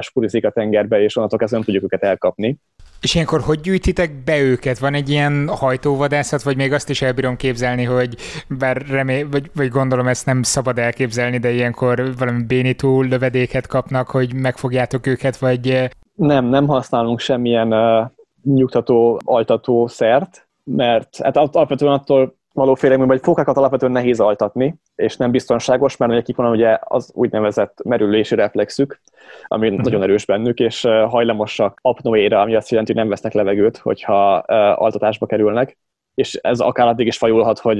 spurizik 0.01 0.45
a 0.45 0.51
tengerbe, 0.51 1.03
és 1.03 1.17
onnantól 1.17 1.39
kezdve 1.39 1.57
nem 1.57 1.67
tudjuk 1.67 1.85
őket 1.85 2.03
elkapni. 2.03 2.59
És 3.01 3.15
ilyenkor 3.15 3.41
hogy 3.41 3.61
gyűjtitek 3.61 4.23
be 4.25 4.41
őket? 4.41 4.79
Van 4.79 4.95
egy 4.95 5.09
ilyen 5.09 5.49
hajtóvadászat, 5.49 6.43
vagy 6.43 6.57
még 6.57 6.73
azt 6.73 6.91
is 6.91 7.03
elbírom 7.03 7.37
képzelni, 7.37 7.85
hogy 7.85 8.17
bár 8.49 8.87
remé, 8.89 9.23
vagy, 9.23 9.51
vagy 9.55 9.69
gondolom 9.69 10.07
ezt 10.07 10.27
nem 10.27 10.43
szabad 10.43 10.79
elképzelni, 10.79 11.39
de 11.39 11.51
ilyenkor 11.51 12.17
valami 12.19 12.45
bénító 12.45 13.03
lövedéket 13.03 13.67
kapnak, 13.67 14.09
hogy 14.09 14.35
megfogjátok 14.35 15.07
őket, 15.07 15.37
vagy... 15.37 15.89
Nem, 16.15 16.45
nem 16.45 16.67
használunk 16.67 17.19
semmilyen 17.19 17.73
uh, 17.73 18.11
nyugtató, 18.43 19.21
altató 19.25 19.87
szert, 19.87 20.49
mert 20.65 21.17
hát 21.17 21.37
alapvetően 21.37 21.93
attól 21.93 22.35
való 22.53 22.75
félelmű, 22.75 23.07
hogy 23.07 23.21
fókákat 23.23 23.57
alapvetően 23.57 23.93
nehéz 23.93 24.21
altatni, 24.21 24.75
és 24.95 25.17
nem 25.17 25.31
biztonságos, 25.31 25.97
mert 25.97 26.13
nekik 26.13 26.37
van 26.37 26.51
ugye 26.51 26.79
az 26.81 27.11
úgynevezett 27.15 27.81
merülési 27.85 28.35
reflexük, 28.35 29.01
ami 29.47 29.69
uh-huh. 29.69 29.85
nagyon 29.85 30.03
erős 30.03 30.25
bennük, 30.25 30.59
és 30.59 30.81
hajlamosak 31.09 31.79
apnoéra, 31.83 32.41
ami 32.41 32.55
azt 32.55 32.71
jelenti, 32.71 32.93
hogy 32.93 33.01
nem 33.01 33.11
vesznek 33.11 33.33
levegőt, 33.33 33.77
hogyha 33.77 34.37
altatásba 34.75 35.27
kerülnek, 35.27 35.79
és 36.15 36.35
ez 36.35 36.61
akár 36.61 36.87
addig 36.87 37.07
is 37.07 37.17
fajulhat, 37.17 37.59
hogy 37.59 37.79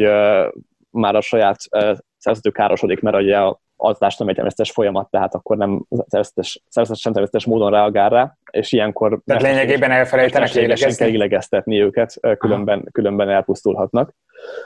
már 0.91 1.15
a 1.15 1.21
saját 1.21 1.59
szervezetük 2.17 2.53
károsodik, 2.53 3.01
mert 3.01 3.17
ugye 3.17 3.39
a 3.39 3.61
altatás 3.77 4.17
nem 4.17 4.29
egy 4.29 4.35
természetes 4.35 4.71
folyamat, 4.71 5.11
tehát 5.11 5.35
akkor 5.35 5.57
nem 5.57 5.85
természetes, 5.89 6.63
természetesen 6.73 7.13
természetes 7.13 7.47
módon 7.47 7.71
reagál 7.71 8.09
rá, 8.09 8.37
és 8.51 8.73
ilyenkor... 8.73 9.21
Tehát 9.25 9.43
lényegében 9.43 9.91
elfelejtenek 9.91 10.51
kell 10.97 11.09
illegeztetni 11.09 11.83
őket, 11.83 12.21
különben, 12.39 12.89
különben 12.93 13.29
elpusztulhatnak. 13.29 14.15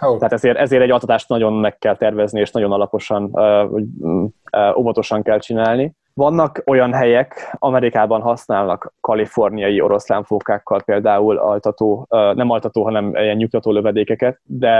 Oh. 0.00 0.16
Tehát 0.16 0.32
ezért, 0.32 0.56
ezért 0.56 0.82
egy 0.82 0.90
altatást 0.90 1.28
nagyon 1.28 1.52
meg 1.52 1.78
kell 1.78 1.96
tervezni, 1.96 2.40
és 2.40 2.50
nagyon 2.50 2.72
alaposan, 2.72 3.30
uh, 3.32 4.78
óvatosan 4.78 5.22
kell 5.22 5.38
csinálni. 5.38 5.94
Vannak 6.18 6.62
olyan 6.66 6.92
helyek, 6.92 7.57
Amerikában 7.59 8.20
használnak 8.20 8.92
kaliforniai 9.00 9.81
oroszlánfókákkal 9.81 10.83
például 10.83 11.36
altató, 11.36 12.07
nem 12.34 12.51
altató, 12.51 12.82
hanem 12.82 13.14
ilyen 13.14 13.36
nyugtató 13.36 13.72
lövedékeket, 13.72 14.40
de 14.45 14.72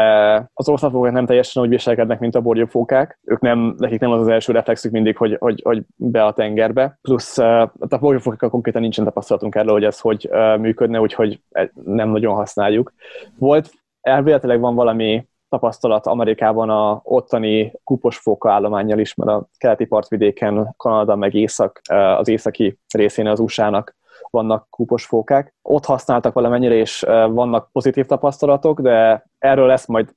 az 0.55 0.69
oroszlánfókák 0.69 1.12
nem 1.12 1.27
teljesen 1.27 1.62
úgy 1.62 1.69
viselkednek, 1.69 2.19
mint 2.19 2.35
a 2.35 2.41
borjófókák. 2.41 3.19
Ők 3.25 3.41
nem, 3.41 3.75
nekik 3.79 4.01
nem 4.01 4.11
az 4.11 4.21
az 4.21 4.29
első 4.29 4.53
reflexük 4.53 4.93
mindig, 4.93 5.17
hogy, 5.17 5.37
hogy, 5.39 5.61
hogy 5.65 5.83
be 5.97 6.25
a 6.25 6.33
tengerbe. 6.33 6.99
Plusz 7.03 7.39
a 7.39 7.73
borjófókákkal 8.01 8.51
konkrétan 8.51 8.83
nincsen 8.83 9.05
tapasztalatunk 9.05 9.55
erről, 9.55 9.73
hogy 9.73 9.85
ez 9.85 10.01
hogy 10.01 10.31
működne, 10.59 11.01
úgyhogy 11.01 11.41
nem 11.85 12.09
nagyon 12.09 12.35
használjuk. 12.35 12.93
Volt 13.39 13.71
elvéletileg 14.01 14.61
van 14.61 14.75
valami 14.75 15.27
tapasztalat 15.49 16.07
Amerikában 16.07 16.71
a 16.71 17.01
ottani 17.03 17.73
kuposfóka 17.85 18.53
állományjal 18.53 18.99
is, 18.99 19.15
mert 19.15 19.31
a 19.31 19.49
keleti 19.57 19.85
partvidéken, 19.85 20.75
Kanada 20.77 21.17
meg 21.17 21.35
észak, 21.35 21.81
az 22.17 22.29
északi 22.29 22.79
részén 22.95 23.27
az 23.27 23.41
USA-nak 23.41 23.98
vannak 24.31 24.66
kúpos 24.70 25.05
fókák. 25.05 25.55
Ott 25.62 25.85
használtak 25.85 26.33
valamennyire, 26.33 26.74
és 26.74 27.05
vannak 27.29 27.68
pozitív 27.72 28.07
tapasztalatok, 28.07 28.81
de 28.81 29.26
erről 29.39 29.66
lesz 29.66 29.87
majd 29.87 30.09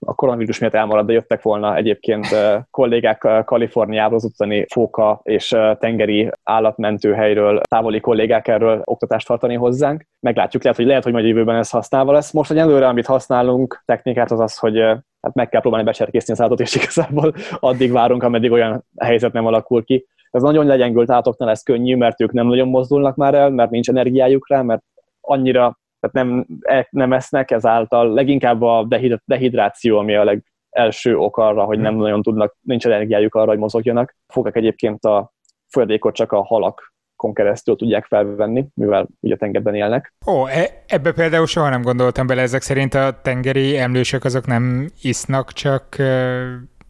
a 0.00 0.14
koronavírus 0.14 0.58
miatt 0.58 0.74
elmarad, 0.74 1.06
de 1.06 1.12
jöttek 1.12 1.42
volna 1.42 1.76
egyébként 1.76 2.26
kollégák 2.70 3.44
Kaliforniából, 3.44 4.16
az 4.16 4.24
utáni 4.24 4.66
fóka 4.72 5.20
és 5.22 5.56
tengeri 5.78 6.30
állatmentőhelyről, 6.42 7.60
távoli 7.68 8.00
kollégák 8.00 8.48
erről 8.48 8.80
oktatást 8.84 9.26
tartani 9.26 9.54
hozzánk. 9.54 10.06
Meglátjuk, 10.20 10.62
lehet, 10.62 10.78
hogy 10.78 10.86
lehet, 10.86 11.04
hogy 11.04 11.12
majd 11.12 11.26
jövőben 11.26 11.56
ez 11.56 11.70
használva 11.70 12.12
lesz. 12.12 12.32
Most 12.32 12.50
egyelőre, 12.50 12.86
amit 12.86 13.06
használunk 13.06 13.82
technikát, 13.84 14.30
az 14.30 14.40
az, 14.40 14.58
hogy 14.58 14.78
hát 15.20 15.34
meg 15.34 15.48
kell 15.48 15.60
próbálni 15.60 15.86
becserkészni 15.86 16.32
az 16.32 16.40
állatot, 16.40 16.60
és 16.60 16.74
igazából 16.74 17.34
addig 17.60 17.92
várunk, 17.92 18.22
ameddig 18.22 18.52
olyan 18.52 18.84
helyzet 18.98 19.32
nem 19.32 19.46
alakul 19.46 19.84
ki, 19.84 20.06
ez 20.32 20.42
nagyon 20.42 20.66
legyengült 20.66 21.10
állatoknál 21.10 21.50
ez 21.50 21.62
könnyű, 21.62 21.96
mert 21.96 22.20
ők 22.20 22.32
nem 22.32 22.46
nagyon 22.46 22.68
mozdulnak 22.68 23.16
már 23.16 23.34
el, 23.34 23.50
mert 23.50 23.70
nincs 23.70 23.88
energiájuk 23.88 24.48
rá, 24.48 24.62
mert 24.62 24.82
annyira 25.20 25.80
tehát 26.00 26.28
nem, 26.28 26.46
e, 26.60 26.88
nem 26.90 27.12
esznek, 27.12 27.50
ezáltal 27.50 28.12
leginkább 28.12 28.62
a 28.62 28.86
dehidráció, 29.24 29.98
ami 29.98 30.14
a 30.14 30.40
legelső 30.72 31.16
ok 31.16 31.36
arra, 31.36 31.64
hogy 31.64 31.78
nem 31.78 31.94
nagyon 31.94 32.22
tudnak, 32.22 32.56
nincs 32.60 32.86
energiájuk 32.86 33.34
arra, 33.34 33.48
hogy 33.48 33.58
mozogjanak. 33.58 34.16
Fogak 34.26 34.56
egyébként 34.56 35.04
a 35.04 35.32
folyadékot 35.68 36.14
csak 36.14 36.32
a 36.32 36.44
halak 36.44 36.90
keresztül 37.32 37.76
tudják 37.76 38.04
felvenni, 38.04 38.66
mivel 38.74 39.08
ugye 39.20 39.36
tengerben 39.36 39.74
élnek. 39.74 40.14
Ó, 40.26 40.46
e- 40.46 40.82
ebbe 40.86 41.12
például 41.12 41.46
soha 41.46 41.68
nem 41.68 41.82
gondoltam 41.82 42.26
bele, 42.26 42.42
ezek 42.42 42.62
szerint 42.62 42.94
a 42.94 43.20
tengeri 43.22 43.78
emlősök 43.78 44.24
azok 44.24 44.46
nem 44.46 44.90
isznak, 45.02 45.52
csak, 45.52 45.96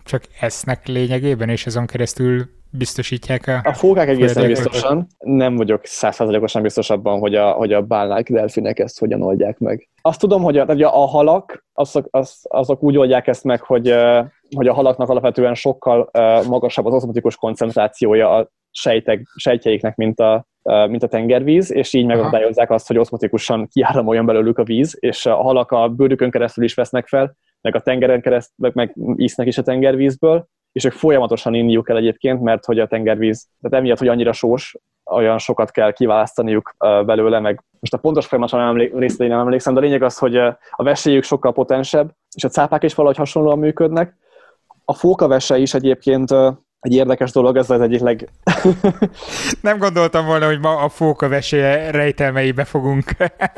csak 0.05 0.23
esznek 0.41 0.87
lényegében, 0.87 1.49
és 1.49 1.67
azon 1.67 1.87
keresztül 1.87 2.45
biztosítják 2.73 3.47
a... 3.47 3.61
A 3.65 3.73
fókák 3.73 4.09
egészen 4.09 4.47
biztosan. 4.47 5.07
Nem 5.19 5.57
vagyok 5.57 5.81
százszázalékosan 5.85 6.63
biztos 6.63 6.91
abban, 6.91 7.19
hogy 7.19 7.35
a, 7.35 7.51
hogy 7.51 7.73
a 7.73 7.83
bálnák, 7.83 8.31
delfinek 8.31 8.79
ezt 8.79 8.99
hogyan 8.99 9.23
oldják 9.23 9.59
meg. 9.59 9.89
Azt 10.03 10.21
tudom, 10.21 10.43
hogy 10.43 10.59
a, 10.59 10.65
hogy 10.65 10.83
a 10.83 10.89
halak, 10.89 11.65
azok, 11.73 12.07
az, 12.11 12.39
azok 12.43 12.83
úgy 12.83 12.97
oldják 12.97 13.27
ezt 13.27 13.45
meg, 13.45 13.63
hogy, 13.63 13.95
hogy 14.57 14.67
a 14.67 14.75
halaknak 14.75 15.09
alapvetően 15.09 15.55
sokkal 15.55 16.11
magasabb 16.49 16.87
az 16.87 16.95
oszmotikus 16.95 17.37
koncentrációja 17.37 18.37
a 18.37 18.51
sejtek, 18.71 19.27
sejtjeiknek, 19.37 19.97
mint 19.97 20.21
a, 20.21 20.47
mint 20.63 21.03
a 21.03 21.09
tengervíz, 21.09 21.73
és 21.73 21.93
így 21.93 22.07
megakadályozzák 22.07 22.71
azt, 22.71 22.87
hogy 22.87 22.99
oszmotikusan 22.99 23.69
kiáramoljon 23.73 24.27
belőlük 24.27 24.59
a 24.59 24.65
víz, 24.65 24.97
és 25.01 25.27
a 25.27 25.35
halak 25.35 25.71
a 25.71 25.89
bőrükön 25.89 26.31
keresztül 26.31 26.65
is 26.65 26.75
vesznek 26.75 27.07
fel, 27.07 27.37
meg 27.61 27.75
a 27.75 27.81
tengeren 27.81 28.21
keresztül, 28.21 28.55
meg, 28.57 28.75
meg 28.75 28.95
isznek 29.17 29.47
is 29.47 29.59
a 29.59 29.63
tengervízből, 29.63 30.49
és 30.73 30.85
ők 30.85 30.93
folyamatosan 30.93 31.55
inniuk 31.55 31.85
kell 31.85 31.97
egyébként, 31.97 32.41
mert 32.41 32.65
hogy 32.65 32.79
a 32.79 32.87
tengervíz, 32.87 33.49
tehát 33.61 33.79
emiatt, 33.79 33.99
hogy 33.99 34.09
annyira 34.09 34.33
sós, 34.33 34.77
olyan 35.11 35.39
sokat 35.39 35.71
kell 35.71 35.93
kiválasztaniuk 35.93 36.75
belőle, 36.79 37.41
meg 37.41 37.65
most 37.81 37.95
a 37.95 37.99
pontos 37.99 38.27
folyamatosan 38.27 38.65
nem 38.67 38.75
emlé- 38.75 38.99
részletén 38.99 39.29
nem 39.29 39.39
emlékszem, 39.39 39.75
de 39.75 39.81
a 39.81 39.83
lényeg 39.83 40.03
az, 40.03 40.19
hogy 40.19 40.37
a 40.37 40.59
vesélyük 40.77 41.23
sokkal 41.23 41.53
potensebb, 41.53 42.11
és 42.35 42.45
a 42.45 42.49
cápák 42.49 42.83
is 42.83 42.95
valahogy 42.95 43.17
hasonlóan 43.17 43.59
működnek. 43.59 44.17
A 44.85 44.95
fókavese 44.95 45.59
is 45.59 45.75
egyébként 45.75 46.31
egy 46.83 46.95
érdekes 46.95 47.33
dolog, 47.33 47.57
ez 47.57 47.71
az 47.71 47.81
egyik 47.81 48.01
leg... 48.01 48.29
Nem 49.61 49.79
gondoltam 49.79 50.27
volna, 50.27 50.47
hogy 50.47 50.61
ma 50.61 50.77
a 50.77 50.89
fóka 50.89 51.29
veséje 51.29 51.91
rejtelmeibe 51.91 52.65
fogunk 52.65 53.05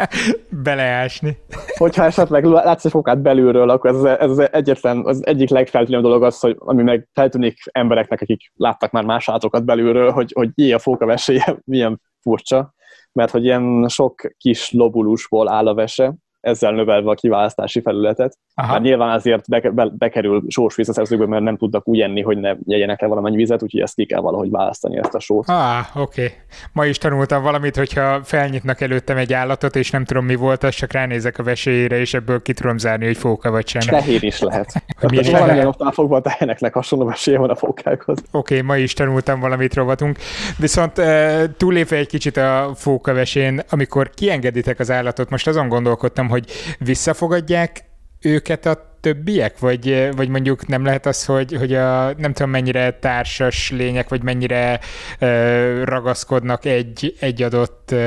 beleásni. 0.65 1.37
Hogyha 1.77 2.05
esetleg 2.05 2.45
látsz 2.45 2.85
egy 2.85 2.91
fókát 2.91 3.23
belülről, 3.23 3.71
akkor 3.71 3.91
ez, 3.91 4.03
ez 4.03 4.31
az 4.31 4.53
egyetlen, 4.53 5.07
az 5.07 5.27
egyik 5.27 5.49
legfeltűnőbb 5.49 6.03
dolog 6.03 6.23
az, 6.23 6.41
hogy 6.41 6.57
ami 6.59 6.83
meg 6.83 7.09
feltűnik 7.13 7.59
embereknek, 7.65 8.21
akik 8.21 8.53
láttak 8.55 8.91
már 8.91 9.05
más 9.05 9.29
állatokat 9.29 9.65
belülről, 9.65 10.11
hogy, 10.11 10.33
hogy 10.35 10.51
jé, 10.55 10.73
a 10.73 10.79
fóka 10.79 11.07
veséje 11.07 11.57
milyen 11.65 12.01
furcsa, 12.21 12.75
mert 13.13 13.31
hogy 13.31 13.45
ilyen 13.45 13.89
sok 13.89 14.21
kis 14.37 14.73
lobulusból 14.73 15.49
áll 15.49 15.67
a 15.67 15.75
vese, 15.75 16.15
ezzel 16.45 16.73
növelve 16.73 17.11
a 17.11 17.15
kiválasztási 17.15 17.81
felületet. 17.81 18.39
Aha. 18.55 18.73
Hát 18.73 18.81
nyilván 18.81 19.21
be, 19.49 19.71
be, 19.71 19.91
bekerül 19.99 20.43
sós 20.49 20.75
víz 20.75 20.89
a 20.89 20.93
szerzőkbe, 20.93 21.27
mert 21.27 21.43
nem 21.43 21.57
tudnak 21.57 21.89
úgy 21.89 22.01
enni, 22.01 22.23
hogy 22.23 22.39
ne 22.39 22.55
jegyenek 22.65 23.01
le 23.01 23.07
valamennyi 23.07 23.37
vizet, 23.37 23.63
úgyhogy 23.63 23.81
ezt 23.81 23.95
ki 23.95 24.07
kell 24.07 24.21
valahogy 24.21 24.51
választani, 24.51 24.99
ezt 24.99 25.15
a 25.15 25.21
sót. 25.21 25.49
Ah, 25.49 25.97
oké. 25.97 26.25
Okay. 26.25 26.37
Ma 26.73 26.87
is 26.87 26.99
tanultam 26.99 27.43
valamit, 27.43 27.77
hogyha 27.77 28.23
felnyitnak 28.25 28.81
előttem 28.81 29.17
egy 29.17 29.33
állatot, 29.33 29.77
és 29.77 29.91
nem 29.91 30.05
tudom 30.05 30.25
mi 30.25 30.35
volt, 30.35 30.63
az 30.63 30.75
csak 30.75 30.93
ránézek 30.93 31.39
a 31.39 31.43
vesélyére, 31.43 31.99
és 31.99 32.15
ebből 32.15 32.43
ki 32.43 32.53
tudom 32.53 32.79
zárni, 32.79 33.07
hogy 33.07 33.17
fóka 33.17 33.51
vagy 33.51 33.67
sem. 33.69 33.81
Fehér 33.81 34.23
is 34.23 34.41
lehet. 34.41 34.73
Mi 35.11 35.19
is 35.19 35.31
lehet? 35.31 35.65
Ott 35.65 35.95
fogva 35.95 36.17
a 36.17 36.21
teheneknek 36.21 36.75
hasonló 36.75 37.05
vesélye 37.05 37.39
van 37.39 37.51
a 37.51 37.57
fókákhoz. 37.57 38.19
Oké, 38.31 38.55
okay, 38.55 38.67
ma 38.67 38.77
is 38.77 38.93
tanultam 38.93 39.41
valamit 39.41 39.75
rovatunk. 39.75 40.19
Viszont 40.59 40.99
uh, 40.99 41.45
túlépve 41.57 41.97
egy 41.97 42.07
kicsit 42.07 42.37
a 42.37 42.71
fókavesén, 42.75 43.61
amikor 43.71 44.11
kiengeditek 44.11 44.79
az 44.79 44.91
állatot, 44.91 45.31
most 45.31 45.47
azon 45.47 45.69
gondolkodtam, 45.69 46.29
hogy 46.35 46.51
visszafogadják 46.79 47.85
őket 48.23 48.67
a 48.67 48.93
többiek, 49.01 49.59
vagy, 49.59 50.09
vagy 50.17 50.29
mondjuk 50.29 50.67
nem 50.67 50.85
lehet 50.85 51.07
az, 51.07 51.25
hogy, 51.25 51.57
hogy 51.57 51.75
a, 51.75 52.13
nem 52.17 52.33
tudom 52.33 52.51
mennyire 52.51 52.99
társas 52.99 53.71
lények, 53.71 54.09
vagy 54.09 54.23
mennyire 54.23 54.81
uh, 55.21 55.83
ragaszkodnak 55.83 56.65
egy, 56.65 57.17
egy 57.21 57.43
adott 57.43 57.89
uh, 57.93 57.99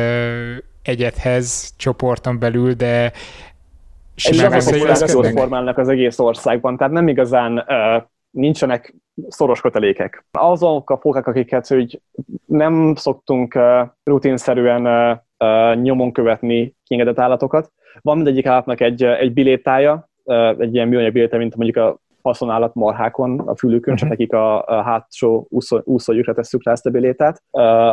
egyethez 0.84 1.74
csoporton 1.78 2.40
belül, 2.40 2.74
de 2.74 3.12
simán 4.16 4.62
formálnak 4.62 5.78
az 5.78 5.88
egész 5.88 6.20
országban, 6.20 6.78
tehát 6.78 6.94
nem 6.94 7.08
igazán 7.08 7.58
uh, 7.58 8.04
nincsenek 8.30 8.96
szoros 9.28 9.62
kötelékek. 9.62 10.26
Azok 10.32 10.90
a 10.90 10.98
fókák, 10.98 11.28
akiket 11.28 11.68
hogy 11.68 12.02
nem 12.46 12.96
szoktunk 12.96 13.56
uh, 13.56 13.88
rutinszerűen 14.04 14.86
uh, 14.86 15.18
uh, 15.38 15.82
nyomon 15.82 16.12
követni 16.12 16.76
kiengedett 16.84 17.20
állatokat, 17.20 17.72
van 18.02 18.16
mindegyik 18.16 18.46
állatnak 18.46 18.82
egy, 18.82 19.04
egy 19.04 19.34
bilétája, 19.34 20.10
egy 20.58 20.74
ilyen 20.74 20.88
műanyag 20.88 21.14
bilétája, 21.14 21.42
mint 21.42 21.56
mondjuk 21.56 21.78
a 21.78 22.00
haszonállat 22.22 22.74
marhákon, 22.74 23.40
a 23.40 23.56
fülükön, 23.56 23.94
uh-huh. 23.94 24.10
csak 24.10 24.10
nekik 24.10 24.34
a, 24.34 24.66
a 24.66 24.82
hátsó 24.82 25.48
úszójukra 25.84 26.34
tesszük 26.34 26.64
rá 26.64 26.72
ezt 26.72 26.86
a 26.86 26.90
bilétát, 26.90 27.44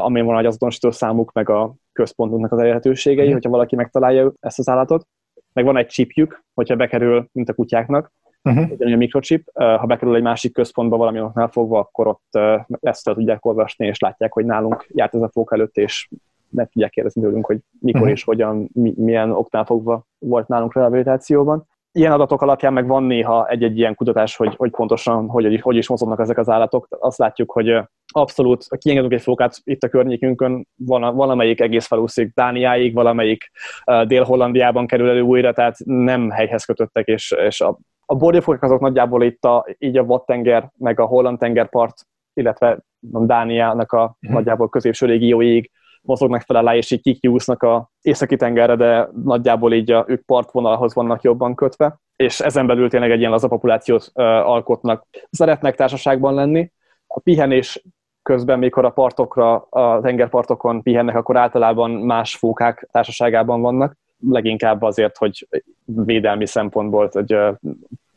ami 0.03 0.21
van 0.21 0.39
egy 0.39 0.47
azonosító 0.47 0.91
számuk, 0.91 1.33
meg 1.33 1.49
a 1.49 1.75
központunknak 1.93 2.53
az 2.53 2.59
elérhetőségei, 2.59 3.19
uh-huh. 3.19 3.33
hogyha 3.33 3.51
valaki 3.51 3.77
megtalálja 3.77 4.33
ezt 4.41 4.59
az 4.59 4.69
állatot. 4.69 5.07
Meg 5.53 5.65
van 5.65 5.77
egy 5.77 5.87
chipjük, 5.87 6.45
hogyha 6.55 6.77
bekerül, 6.77 7.29
mint 7.33 7.49
a 7.49 7.55
kutyáknak, 7.55 8.13
uh-huh. 8.43 8.71
egy 8.79 8.93
a 8.93 8.97
mikrochip, 8.97 9.51
ha 9.55 9.87
bekerül 9.87 10.17
egy 10.17 10.23
másik 10.23 10.53
központba 10.53 10.97
valami 10.97 11.21
oknál 11.21 11.49
fogva, 11.49 11.79
akkor 11.79 12.07
ott 12.07 12.39
ezt 12.81 13.05
tudják 13.05 13.45
olvasni, 13.45 13.87
és 13.87 13.99
látják, 13.99 14.33
hogy 14.33 14.45
nálunk 14.45 14.87
járt 14.89 15.15
ez 15.15 15.23
a 15.23 15.31
fók 15.33 15.53
előtt, 15.53 15.77
és 15.77 16.09
meg 16.55 16.69
tudják 16.69 16.91
kérdezni 16.91 17.23
tőlünk, 17.23 17.47
hogy 17.47 17.59
mikor 17.79 18.01
uh-huh. 18.01 18.17
és 18.17 18.25
hogyan, 18.25 18.69
mi, 18.73 18.93
milyen 18.97 19.31
oknál 19.31 19.65
fogva 19.65 20.07
volt 20.19 20.49
nálunk 20.49 20.75
rehabilitációban. 20.75 21.67
Ilyen 21.93 22.13
adatok 22.13 22.43
alapján 22.43 22.73
meg 22.73 22.87
van 22.87 23.03
néha 23.03 23.49
egy-egy 23.49 23.79
ilyen 23.79 23.95
kutatás, 23.95 24.37
hogy, 24.37 24.55
hogy 24.57 24.71
pontosan 24.71 25.29
hogy, 25.29 25.61
hogy 25.61 25.77
is 25.77 25.89
mozognak 25.89 26.21
ezek 26.21 26.39
az 26.39 26.49
állatok. 26.49 26.87
Azt 27.01 27.19
látjuk, 27.19 27.53
hogy 27.53 27.83
abszolút 28.13 28.67
kiengedünk 28.79 29.13
egy 29.13 29.23
fókát 29.23 29.61
itt 29.65 29.83
a 29.83 29.89
környékünkön, 29.89 30.67
van, 30.77 31.17
valamelyik 31.17 31.61
egész 31.61 31.87
faluszik 31.87 32.33
Dániáig, 32.35 32.95
valamelyik 32.95 33.51
uh, 33.87 34.03
Dél-Hollandiában 34.03 34.87
kerül 34.87 35.09
elő 35.09 35.21
újra, 35.21 35.53
tehát 35.53 35.77
nem 35.85 36.31
helyhez 36.31 36.65
kötöttek, 36.65 37.07
és, 37.07 37.35
és 37.47 37.61
a, 37.61 37.79
a 38.07 38.15
bordéfókák 38.15 38.63
azok 38.63 38.81
nagyjából 38.81 39.23
itt 39.23 39.45
a, 39.45 39.67
így 39.79 39.99
a 39.99 40.05
Vattenger, 40.05 40.71
meg 40.77 41.01
a 41.01 41.05
Holland 41.05 41.39
tengerpart, 41.39 42.07
illetve 42.33 42.79
Dániának 43.01 43.93
a 43.93 44.03
uh-huh. 44.03 44.39
nagyjából 44.39 44.69
középső 44.69 45.07
régióig 45.07 45.71
mozognak 46.05 46.41
fel 46.41 46.57
alá, 46.57 46.77
és 46.77 46.91
így 46.91 47.03
kikiúsznak 47.03 47.63
a 47.63 47.91
északi 48.01 48.37
tengerre, 48.37 48.77
de 48.77 49.09
nagyjából 49.25 49.73
így 49.73 49.91
a, 49.91 50.05
ők 50.09 50.25
partvonalhoz 50.25 50.95
vannak 50.95 51.23
jobban 51.23 51.55
kötve, 51.55 51.99
és 52.17 52.41
ezen 52.41 52.67
belül 52.67 52.89
tényleg 52.89 53.11
egy 53.11 53.19
ilyen 53.19 53.31
laza 53.31 53.49
populációt 53.49 54.11
uh, 54.15 54.25
alkotnak. 54.25 55.07
Szeretnek 55.31 55.77
társaságban 55.77 56.35
lenni. 56.35 56.71
A 57.07 57.21
pihenés 57.21 57.83
közben, 58.23 58.59
mikor 58.59 58.85
a 58.85 58.91
partokra, 58.91 59.57
a 59.57 60.01
tengerpartokon 60.01 60.83
pihennek, 60.83 61.17
akkor 61.17 61.37
általában 61.37 61.91
más 61.91 62.37
fókák 62.37 62.89
társaságában 62.93 63.61
vannak, 63.61 63.97
leginkább 64.31 64.83
azért, 64.83 65.17
hogy 65.17 65.49
védelmi 65.85 66.47
szempontból 66.47 67.09
hogy 67.13 67.37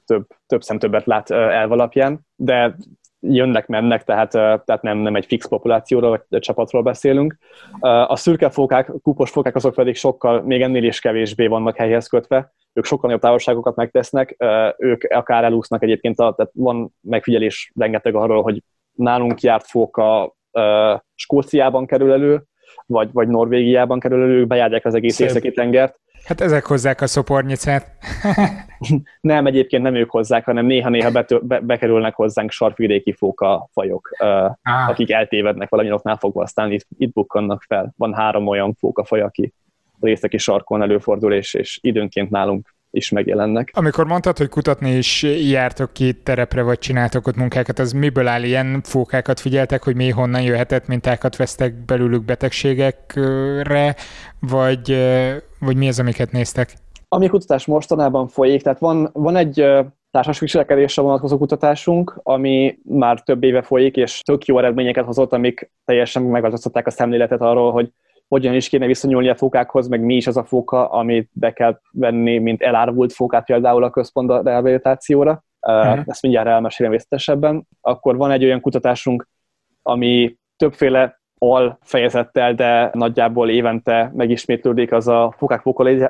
több, 0.06 0.28
több 0.48 0.62
szem 0.62 0.80
többet 0.80 1.06
lát 1.06 1.32
elv 1.32 1.72
alapján, 1.72 2.20
de 2.36 2.76
jönnek, 3.30 3.68
mennek, 3.68 4.04
tehát, 4.04 4.32
tehát 4.32 4.82
nem, 4.82 4.98
nem 4.98 5.16
egy 5.16 5.26
fix 5.26 5.48
populációról 5.48 6.10
vagy 6.10 6.22
egy 6.30 6.40
csapatról 6.40 6.82
beszélünk. 6.82 7.38
A 8.08 8.16
szürke 8.16 8.50
fókák, 8.50 8.92
kupos 9.02 9.30
fókák 9.30 9.56
azok 9.56 9.74
pedig 9.74 9.96
sokkal, 9.96 10.42
még 10.42 10.62
ennél 10.62 10.84
is 10.84 11.00
kevésbé 11.00 11.48
vannak 11.48 11.76
helyhez 11.76 12.08
kötve, 12.08 12.54
ők 12.74 12.86
sokkal 12.86 13.06
nagyobb 13.06 13.22
távolságokat 13.22 13.76
megtesznek, 13.76 14.36
ők 14.78 15.04
akár 15.04 15.44
elúsznak 15.44 15.84
egyébként, 15.84 16.16
tehát 16.16 16.50
van 16.54 16.94
megfigyelés 17.02 17.72
rengeteg 17.76 18.16
arról, 18.16 18.42
hogy 18.42 18.64
nálunk 18.92 19.42
járt 19.42 19.66
fóka 19.66 20.36
Skóciában 21.16 21.86
kerül 21.86 22.12
elő, 22.12 22.44
vagy, 22.86 23.10
vagy 23.12 23.28
Norvégiában 23.28 24.00
kerül 24.00 24.24
elő, 24.24 24.46
bejárják 24.46 24.86
az 24.86 24.94
egész 24.94 25.20
északi 25.20 25.52
tengert, 25.52 26.00
Hát 26.28 26.42
ezek 26.42 26.66
hozzák 26.66 27.02
a 27.02 27.08
szopornyicát. 27.08 27.92
nem, 29.22 29.46
egyébként 29.46 29.84
nem 29.84 29.96
ők 29.96 30.10
hozzák, 30.10 30.46
hanem 30.46 30.66
néha-néha 30.66 31.12
bető, 31.12 31.40
be, 31.44 31.60
bekerülnek 31.60 32.16
hozzánk 32.16 32.52
sarkvidéki 32.52 33.14
fóka 33.14 33.70
fajok, 33.74 34.10
ah. 34.18 34.90
akik 34.90 35.12
eltévednek 35.12 35.70
valami 35.70 35.92
oknál 35.92 36.18
fogva, 36.18 36.42
aztán 36.42 36.72
itt, 36.72 36.88
itt 36.98 37.14
bukkannak 37.14 37.64
fel. 37.68 37.94
Van 37.98 38.14
három 38.14 38.48
olyan 38.48 38.74
fókafaj, 38.74 39.22
aki 39.22 39.54
részeki 40.00 40.38
sarkon 40.38 40.82
előfordul, 40.82 41.34
és, 41.34 41.54
és 41.54 41.80
időnként 41.82 42.30
nálunk 42.30 42.76
is 42.92 43.10
megjelennek. 43.10 43.72
Amikor 43.74 44.06
mondtad, 44.06 44.38
hogy 44.38 44.50
kutatni 44.50 44.92
is 44.92 45.24
jártok 45.24 45.94
ki 45.94 46.14
terepre, 46.14 46.62
vagy 46.62 46.80
csináltok 46.80 47.28
ott 47.28 47.36
munkákat, 47.36 47.80
az 47.80 47.92
miből 47.92 48.28
áll 48.28 48.44
ilyen 48.44 48.82
fókákat 48.84 49.40
figyeltek, 49.40 49.84
hogy 49.84 49.96
mi 49.96 50.10
honnan 50.10 50.42
jöhetett, 50.42 50.88
mintákat 50.88 51.36
vesztek 51.36 51.86
belőlük 51.86 52.26
betegségekre, 52.26 53.96
vagy, 54.40 54.98
vagy 55.60 55.78
mi 55.78 55.88
az, 55.88 56.00
amiket 56.00 56.32
néztek? 56.32 56.74
Ami 57.08 57.28
kutatás 57.28 57.66
mostanában 57.66 58.28
folyik, 58.28 58.62
tehát 58.62 58.80
van, 58.80 59.10
van 59.14 59.36
egy 59.36 59.66
társas 60.12 60.40
viselkedésre 60.40 61.02
vonatkozó 61.02 61.38
kutatásunk, 61.38 62.20
ami 62.24 62.78
már 62.84 63.22
több 63.22 63.44
éve 63.44 63.62
folyik, 63.62 63.96
és 63.96 64.22
tök 64.22 64.46
jó 64.46 64.58
eredményeket 64.58 65.06
hozott, 65.06 65.34
amik 65.34 65.72
teljesen 65.86 66.24
megváltoztatták 66.24 66.88
a 66.88 66.92
szemléletet 66.92 67.42
arról, 67.42 67.72
hogy 67.72 67.92
hogyan 68.28 68.54
is 68.54 68.70
kéne 68.70 68.86
viszonyulni 68.86 69.30
a 69.30 69.36
fókákhoz, 69.36 69.88
meg 69.88 70.02
mi 70.02 70.16
is 70.16 70.28
az 70.28 70.38
a 70.38 70.44
fóka, 70.44 70.90
amit 70.90 71.30
be 71.34 71.54
kell 71.54 71.80
venni, 71.92 72.38
mint 72.38 72.62
elárvult 72.62 73.14
fókát 73.14 73.46
például 73.46 73.84
a 73.84 73.90
központ 73.90 74.30
a 74.30 74.42
rehabilitációra. 74.44 75.44
Uh-huh. 75.62 76.04
Ezt 76.06 76.22
mindjárt 76.22 76.48
elmesélem 76.48 76.92
részletesebben. 76.92 77.68
Akkor 77.82 78.18
van 78.18 78.32
egy 78.32 78.44
olyan 78.44 78.62
kutatásunk, 78.62 79.28
ami 79.82 80.38
többféle 80.56 81.22
al 81.38 81.78
fejezettel, 81.84 82.54
de 82.54 82.90
nagyjából 82.94 83.50
évente 83.50 84.12
megismétlődik, 84.16 84.92
az 84.92 85.08
a 85.08 85.34
fókák 85.38 85.64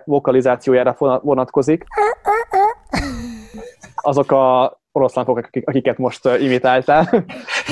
vokalizációjára 0.05 0.95
vonatkozik. 1.21 1.83
Azok 3.95 4.31
a 4.31 4.77
oroszlánok, 4.97 5.49
akiket 5.63 5.97
most 5.97 6.29
imitáltál. 6.39 7.09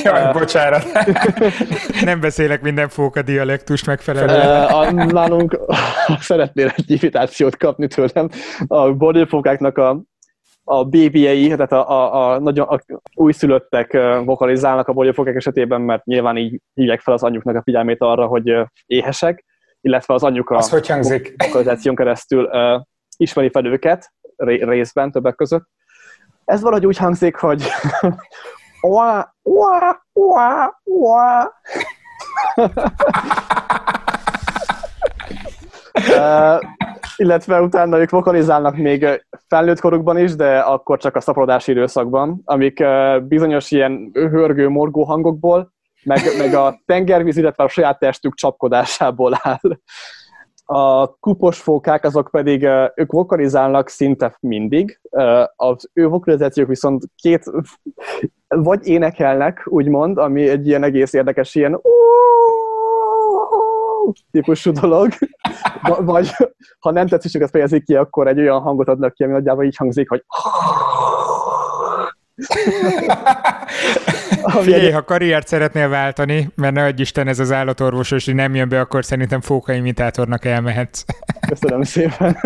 Jaj, 0.03 0.32
bocsánat. 0.34 0.84
Nem 2.03 2.20
beszélek 2.20 2.62
minden 2.62 2.89
fóka 2.89 3.22
dialektust 3.22 3.86
megfelelően. 3.86 4.95
Nálunk 4.95 5.60
szeretnél 6.20 6.74
egy 6.76 6.91
imitációt 6.91 7.58
kapni 7.58 7.88
tőlem. 7.88 8.30
A 8.68 8.93
bordélfókáknak 8.93 9.78
a 9.78 10.01
a 10.68 10.84
bébiei, 10.84 11.47
tehát 11.47 11.72
a, 11.72 11.89
a, 11.89 12.32
a, 12.32 12.39
nagyon 12.39 12.68
a 12.68 12.80
újszülöttek 13.13 13.93
vokalizálnak 14.26 14.88
a 14.88 14.93
bordélfókák 14.93 15.36
esetében, 15.36 15.82
mert 15.82 16.05
nyilván 16.05 16.38
így 16.38 16.61
hívják 16.74 17.01
fel 17.01 17.13
az 17.13 17.24
anyjuknak 17.24 17.55
a 17.55 17.61
figyelmét 17.61 18.01
arra, 18.01 18.26
hogy 18.26 18.53
éhesek, 18.86 19.45
illetve 19.82 20.13
az 20.13 20.24
anyjuk 20.24 20.49
a 20.49 20.68
vokalizáción 21.38 21.95
keresztül 21.95 22.43
uh, 22.43 22.82
ismeri 23.18 23.49
fel 23.49 23.66
őket 23.66 24.13
részben 24.36 25.11
többek 25.11 25.36
között, 25.36 25.68
ez 26.45 26.61
valahogy 26.61 26.86
úgy 26.86 26.97
hangzik, 26.97 27.36
hogy 27.36 27.63
uh, 36.09 36.59
illetve 37.18 37.61
utána 37.61 37.99
ők 37.99 38.09
vokalizálnak 38.09 38.78
még 38.78 39.26
felnőtt 39.47 39.80
korukban 39.80 40.18
is, 40.18 40.36
de 40.36 40.59
akkor 40.59 40.97
csak 40.97 41.16
a 41.16 41.20
szaporodási 41.20 41.72
időszakban, 41.72 42.41
amik 42.45 42.84
bizonyos 43.22 43.72
ilyen 43.72 44.09
hörgő, 44.13 44.70
morgó 44.70 45.03
hangokból, 45.03 45.74
meg, 46.03 46.20
meg 46.38 46.53
a 46.53 46.80
tengervíz, 46.86 47.38
illetve 47.38 47.63
a 47.63 47.68
saját 47.68 47.99
testük 47.99 48.36
csapkodásából 48.36 49.34
áll. 49.41 49.80
A 50.68 51.16
kupos 51.20 51.59
fókák 51.59 52.03
azok 52.03 52.30
pedig, 52.32 52.63
ők 52.95 53.11
vokalizálnak 53.11 53.89
szinte 53.89 54.38
mindig, 54.39 54.99
az 55.55 55.89
ő 55.93 56.07
vokalizációk 56.07 56.68
viszont 56.68 57.03
két, 57.16 57.51
vagy 58.47 58.88
énekelnek, 58.88 59.61
úgymond, 59.66 60.18
ami 60.18 60.49
egy 60.49 60.68
ilyen 60.68 60.84
egész 60.84 61.13
érdekes 61.13 61.55
ilyen 61.55 61.82
típusú 64.32 64.72
dolog, 64.72 65.12
vagy 65.99 66.32
ha 66.80 66.91
nem 66.91 67.08
tetszésüket 67.08 67.49
fejezik 67.49 67.86
ki, 67.86 67.95
akkor 67.95 68.28
egy 68.28 68.39
olyan 68.39 68.62
hangot 68.62 68.88
adnak 68.88 69.14
ki, 69.14 69.24
ami 69.24 69.34
nagyjából 69.34 69.64
így 69.64 69.76
hangzik, 69.76 70.10
hogy 70.10 70.24
Figyelj, 74.47 74.91
ha 74.91 75.03
karriert 75.03 75.47
szeretnél 75.47 75.89
váltani, 75.89 76.51
mert 76.56 76.74
ne 76.74 76.84
adj 76.84 77.01
Isten 77.01 77.28
ez 77.28 77.39
az 77.39 77.51
állatorvos, 77.51 78.12
és 78.12 78.26
nem 78.26 78.56
jön 78.56 78.70
be, 78.70 78.80
akkor 78.80 79.06
szerintem 79.06 79.41
fókaimitátornak 79.41 80.45
elmehetsz. 80.45 81.06
Köszönöm 81.47 81.84
szépen. 81.84 82.38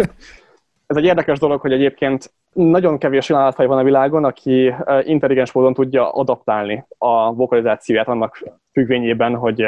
Ez 0.89 0.97
egy 0.97 1.03
érdekes 1.03 1.39
dolog, 1.39 1.61
hogy 1.61 1.71
egyébként 1.71 2.33
nagyon 2.53 2.97
kevés 2.97 3.29
olyan 3.29 3.41
állatfaj 3.41 3.65
van 3.65 3.77
a 3.77 3.83
világon, 3.83 4.23
aki 4.23 4.73
intelligens 5.01 5.51
módon 5.51 5.73
tudja 5.73 6.11
adaptálni 6.11 6.85
a 6.97 7.33
vokalizációját 7.33 8.07
annak 8.07 8.43
függvényében, 8.71 9.35
hogy 9.35 9.67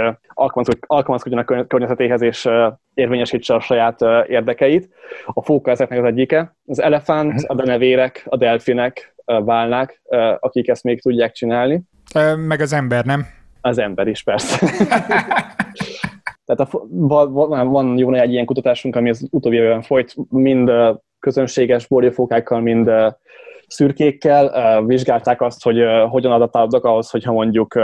alkalmazkodjon 0.88 1.40
a 1.40 1.66
környezetéhez 1.66 2.22
és 2.22 2.50
érvényesítse 2.94 3.54
a 3.54 3.60
saját 3.60 4.02
érdekeit. 4.28 4.90
A 5.26 5.44
fóka 5.44 5.72
ezeknek 5.72 6.00
az 6.00 6.06
egyike. 6.06 6.56
Az 6.66 6.82
elefánt, 6.82 7.44
a 7.48 7.56
denevérek, 7.56 8.26
a 8.30 8.38
delfinek, 8.38 9.16
válnák, 9.26 10.02
akik 10.40 10.68
ezt 10.68 10.84
még 10.84 11.02
tudják 11.02 11.32
csinálni. 11.32 11.82
Meg 12.48 12.62
az 12.62 12.74
ember, 12.74 13.06
nem? 13.06 13.26
Az 13.62 13.78
ember 13.78 14.08
is, 14.08 14.24
persze. 14.24 14.68
Tehát 16.46 16.74
a, 16.74 16.86
van, 16.90 17.70
van 17.72 17.98
jó 17.98 18.14
egy 18.14 18.32
ilyen 18.32 18.46
kutatásunk, 18.46 18.96
ami 18.96 19.10
az 19.10 19.28
utóbbi 19.32 19.56
évben 19.56 19.82
folyt, 19.82 20.16
mind 20.30 20.72
közönséges 21.22 21.88
borjófókákkal, 21.88 22.60
mind 22.60 22.92
szürkékkel, 23.68 24.84
vizsgálták 24.86 25.42
azt, 25.42 25.64
hogy 25.64 25.84
hogyan 26.10 26.32
adaptálódnak 26.32 26.84
ahhoz, 26.84 27.10
hogyha 27.10 27.32
mondjuk 27.32 27.80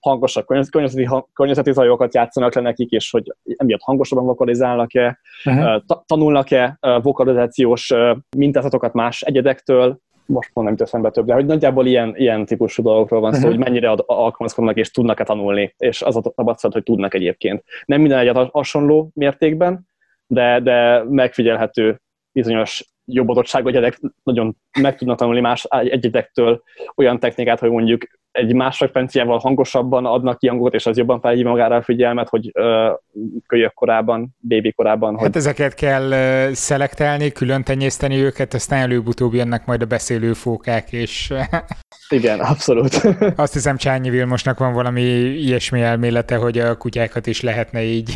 hangosabb 0.00 0.46
környezeti, 0.46 1.08
környezeti 1.32 1.72
zajokat 1.72 2.14
játszanak 2.14 2.54
le 2.54 2.60
nekik, 2.60 2.90
és 2.90 3.10
hogy 3.10 3.32
emiatt 3.56 3.82
hangosabban 3.82 4.26
vokalizálnak-e, 4.26 5.18
uh-huh. 5.44 5.82
tanulnak-e 6.06 6.78
vokalizációs 7.02 7.94
mintázatokat 8.36 8.92
más 8.92 9.22
egyedektől, 9.22 9.98
most 10.26 10.50
nem 10.54 10.68
jut 10.68 10.80
eszembe 10.80 11.10
több, 11.10 11.26
de 11.26 11.34
hogy 11.34 11.46
nagyjából 11.46 11.86
ilyen, 11.86 12.14
ilyen 12.16 12.46
típusú 12.46 12.82
dolgokról 12.82 13.20
van 13.20 13.32
szó, 13.32 13.38
uh-huh. 13.38 13.54
hogy 13.54 13.64
mennyire 13.64 13.90
ad, 13.90 14.02
alkalmazkodnak 14.06 14.76
és 14.76 14.90
tudnak-e 14.90 15.24
tanulni, 15.24 15.74
és 15.78 16.02
az 16.02 16.16
a 16.16 16.20
tapasztalat, 16.20 16.74
hogy 16.74 16.82
tudnak 16.82 17.14
egyébként. 17.14 17.64
Nem 17.84 18.00
minden 18.00 18.18
egyet 18.18 18.50
hasonló 18.50 19.10
mértékben, 19.14 19.86
de, 20.26 20.60
de 20.60 21.04
megfigyelhető 21.08 22.00
bizonyos 22.38 22.84
jobb 23.04 23.28
adottságú 23.28 23.68
egyedek 23.68 24.00
nagyon 24.22 24.56
meg 24.80 24.96
tudnak 24.96 25.18
tanulni 25.18 25.40
más 25.40 25.64
egyedektől 25.70 26.62
olyan 26.96 27.18
technikát, 27.18 27.58
hogy 27.58 27.70
mondjuk 27.70 28.06
egy 28.30 28.54
más 28.54 28.76
frekvenciával 28.76 29.38
hangosabban 29.38 30.06
adnak 30.06 30.38
ki 30.38 30.46
hangokat, 30.46 30.74
és 30.74 30.86
az 30.86 30.96
jobban 30.96 31.20
felhívja 31.20 31.50
magára 31.50 31.76
a 31.76 31.82
figyelmet, 31.82 32.28
hogy 32.28 32.50
uh, 32.54 32.64
kölyök 33.46 33.74
korában, 33.74 34.36
bébi 34.38 34.72
korában. 34.72 35.14
Hogy... 35.14 35.22
Hát 35.22 35.36
ezeket 35.36 35.74
kell 35.74 36.10
szelektálni, 36.52 37.32
külön 37.32 37.62
tenyészteni 37.62 38.16
őket, 38.16 38.54
aztán 38.54 38.80
előbb-utóbb 38.80 39.34
jönnek 39.34 39.66
majd 39.66 39.82
a 39.82 39.86
beszélő 39.86 40.32
fókák, 40.32 40.92
és... 40.92 41.32
Igen, 42.08 42.40
abszolút. 42.40 42.94
Azt 43.36 43.52
hiszem 43.52 43.76
Csányi 43.76 44.10
Vilmosnak 44.10 44.58
van 44.58 44.72
valami 44.72 45.02
ilyesmi 45.20 45.80
elmélete, 45.80 46.36
hogy 46.36 46.58
a 46.58 46.76
kutyákat 46.76 47.26
is 47.26 47.40
lehetne 47.40 47.82
így 47.82 48.14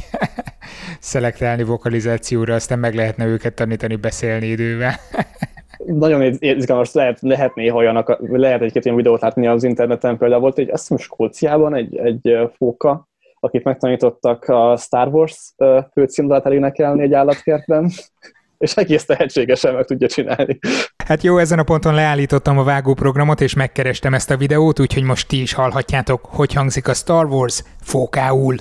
szelektálni 1.01 1.62
vokalizációra, 1.62 2.55
aztán 2.55 2.79
meg 2.79 2.95
lehetne 2.95 3.27
őket 3.27 3.55
tanítani 3.55 3.97
beszélni 3.97 4.47
idővel 4.47 4.95
nagyon 5.87 6.37
izgalmas, 6.39 6.93
lehet, 6.93 7.18
lehet 7.20 7.55
néha 7.55 7.77
olyanak, 7.77 8.18
lehet 8.20 8.62
egy-két 8.62 8.85
olyan 8.85 8.97
videót 8.97 9.20
látni 9.20 9.47
az 9.47 9.64
interneten, 9.64 10.18
például 10.18 10.41
volt 10.41 10.59
egy, 10.59 10.70
azt 10.70 10.89
hiszem 10.89 10.97
Skóciában 10.97 11.75
egy, 11.75 11.97
egy 11.97 12.51
fóka, 12.57 13.09
akit 13.41 13.64
megtanítottak 13.64 14.45
a 14.45 14.77
Star 14.77 15.09
Wars 15.09 15.55
főcímdalát 15.93 16.47
elénekelni 16.47 17.03
egy 17.03 17.14
állatkertben, 17.14 17.91
és 18.59 18.75
egész 18.75 19.05
tehetségesen 19.05 19.75
meg 19.75 19.85
tudja 19.85 20.09
csinálni. 20.09 20.59
Hát 21.07 21.23
jó, 21.23 21.39
ezen 21.39 21.59
a 21.59 21.62
ponton 21.62 21.95
leállítottam 21.95 22.59
a 22.59 22.64
vágóprogramot, 22.64 23.41
és 23.41 23.55
megkerestem 23.55 24.14
ezt 24.14 24.31
a 24.31 24.37
videót, 24.37 24.81
úgyhogy 24.81 25.03
most 25.03 25.29
ti 25.29 25.41
is 25.41 25.53
hallhatjátok, 25.53 26.25
hogy 26.25 26.53
hangzik 26.53 26.89
a 26.89 26.95
Star 26.95 27.27
Wars 27.27 27.62
fókául. 27.81 28.57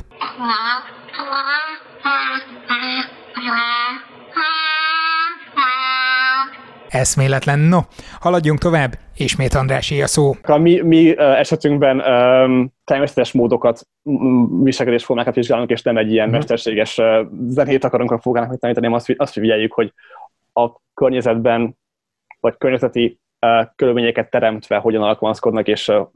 Eszméletlen. 6.91 7.59
No, 7.59 7.80
haladjunk 8.20 8.59
tovább, 8.59 8.91
ismét 9.16 9.53
Andrásé 9.53 10.01
a 10.01 10.07
szó. 10.07 10.32
A 10.43 10.57
mi, 10.57 10.82
mi 10.82 11.18
esetünkben 11.18 11.99
um, 11.99 12.74
természetes 12.84 13.32
módokat, 13.32 13.88
viselkedésformákat 14.64 15.36
vizsgálunk, 15.36 15.70
és 15.70 15.82
nem 15.82 15.97
egy 15.97 16.12
ilyen 16.12 16.26
uh-huh. 16.26 16.39
mesterséges 16.39 16.97
uh, 16.97 17.28
zenét 17.47 17.84
akarunk 17.84 18.12
a 18.12 18.20
fogának 18.20 18.49
megtanítani, 18.49 18.86
hanem 18.86 18.99
azt, 18.99 19.14
azt 19.18 19.34
figyeljük, 19.34 19.74
hogy 19.74 19.93
a 20.53 20.70
környezetben, 20.93 21.78
vagy 22.39 22.57
környezeti 22.57 23.20
uh, 23.39 23.68
körülményeket 23.76 24.30
teremtve 24.30 24.78
hogyan 24.78 25.03
alkalmazkodnak, 25.03 25.68
és 25.68 25.88
uh, 25.88 26.07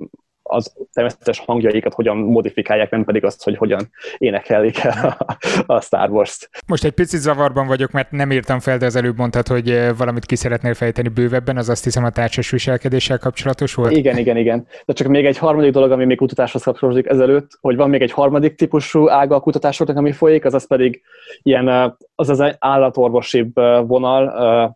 az 0.48 0.74
természetes 0.94 1.40
hangjaikat 1.40 1.94
hogyan 1.94 2.18
modifikálják, 2.18 2.90
nem 2.90 3.04
pedig 3.04 3.24
azt, 3.24 3.44
hogy 3.44 3.58
hogyan 3.58 3.90
énekelik 4.18 4.86
a, 4.86 5.18
a 5.66 5.82
Star 5.82 6.10
Wars-t. 6.10 6.50
Most 6.68 6.84
egy 6.84 6.92
picit 6.92 7.20
zavarban 7.20 7.68
vagyok, 7.68 7.92
mert 7.92 8.12
nem 8.12 8.32
írtam 8.32 8.60
fel, 8.60 8.78
de 8.78 8.86
az 8.86 8.96
előbb 8.96 9.18
mondtad, 9.18 9.48
hogy 9.48 9.98
valamit 9.98 10.26
ki 10.26 10.36
szeretnél 10.36 10.74
fejteni 10.74 11.08
bővebben, 11.08 11.58
az 11.58 11.70
azt 11.70 11.84
hiszem 11.84 12.04
a 12.04 12.10
társas 12.10 12.50
viselkedéssel 12.50 13.18
kapcsolatos 13.18 13.74
volt. 13.74 13.92
Igen, 13.92 14.18
igen, 14.18 14.38
igen. 14.38 14.68
De 14.86 14.94
csak 14.94 15.08
még 15.08 15.26
egy 15.26 15.38
harmadik 15.38 15.72
dolog, 15.72 15.92
ami 15.92 16.06
még 16.06 16.18
kutatáshoz 16.18 16.64
kapcsolódik 16.64 17.08
ezelőtt, 17.08 17.50
hogy 17.62 17.76
van 17.76 17.90
még 17.90 18.02
egy 18.02 18.12
harmadik 18.12 18.56
típusú 18.56 19.10
ága 19.10 19.36
a 19.36 19.40
kutatásoknak, 19.40 19.98
ami 19.98 20.12
folyik, 20.12 20.46
az 20.46 20.54
az 20.54 20.68
pedig 20.68 21.02
ilyen, 21.42 21.96
az 22.16 22.30
az 22.30 22.56
állatorvosibb 22.60 23.56
vonal, 23.88 24.30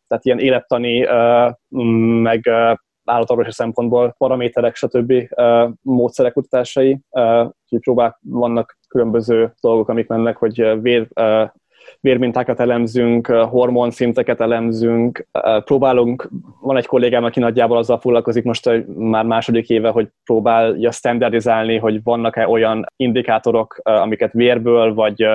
tehát 0.07 0.25
ilyen 0.25 0.39
élettani, 0.39 1.07
meg 2.21 2.49
állatorvosi 3.09 3.51
szempontból 3.51 4.15
paraméterek, 4.17 4.75
stb. 4.75 5.13
módszerek 5.81 6.33
kutatásai, 6.33 6.99
úgyhogy 7.11 7.79
próbál, 7.79 8.19
vannak 8.21 8.77
különböző 8.87 9.53
dolgok, 9.61 9.89
amik 9.89 10.07
mennek, 10.07 10.37
hogy 10.37 10.81
vér, 10.81 11.07
vérmintákat 12.01 12.59
elemzünk, 12.59 13.27
hormonszinteket 13.27 14.41
elemzünk, 14.41 15.27
próbálunk, 15.63 16.29
van 16.61 16.77
egy 16.77 16.85
kollégám, 16.85 17.23
aki 17.23 17.39
nagyjából 17.39 17.77
azzal 17.77 17.99
foglalkozik 17.99 18.43
most 18.43 18.69
már 18.95 19.25
második 19.25 19.69
éve, 19.69 19.89
hogy 19.89 20.07
próbálja 20.23 20.91
standardizálni, 20.91 21.77
hogy 21.77 22.03
vannak-e 22.03 22.47
olyan 22.47 22.85
indikátorok, 22.95 23.79
amiket 23.83 24.33
vérből, 24.33 24.93
vagy, 24.93 25.25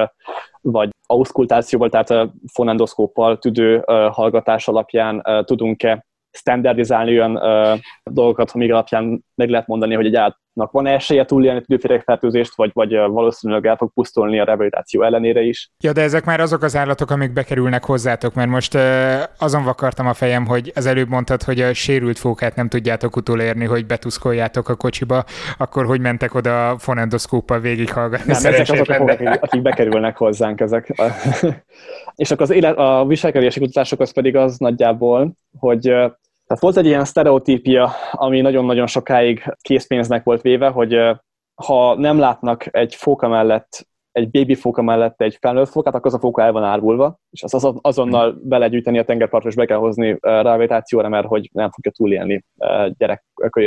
vagy 0.61 0.91
auszkultációval, 1.07 1.89
tehát 1.89 2.31
fonendoszkóppal, 2.53 3.39
tüdő 3.39 3.83
hallgatás 4.11 4.69
alapján 4.69 5.45
tudunk-e 5.45 6.07
standardizálni 6.37 7.11
olyan 7.11 7.37
uh, 7.37 7.79
dolgokat, 8.03 8.51
amik 8.51 8.73
alapján 8.73 9.25
meg 9.35 9.49
lehet 9.49 9.67
mondani, 9.67 9.95
hogy 9.95 10.07
egy 10.07 10.15
van 10.55 10.87
esélye 10.87 11.25
túlélni 11.25 11.61
tüdőféregfertőzést, 11.61 12.57
vagy, 12.57 12.71
vagy 12.73 12.93
valószínűleg 12.93 13.67
el 13.67 13.77
fog 13.77 13.93
pusztulni 13.93 14.41
a 14.41 14.45
rehabilitáció 14.45 15.03
ellenére 15.03 15.41
is. 15.41 15.71
Ja, 15.79 15.93
de 15.93 16.03
ezek 16.03 16.25
már 16.25 16.41
azok 16.41 16.63
az 16.63 16.77
állatok, 16.77 17.11
amik 17.11 17.33
bekerülnek 17.33 17.85
hozzátok, 17.85 18.35
mert 18.35 18.49
most 18.49 18.79
azon 19.39 19.65
vakartam 19.65 20.07
a 20.07 20.15
fejem, 20.15 20.47
hogy 20.47 20.73
az 20.75 20.87
előbb 20.87 21.09
mondtad, 21.09 21.43
hogy 21.43 21.61
a 21.61 21.75
sérült 21.75 22.19
fókát 22.19 22.57
nem 22.57 22.69
tudjátok 22.69 23.17
utolérni, 23.17 23.65
hogy 23.65 23.87
betuszkoljátok 23.87 24.69
a 24.69 24.75
kocsiba, 24.75 25.25
akkor 25.59 25.87
hogy 25.87 26.01
mentek 26.01 26.35
oda 26.35 26.69
a 26.69 26.79
fonendoszkóppal 26.79 27.61
végighallgatni? 27.61 28.33
Nem, 28.33 28.53
ezek 28.53 28.69
azok 28.71 28.89
a 28.89 28.95
fókák, 28.95 29.21
akik, 29.21 29.43
akik 29.43 29.63
bekerülnek 29.63 30.17
hozzánk 30.17 30.61
ezek. 30.61 30.93
És 32.15 32.31
akkor 32.31 32.43
az 32.43 32.51
élet, 32.51 32.77
a 32.77 33.05
viselkedési 33.07 33.61
kutatások 33.61 34.01
az 34.01 34.13
pedig 34.13 34.37
az 34.37 34.59
nagyjából, 34.59 35.33
hogy 35.59 35.95
tehát 36.47 36.63
volt 36.63 36.77
egy 36.77 36.87
ilyen 36.87 37.05
sztereotípia, 37.05 37.91
ami 38.11 38.41
nagyon-nagyon 38.41 38.87
sokáig 38.87 39.55
készpénznek 39.61 40.25
volt 40.25 40.43
véve, 40.43 40.69
hogy 40.69 41.01
ha 41.55 41.95
nem 41.95 42.19
látnak 42.19 42.77
egy 42.77 42.95
fóka 42.95 43.29
mellett, 43.29 43.87
egy 44.13 44.31
baby 44.31 44.55
fóka 44.55 44.83
mellett 44.83 45.21
egy 45.21 45.37
felnőtt 45.41 45.69
fókát, 45.69 45.95
akkor 45.95 46.07
az 46.07 46.15
a 46.15 46.19
fóka 46.19 46.43
el 46.43 46.53
van 46.53 46.63
árvulva, 46.63 47.19
és 47.31 47.43
az 47.43 47.73
azonnal 47.81 48.31
hmm. 48.31 48.49
belegyűjteni 48.49 48.99
a 48.99 49.05
tengerpartra, 49.05 49.49
és 49.49 49.55
be 49.55 49.65
kell 49.65 49.79
hozni 49.79 50.19
rehabilitációra, 50.21 51.09
mert 51.09 51.27
hogy 51.27 51.51
nem 51.53 51.71
fogja 51.71 51.91
túlélni 51.91 52.45
gyerek 52.99 53.25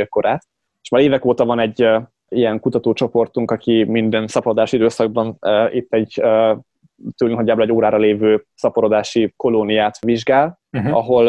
korát. 0.09 0.43
És 0.82 0.89
már 0.89 1.01
évek 1.01 1.25
óta 1.25 1.45
van 1.45 1.59
egy 1.59 1.88
ilyen 2.30 2.59
kutatócsoportunk, 2.59 3.51
aki 3.51 3.84
minden 3.84 4.28
szaporodási 4.28 4.75
időszakban 4.75 5.38
itt 5.69 5.93
egy 5.93 6.21
tőlünk 7.17 7.38
nagyjából 7.38 7.63
egy 7.63 7.71
órára 7.71 7.97
lévő 7.97 8.45
szaporodási 8.55 9.34
kolóniát 9.38 9.99
vizsgál, 9.99 10.59
uh-huh. 10.71 10.95
ahol 10.95 11.28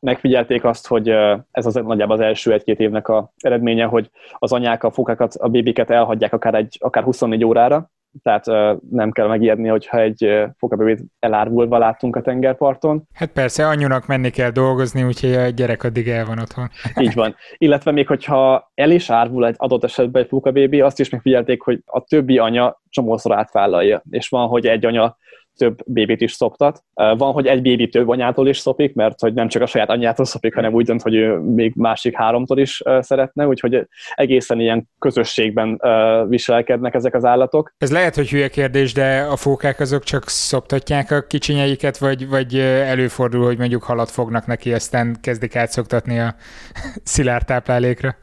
megfigyelték 0.00 0.64
azt, 0.64 0.86
hogy 0.86 1.08
ez 1.50 1.66
az 1.66 1.74
nagyjából 1.74 2.16
az 2.16 2.20
első 2.20 2.52
egy-két 2.52 2.80
évnek 2.80 3.08
a 3.08 3.32
eredménye, 3.36 3.84
hogy 3.84 4.10
az 4.32 4.52
anyák 4.52 4.84
a 4.84 4.90
fokákat, 4.90 5.34
a 5.34 5.48
bébiket 5.48 5.90
elhagyják 5.90 6.32
akár, 6.32 6.54
egy, 6.54 6.76
akár 6.80 7.02
24 7.02 7.44
órára, 7.44 7.90
tehát 8.22 8.46
nem 8.90 9.10
kell 9.10 9.26
megijedni, 9.26 9.68
hogyha 9.68 10.00
egy 10.00 10.46
fokabébét 10.56 11.04
elárvulva 11.18 11.78
látunk 11.78 12.16
a 12.16 12.20
tengerparton. 12.20 13.02
Hát 13.12 13.30
persze, 13.32 13.66
anyunak 13.66 14.06
menni 14.06 14.30
kell 14.30 14.50
dolgozni, 14.50 15.02
úgyhogy 15.02 15.34
a 15.34 15.48
gyerek 15.48 15.84
addig 15.84 16.08
el 16.08 16.24
van 16.24 16.38
otthon. 16.38 16.68
Így 17.00 17.14
van. 17.14 17.34
Illetve 17.56 17.90
még, 17.90 18.06
hogyha 18.06 18.70
el 18.74 18.90
is 18.90 19.10
árvul 19.10 19.46
egy 19.46 19.54
adott 19.58 19.84
esetben 19.84 20.22
egy 20.22 20.28
fokabébi, 20.28 20.80
azt 20.80 21.00
is 21.00 21.08
megfigyelték, 21.08 21.62
hogy 21.62 21.80
a 21.84 22.04
többi 22.04 22.38
anya 22.38 22.80
csomószor 22.88 23.36
átvállalja, 23.36 24.02
és 24.10 24.28
van, 24.28 24.48
hogy 24.48 24.66
egy 24.66 24.86
anya 24.86 25.16
több 25.58 25.78
bébit 25.86 26.20
is 26.20 26.32
szoptat. 26.32 26.82
Van, 26.94 27.32
hogy 27.32 27.46
egy 27.46 27.62
bébi 27.62 27.88
több 27.88 28.08
anyától 28.08 28.48
is 28.48 28.58
szopik, 28.58 28.94
mert 28.94 29.20
hogy 29.20 29.34
nem 29.34 29.48
csak 29.48 29.62
a 29.62 29.66
saját 29.66 29.90
anyától 29.90 30.24
szopik, 30.24 30.54
hanem 30.54 30.72
úgy 30.72 30.84
dönt, 30.84 31.02
hogy 31.02 31.14
ő 31.14 31.38
még 31.38 31.72
másik 31.76 32.16
háromtól 32.16 32.58
is 32.58 32.82
szeretne, 33.00 33.46
úgyhogy 33.46 33.88
egészen 34.14 34.60
ilyen 34.60 34.88
közösségben 34.98 35.80
viselkednek 36.28 36.94
ezek 36.94 37.14
az 37.14 37.24
állatok. 37.24 37.74
Ez 37.78 37.92
lehet, 37.92 38.14
hogy 38.14 38.28
hülye 38.28 38.48
kérdés, 38.48 38.92
de 38.92 39.20
a 39.20 39.36
fókák 39.36 39.80
azok 39.80 40.02
csak 40.02 40.28
szoptatják 40.28 41.10
a 41.10 41.26
kicsinyeiket, 41.26 41.98
vagy, 41.98 42.28
vagy 42.28 42.58
előfordul, 42.58 43.44
hogy 43.44 43.58
mondjuk 43.58 43.82
halat 43.82 44.10
fognak 44.10 44.46
neki, 44.46 44.72
aztán 44.72 45.16
kezdik 45.20 45.56
átszoktatni 45.56 46.18
a 46.18 46.34
szilárd 47.14 47.44
táplálékra? 47.44 48.16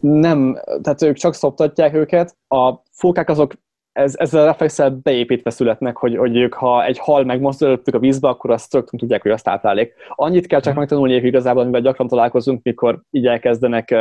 Nem, 0.00 0.58
tehát 0.82 1.02
ők 1.02 1.16
csak 1.16 1.34
szoptatják 1.34 1.94
őket. 1.94 2.36
A 2.48 2.74
fókák 2.92 3.28
azok 3.28 3.52
ez, 3.92 4.14
ezzel 4.16 4.42
a 4.42 4.44
reflexel 4.44 4.90
beépítve 4.90 5.50
születnek, 5.50 5.96
hogy, 5.96 6.16
hogy 6.16 6.36
ők, 6.36 6.54
ha 6.54 6.84
egy 6.84 6.98
hal 6.98 7.24
megmozdultuk 7.24 7.94
a 7.94 7.98
vízbe, 7.98 8.28
akkor 8.28 8.50
azt 8.50 8.74
rögtön 8.74 8.98
tudják, 8.98 9.22
hogy 9.22 9.30
azt 9.30 9.44
táplálék. 9.44 9.94
Annyit 10.08 10.46
kell 10.46 10.60
csak 10.60 10.72
mhm. 10.72 10.80
megtanulni 10.80 11.14
igazából, 11.14 11.62
amivel 11.62 11.80
gyakran 11.80 12.08
találkozunk, 12.08 12.62
mikor 12.62 13.00
így 13.10 13.26
elkezdenek 13.26 13.94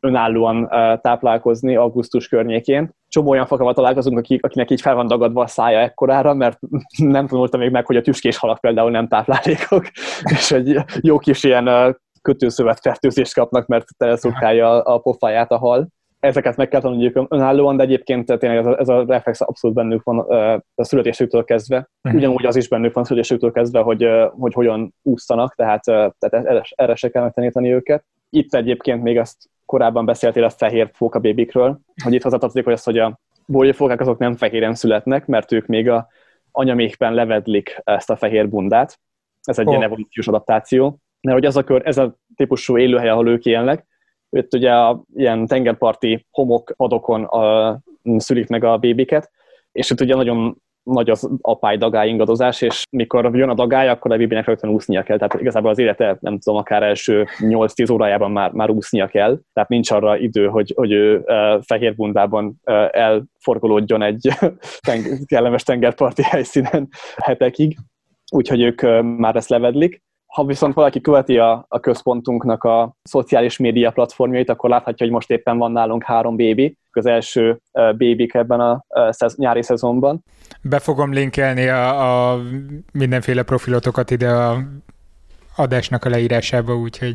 önállóan 0.00 0.68
táplálkozni 1.00 1.76
augusztus 1.76 2.28
környékén. 2.28 2.90
Csomó 3.08 3.30
olyan 3.30 3.46
fakaval 3.46 3.74
találkozunk, 3.74 4.18
akik, 4.18 4.44
akinek 4.44 4.70
így 4.70 4.80
fel 4.80 4.94
van 4.94 5.06
dagadva 5.06 5.42
a 5.42 5.46
szája 5.46 5.78
ekkorára, 5.78 6.34
mert 6.34 6.58
nem 6.98 7.26
tanulta 7.26 7.56
még 7.56 7.70
meg, 7.70 7.86
hogy 7.86 7.96
a 7.96 8.00
tüskés 8.00 8.36
halak 8.36 8.60
például 8.60 8.90
nem 8.90 9.08
táplálékok, 9.08 9.84
és 10.36 10.50
egy 10.50 10.78
jó 11.00 11.18
kis 11.18 11.44
ilyen 11.44 11.96
kötőszövet 12.22 12.80
fertőzést 12.80 13.34
kapnak, 13.34 13.66
mert 13.66 13.86
teleszurkálja 13.96 14.82
a 14.82 14.98
pofáját 14.98 15.50
a 15.50 15.58
hal 15.58 15.88
ezeket 16.20 16.56
meg 16.56 16.68
kell 16.68 16.80
tanulniuk 16.80 17.26
önállóan, 17.28 17.76
de 17.76 17.82
egyébként 17.82 18.38
tényleg 18.38 18.58
ez 18.58 18.66
a, 18.66 18.78
ez 18.78 18.88
a 18.88 19.04
reflex 19.06 19.40
abszolút 19.40 19.76
bennük 19.76 20.02
van 20.02 20.18
a 20.74 20.84
születésüktől 20.84 21.44
kezdve. 21.44 21.88
Mhm. 22.02 22.16
Ugyanúgy 22.16 22.46
az 22.46 22.56
is 22.56 22.68
bennük 22.68 22.94
van 22.94 23.02
a 23.02 23.06
születésüktől 23.06 23.52
kezdve, 23.52 23.80
hogy, 23.80 24.08
hogy 24.30 24.52
hogyan 24.52 24.94
úsztanak, 25.02 25.54
tehát, 25.54 25.84
tehát 25.84 26.32
erre, 26.46 26.62
erre 26.74 26.94
se 26.94 27.10
kell 27.10 27.22
megtanítani 27.22 27.72
őket. 27.72 28.04
Itt 28.30 28.54
egyébként 28.54 29.02
még 29.02 29.18
azt 29.18 29.36
korábban 29.66 30.04
beszéltél 30.04 30.44
a 30.44 30.50
fehér 30.50 30.90
fókabébikről, 30.92 31.80
hogy 32.04 32.14
itt 32.14 32.22
hozzátartozik, 32.22 32.64
hogy 32.64 32.72
az, 32.72 32.82
hogy 32.82 32.98
a 32.98 33.18
bolyófókák 33.46 34.00
azok 34.00 34.18
nem 34.18 34.36
fehéren 34.36 34.74
születnek, 34.74 35.26
mert 35.26 35.52
ők 35.52 35.66
még 35.66 35.88
a 35.88 36.08
anyamékben 36.52 37.14
levedlik 37.14 37.80
ezt 37.84 38.10
a 38.10 38.16
fehér 38.16 38.48
bundát. 38.48 39.00
Ez 39.42 39.58
egy 39.58 39.66
oh. 39.66 39.72
ilyen 39.72 39.84
evolúciós 39.84 40.28
adaptáció. 40.28 40.98
Mert 41.20 41.36
hogy 41.36 41.46
ez 41.46 41.56
a, 41.56 41.62
kör, 41.62 41.82
ez 41.84 41.98
a 41.98 42.16
típusú 42.36 42.78
élőhely, 42.78 43.08
ahol 43.08 43.28
ők 43.28 43.44
élnek, 43.44 43.86
őt 44.30 44.54
ugye 44.54 44.72
a 44.72 45.02
ilyen 45.14 45.46
tengerparti 45.46 46.26
homok 46.30 46.72
padokon 46.76 47.24
a, 47.24 47.78
szülik 48.16 48.48
meg 48.48 48.64
a 48.64 48.76
bébiket, 48.78 49.30
és 49.72 49.90
itt 49.90 50.00
ugye 50.00 50.14
nagyon 50.14 50.56
nagy 50.82 51.10
az 51.10 51.30
apály 51.40 51.76
dagály 51.76 52.08
ingadozás, 52.08 52.62
és 52.62 52.82
mikor 52.90 53.36
jön 53.36 53.48
a 53.48 53.54
dagály, 53.54 53.88
akkor 53.88 54.12
a 54.12 54.16
bébinek 54.16 54.46
rögtön 54.46 54.70
úsznia 54.70 55.02
kell. 55.02 55.16
Tehát 55.16 55.40
igazából 55.40 55.70
az 55.70 55.78
élete, 55.78 56.18
nem 56.20 56.38
tudom, 56.38 56.58
akár 56.58 56.82
első 56.82 57.26
8-10 57.38 57.92
órájában 57.92 58.30
már, 58.30 58.52
már 58.52 58.70
úsznia 58.70 59.06
kell. 59.06 59.38
Tehát 59.52 59.68
nincs 59.68 59.90
arra 59.90 60.16
idő, 60.16 60.46
hogy, 60.46 60.72
hogy 60.76 60.92
ő 60.92 61.24
fehér 61.60 61.94
bundában 61.94 62.60
elforgolódjon 62.90 64.02
egy 64.02 64.28
teng- 64.86 65.26
kellemes 65.26 65.62
tengerparti 65.62 66.22
helyszínen 66.22 66.88
hetekig. 67.16 67.76
Úgyhogy 68.32 68.60
ők 68.60 69.02
már 69.02 69.36
ezt 69.36 69.48
levedlik. 69.48 70.02
Ha 70.30 70.44
viszont 70.44 70.74
valaki 70.74 71.00
követi 71.00 71.38
a, 71.38 71.64
a 71.68 71.80
központunknak 71.80 72.64
a 72.64 72.94
szociális 73.02 73.56
média 73.56 73.90
platformjait, 73.90 74.50
akkor 74.50 74.70
láthatja, 74.70 75.06
hogy 75.06 75.14
most 75.14 75.30
éppen 75.30 75.58
van 75.58 75.72
nálunk 75.72 76.02
három 76.02 76.36
bébi, 76.36 76.76
az 76.90 77.06
első 77.06 77.60
bébik 77.96 78.34
ebben 78.34 78.60
a 78.60 78.84
szez, 79.10 79.36
nyári 79.36 79.62
szezonban. 79.62 80.24
Be 80.62 80.78
fogom 80.78 81.12
linkelni 81.12 81.68
a, 81.68 82.32
a 82.32 82.38
mindenféle 82.92 83.42
profilotokat 83.42 84.10
ide 84.10 84.28
a 84.28 84.58
adásnak 85.56 86.04
a 86.04 86.08
leírásába, 86.08 86.76
úgyhogy 86.76 87.14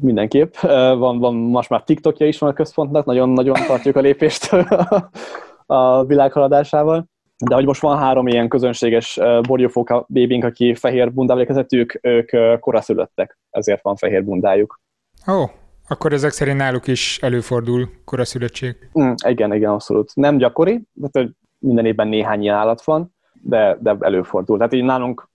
mindenképp. 0.00 0.54
Van, 0.96 1.18
van 1.18 1.34
most 1.34 1.68
már 1.68 1.82
TikTokja 1.82 2.26
is 2.26 2.38
van 2.38 2.50
a 2.50 2.52
központnak, 2.52 3.04
nagyon-nagyon 3.04 3.66
tartjuk 3.66 3.96
a 3.96 4.00
lépést 4.00 4.50
a 5.66 6.04
világ 6.04 6.32
haladásával 6.32 7.09
de 7.48 7.54
hogy 7.54 7.64
most 7.64 7.80
van 7.80 7.98
három 7.98 8.26
ilyen 8.28 8.48
közönséges 8.48 9.20
borjófóka 9.42 10.04
bébink, 10.08 10.44
aki 10.44 10.74
fehér 10.74 11.12
bundával 11.12 11.42
érkezett, 11.42 11.72
ők, 11.72 12.04
ők 12.04 12.60
koraszülöttek, 12.60 13.38
ezért 13.50 13.82
van 13.82 13.96
fehér 13.96 14.24
bundájuk. 14.24 14.80
Ó, 15.28 15.32
oh, 15.32 15.50
akkor 15.88 16.12
ezek 16.12 16.30
szerint 16.30 16.56
náluk 16.56 16.86
is 16.86 17.18
előfordul 17.22 17.88
koraszülöttség. 18.04 18.76
Mm, 19.00 19.12
igen, 19.26 19.54
igen, 19.54 19.70
abszolút. 19.70 20.10
Nem 20.14 20.36
gyakori, 20.36 20.82
de 20.92 21.28
minden 21.58 21.84
évben 21.84 22.08
néhány 22.08 22.42
ilyen 22.42 22.56
állat 22.56 22.82
van, 22.82 23.14
de, 23.32 23.76
de 23.80 23.96
előfordul. 24.00 24.56
Tehát 24.56 24.72
így 24.72 24.84
nálunk 24.84 25.28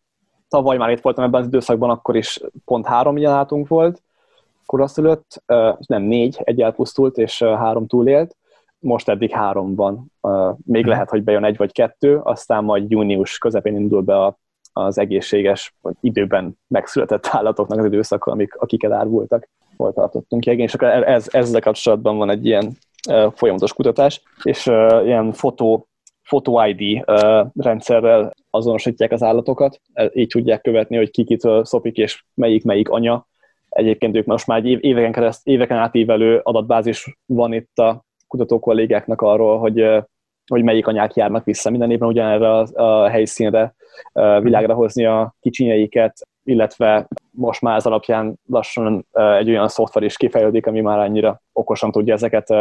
tavaly 0.47 0.78
már 0.78 0.89
itt 0.89 1.01
voltam 1.01 1.24
ebben 1.24 1.41
az 1.41 1.47
időszakban, 1.47 1.89
akkor 1.89 2.16
is 2.16 2.41
pont 2.66 2.86
három 2.86 3.18
ilyen 3.18 3.32
állatunk 3.32 3.68
volt, 3.68 4.01
koraszülött, 4.66 5.43
nem 5.88 6.01
négy, 6.01 6.41
egy 6.43 6.62
elpusztult, 6.62 7.18
és 7.18 7.43
három 7.43 7.88
túlélt, 7.88 8.36
most 8.86 9.09
eddig 9.09 9.31
három 9.31 9.75
van. 9.75 10.11
Még 10.65 10.81
mhm. 10.81 10.89
lehet, 10.89 11.09
hogy 11.09 11.23
bejön 11.23 11.43
egy 11.43 11.57
vagy 11.57 11.71
kettő, 11.71 12.17
aztán 12.17 12.63
majd 12.63 12.91
június 12.91 13.38
közepén 13.38 13.75
indul 13.75 14.01
be 14.01 14.23
a, 14.23 14.38
az 14.73 14.97
egészséges, 14.97 15.75
vagy 15.81 15.95
időben 15.99 16.59
megszületett 16.67 17.27
állatoknak 17.31 17.79
az 17.79 17.86
időszaka, 17.86 18.31
amik, 18.31 18.55
akik 18.55 18.83
elárvultak. 18.83 19.49
Hol 19.77 19.93
tartottunk 19.93 20.45
és 20.45 20.73
akkor 20.73 20.88
ez, 20.88 21.27
ezzel 21.31 21.61
kapcsolatban 21.61 22.17
van 22.17 22.29
egy 22.29 22.45
ilyen 22.45 22.71
folyamatos 23.33 23.73
kutatás, 23.73 24.21
és 24.43 24.65
ilyen 25.03 25.31
fotó 25.31 25.88
Photo 26.25 26.67
ID 26.67 27.03
rendszerrel 27.55 28.33
azonosítják 28.49 29.11
az 29.11 29.23
állatokat, 29.23 29.81
e, 29.93 30.09
így 30.13 30.27
tudják 30.27 30.61
követni, 30.61 30.97
hogy 30.97 31.09
kikitől 31.09 31.65
szopik 31.65 31.97
és 31.97 32.23
melyik 32.33 32.63
melyik 32.63 32.89
anya. 32.89 33.27
Egyébként 33.69 34.15
ők 34.15 34.25
most 34.25 34.47
már 34.47 34.57
egy 34.57 34.83
éveken, 34.83 35.11
kereszt, 35.11 35.47
éveken 35.47 35.77
átívelő 35.77 36.39
adatbázis 36.43 37.17
van 37.25 37.53
itt 37.53 37.77
a 37.77 38.05
kutató 38.36 38.59
kollégáknak 38.59 39.21
arról, 39.21 39.59
hogy, 39.59 39.86
hogy 40.47 40.63
melyik 40.63 40.88
anyák 40.88 41.13
járnak 41.13 41.43
vissza 41.43 41.69
minden 41.69 41.91
évben 41.91 42.07
ugyanerre 42.07 42.51
a, 42.51 42.67
a 42.73 43.07
helyszínre 43.07 43.75
világra 44.41 44.73
hozni 44.73 45.05
a 45.05 45.36
kicsinyeiket, 45.39 46.19
illetve 46.43 47.07
most 47.31 47.61
már 47.61 47.75
ez 47.75 47.86
alapján 47.86 48.39
lassan 48.49 49.07
egy 49.11 49.49
olyan 49.49 49.67
szoftver 49.67 50.03
is 50.03 50.17
kifejlődik, 50.17 50.67
ami 50.67 50.81
már 50.81 50.99
annyira 50.99 51.41
okosan 51.53 51.91
tudja 51.91 52.13
ezeket 52.13 52.53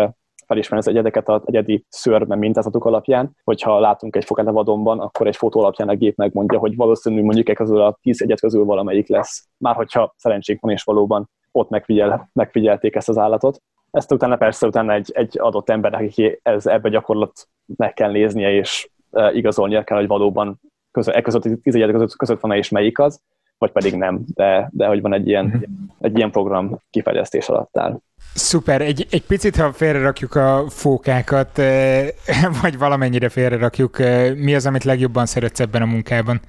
felismerni 0.46 0.86
az 0.86 0.92
egyedeket 0.92 1.28
az 1.28 1.42
egyedi 1.44 1.84
szőrben 1.88 2.38
mintázatok 2.38 2.84
alapján, 2.84 3.36
hogyha 3.44 3.80
látunk 3.80 4.16
egy 4.16 4.24
fokát 4.24 4.46
a 4.46 4.52
vadonban, 4.52 5.00
akkor 5.00 5.26
egy 5.26 5.36
fotó 5.36 5.60
alapján 5.60 5.88
a 5.88 5.94
gép 5.94 6.16
megmondja, 6.16 6.58
hogy 6.58 6.76
valószínű 6.76 7.22
mondjuk 7.22 7.48
egy 7.48 7.56
közül 7.56 7.80
a 7.80 7.98
tíz 8.02 8.22
egyet 8.22 8.40
közül 8.40 8.64
valamelyik 8.64 9.08
lesz. 9.08 9.48
Már 9.58 9.74
hogyha 9.74 10.14
szerencsénk 10.16 10.60
van 10.60 10.72
és 10.72 10.82
valóban 10.82 11.30
ott 11.52 11.68
megfigyel, 11.68 12.30
megfigyelték 12.32 12.94
ezt 12.94 13.08
az 13.08 13.18
állatot. 13.18 13.62
Ezt 13.94 14.12
utána 14.12 14.36
persze 14.36 14.66
utána 14.66 14.92
egy, 14.92 15.10
egy 15.14 15.38
adott 15.38 15.70
ember, 15.70 15.94
aki 15.94 16.40
ez, 16.42 16.66
ebbe 16.66 16.88
gyakorlat 16.88 17.48
meg 17.76 17.92
kell 17.94 18.10
néznie, 18.10 18.52
és 18.52 18.88
e, 19.10 19.32
igazolnia 19.32 19.84
kell, 19.84 19.98
hogy 19.98 20.06
valóban 20.06 20.60
között, 20.90 21.14
e 21.14 21.20
között, 21.20 21.62
között, 21.62 22.16
között 22.16 22.40
van-e 22.40 22.56
és 22.56 22.68
melyik 22.68 22.98
az, 22.98 23.20
vagy 23.58 23.70
pedig 23.70 23.94
nem, 23.94 24.24
de, 24.34 24.68
de 24.72 24.86
hogy 24.86 25.00
van 25.00 25.12
egy 25.12 25.28
ilyen, 25.28 25.44
mhm. 25.44 25.62
egy 26.00 26.16
ilyen 26.16 26.30
program 26.30 26.78
kifejlesztés 26.90 27.48
alatt 27.48 27.78
áll. 27.78 27.98
Szuper, 28.34 28.80
egy, 28.80 29.06
egy 29.10 29.26
picit, 29.26 29.56
ha 29.56 29.72
félrerakjuk 29.72 30.34
a 30.34 30.64
fókákat, 30.68 31.58
eh, 31.58 32.08
vagy 32.62 32.78
valamennyire 32.78 33.28
félrerakjuk, 33.28 33.98
eh, 33.98 34.34
mi 34.34 34.54
az, 34.54 34.66
amit 34.66 34.84
legjobban 34.84 35.26
szeretsz 35.26 35.60
ebben 35.60 35.82
a 35.82 35.86
munkában? 35.86 36.40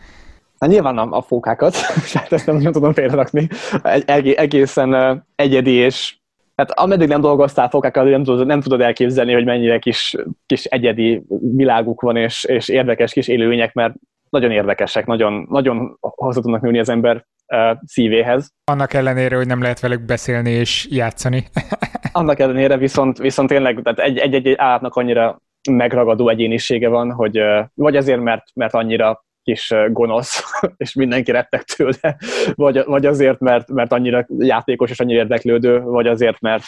Hát 0.60 0.70
nyilván 0.70 0.98
a, 0.98 1.18
a 1.18 1.22
fókákat, 1.22 1.76
hát 2.14 2.32
ezt 2.32 2.46
nem, 2.46 2.58
nem 2.58 2.72
tudom 2.72 2.94
félrerakni. 2.94 3.48
Egy, 4.06 4.32
egészen 4.32 5.24
egyedi, 5.36 5.72
és 5.72 6.16
hát 6.56 6.72
ameddig 6.72 7.08
nem 7.08 7.22
dolgoztál 7.22 7.70
fókákkal, 7.70 8.10
nem 8.10 8.24
tudod, 8.24 8.46
nem 8.46 8.62
tudod 8.62 8.82
elképzelni, 8.82 9.34
hogy 9.34 9.46
mennyire 9.46 9.80
kis, 9.80 10.16
kis 10.46 10.64
egyedi 10.66 11.24
világuk 11.40 12.02
van, 12.02 12.16
és, 12.16 12.44
és 12.44 12.70
érdekes 12.70 13.12
kis 13.14 13.28
élőlények, 13.28 13.74
mert 13.74 13.94
nagyon 14.30 14.52
érdekesek, 14.52 15.06
nagyon, 15.06 15.46
nagyon 15.50 15.98
hozzá 16.00 16.42
tudnak 16.42 16.62
nőni 16.62 16.80
az 16.80 16.90
ember 16.90 17.26
szívéhez. 17.86 18.52
Annak 18.64 18.94
ellenére, 18.94 19.36
hogy 19.36 19.48
nem 19.48 19.62
lehet 19.62 19.80
velük 19.80 20.06
beszélni 20.06 20.50
és 20.50 20.88
játszani. 20.90 21.44
Annak 22.12 22.40
ellenére 22.40 22.78
viszont, 22.78 23.18
viszont 23.18 23.50
tényleg 23.50 23.82
tehát 23.84 24.00
egy-egy 24.00 24.54
állatnak 24.58 24.96
annyira 24.96 25.42
megragadó 25.70 26.30
egyénisége 26.30 26.90
van, 26.90 27.12
hogy 27.12 27.40
vagy 27.74 27.96
azért, 27.96 28.22
mert, 28.22 28.44
mert 28.54 28.74
annyira 28.74 29.26
kis 29.46 29.74
gonosz, 29.90 30.44
és 30.78 30.94
mindenki 30.94 31.32
rettek 31.32 31.64
tőle, 31.64 32.18
vagy, 32.54 32.84
vagy 32.86 33.06
azért, 33.06 33.40
mert, 33.40 33.72
mert 33.72 33.92
annyira 33.92 34.26
játékos 34.38 34.90
és 34.90 35.00
annyira 35.00 35.20
érdeklődő, 35.20 35.82
vagy 35.82 36.08
azért, 36.08 36.42
mert 36.42 36.68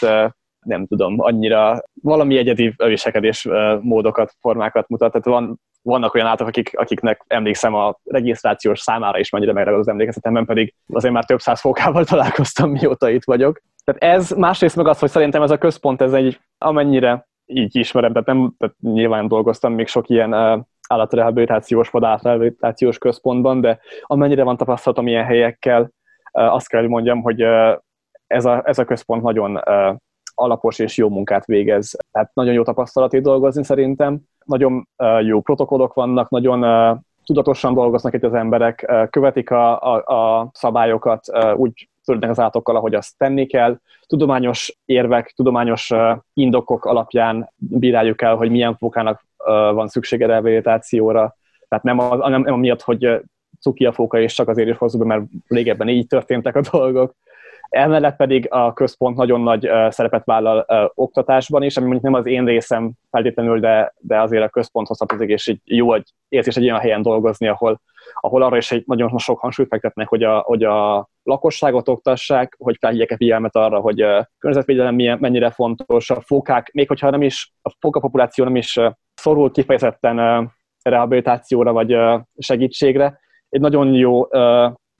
nem 0.65 0.85
tudom, 0.87 1.15
annyira 1.19 1.81
valami 2.01 2.37
egyedi 2.37 2.73
viselkedés 2.77 3.47
módokat, 3.81 4.35
formákat 4.39 4.87
mutat. 4.87 5.11
Tehát 5.11 5.27
van, 5.27 5.59
vannak 5.81 6.13
olyan 6.13 6.27
állatok, 6.27 6.47
akik, 6.47 6.71
akiknek 6.77 7.23
emlékszem 7.27 7.73
a 7.73 7.99
regisztrációs 8.03 8.79
számára 8.79 9.19
is 9.19 9.29
mennyire 9.29 9.53
megragad 9.53 9.79
az 9.79 9.87
emlékezetemben, 9.87 10.45
pedig 10.45 10.73
azért 10.87 11.13
már 11.13 11.25
több 11.25 11.39
száz 11.39 11.59
fókával 11.59 12.05
találkoztam, 12.13 12.71
mióta 12.71 13.09
itt 13.09 13.23
vagyok. 13.23 13.61
Tehát 13.83 14.17
ez, 14.17 14.31
másrészt 14.31 14.75
meg 14.75 14.87
az, 14.87 14.99
hogy 14.99 15.09
szerintem 15.09 15.41
ez 15.41 15.51
a 15.51 15.57
központ, 15.57 16.01
ez 16.01 16.13
egy 16.13 16.39
amennyire 16.57 17.27
így 17.45 17.75
ismerem, 17.75 18.11
tehát, 18.11 18.27
nem, 18.27 18.53
tehát 18.57 18.75
nyilván 18.79 19.27
dolgoztam 19.27 19.73
még 19.73 19.87
sok 19.87 20.09
ilyen 20.09 20.33
állatrehabilitációs 20.87 21.89
vagy 21.89 22.03
állatrehabilitációs 22.03 22.97
központban, 22.97 23.61
de 23.61 23.79
amennyire 24.01 24.43
van 24.43 24.57
tapasztalatom 24.57 25.07
ilyen 25.07 25.25
helyekkel, 25.25 25.91
azt 26.31 26.67
kell, 26.67 26.81
hogy 26.81 26.89
mondjam, 26.89 27.21
hogy 27.21 27.41
ez, 28.27 28.45
a, 28.45 28.61
ez 28.65 28.79
a 28.79 28.85
központ 28.85 29.23
nagyon 29.23 29.59
alapos 30.35 30.79
és 30.79 30.97
jó 30.97 31.09
munkát 31.09 31.45
végez. 31.45 31.97
Tehát 32.11 32.31
nagyon 32.33 32.53
jó 32.53 32.63
tapasztalat 32.63 33.21
dolgozni 33.21 33.63
szerintem. 33.63 34.19
Nagyon 34.45 34.87
jó 35.21 35.41
protokollok 35.41 35.93
vannak, 35.93 36.29
nagyon 36.29 36.65
tudatosan 37.25 37.73
dolgoznak 37.73 38.13
itt 38.13 38.23
az 38.23 38.33
emberek, 38.33 39.07
követik 39.09 39.51
a, 39.51 39.81
a, 39.81 39.95
a 40.39 40.49
szabályokat, 40.53 41.21
úgy 41.55 41.89
törődnek 42.05 42.29
az 42.29 42.39
állatokkal, 42.39 42.75
ahogy 42.75 42.95
azt 42.95 43.17
tenni 43.17 43.45
kell. 43.45 43.79
Tudományos 44.07 44.77
érvek, 44.85 45.33
tudományos 45.35 45.91
indokok 46.33 46.85
alapján 46.85 47.51
bíráljuk 47.55 48.21
el, 48.21 48.35
hogy 48.35 48.49
milyen 48.49 48.75
fókának 48.75 49.25
van 49.45 49.87
szüksége 49.87 50.25
rehabilitációra. 50.25 51.35
Tehát 51.67 51.83
nem, 51.83 51.99
az, 51.99 52.19
nem, 52.19 52.41
nem 52.41 52.53
amiatt, 52.53 52.81
hogy 52.81 53.21
cuki 53.59 53.85
a 53.85 53.91
fóka, 53.91 54.19
és 54.19 54.33
csak 54.33 54.47
azért 54.47 54.69
is 54.69 54.77
hozzuk 54.77 55.01
be, 55.01 55.07
mert 55.07 55.23
régebben 55.47 55.89
így 55.89 56.07
történtek 56.07 56.55
a 56.55 56.61
dolgok, 56.71 57.15
Emellett 57.69 58.15
pedig 58.15 58.47
a 58.49 58.73
központ 58.73 59.17
nagyon 59.17 59.41
nagy 59.41 59.69
szerepet 59.89 60.25
vállal 60.25 60.91
oktatásban 60.93 61.63
is, 61.63 61.77
ami 61.77 61.85
mondjuk 61.85 62.11
nem 62.11 62.21
az 62.21 62.25
én 62.25 62.45
részem 62.45 62.91
feltétlenül, 63.11 63.59
de, 63.59 63.93
de 63.99 64.21
azért 64.21 64.43
a 64.43 64.49
központhoz 64.49 64.97
tartozik, 64.97 65.29
és 65.29 65.47
így 65.47 65.59
jó 65.63 65.93
egy 65.93 66.09
érzés 66.29 66.55
egy 66.55 66.63
olyan 66.63 66.79
helyen 66.79 67.01
dolgozni, 67.01 67.47
ahol, 67.47 67.81
ahol 68.13 68.41
arra 68.41 68.57
is 68.57 68.71
egy 68.71 68.83
nagyon 68.85 69.17
sok 69.17 69.39
hangsúlyt 69.39 69.69
fektetnek, 69.69 70.07
hogy 70.07 70.23
a, 70.23 70.39
hogy 70.39 70.63
a 70.63 71.09
lakosságot 71.23 71.87
oktassák, 71.87 72.55
hogy 72.57 72.77
felhívják 72.79 73.11
a 73.11 73.15
figyelmet 73.15 73.55
arra, 73.55 73.79
hogy 73.79 74.01
a 74.01 74.29
környezetvédelem 74.37 74.95
milyen, 74.95 75.17
mennyire 75.19 75.49
fontos, 75.49 76.09
a 76.09 76.21
fókák, 76.21 76.71
még 76.73 76.87
hogyha 76.87 77.09
nem 77.09 77.21
is, 77.21 77.53
a 77.61 77.75
fókapopuláció 77.79 78.43
nem 78.43 78.55
is 78.55 78.79
szorul 79.17 79.51
kifejezetten 79.51 80.49
rehabilitációra 80.81 81.73
vagy 81.73 81.97
segítségre, 82.37 83.19
egy 83.49 83.61
nagyon 83.61 83.93
jó 83.93 84.27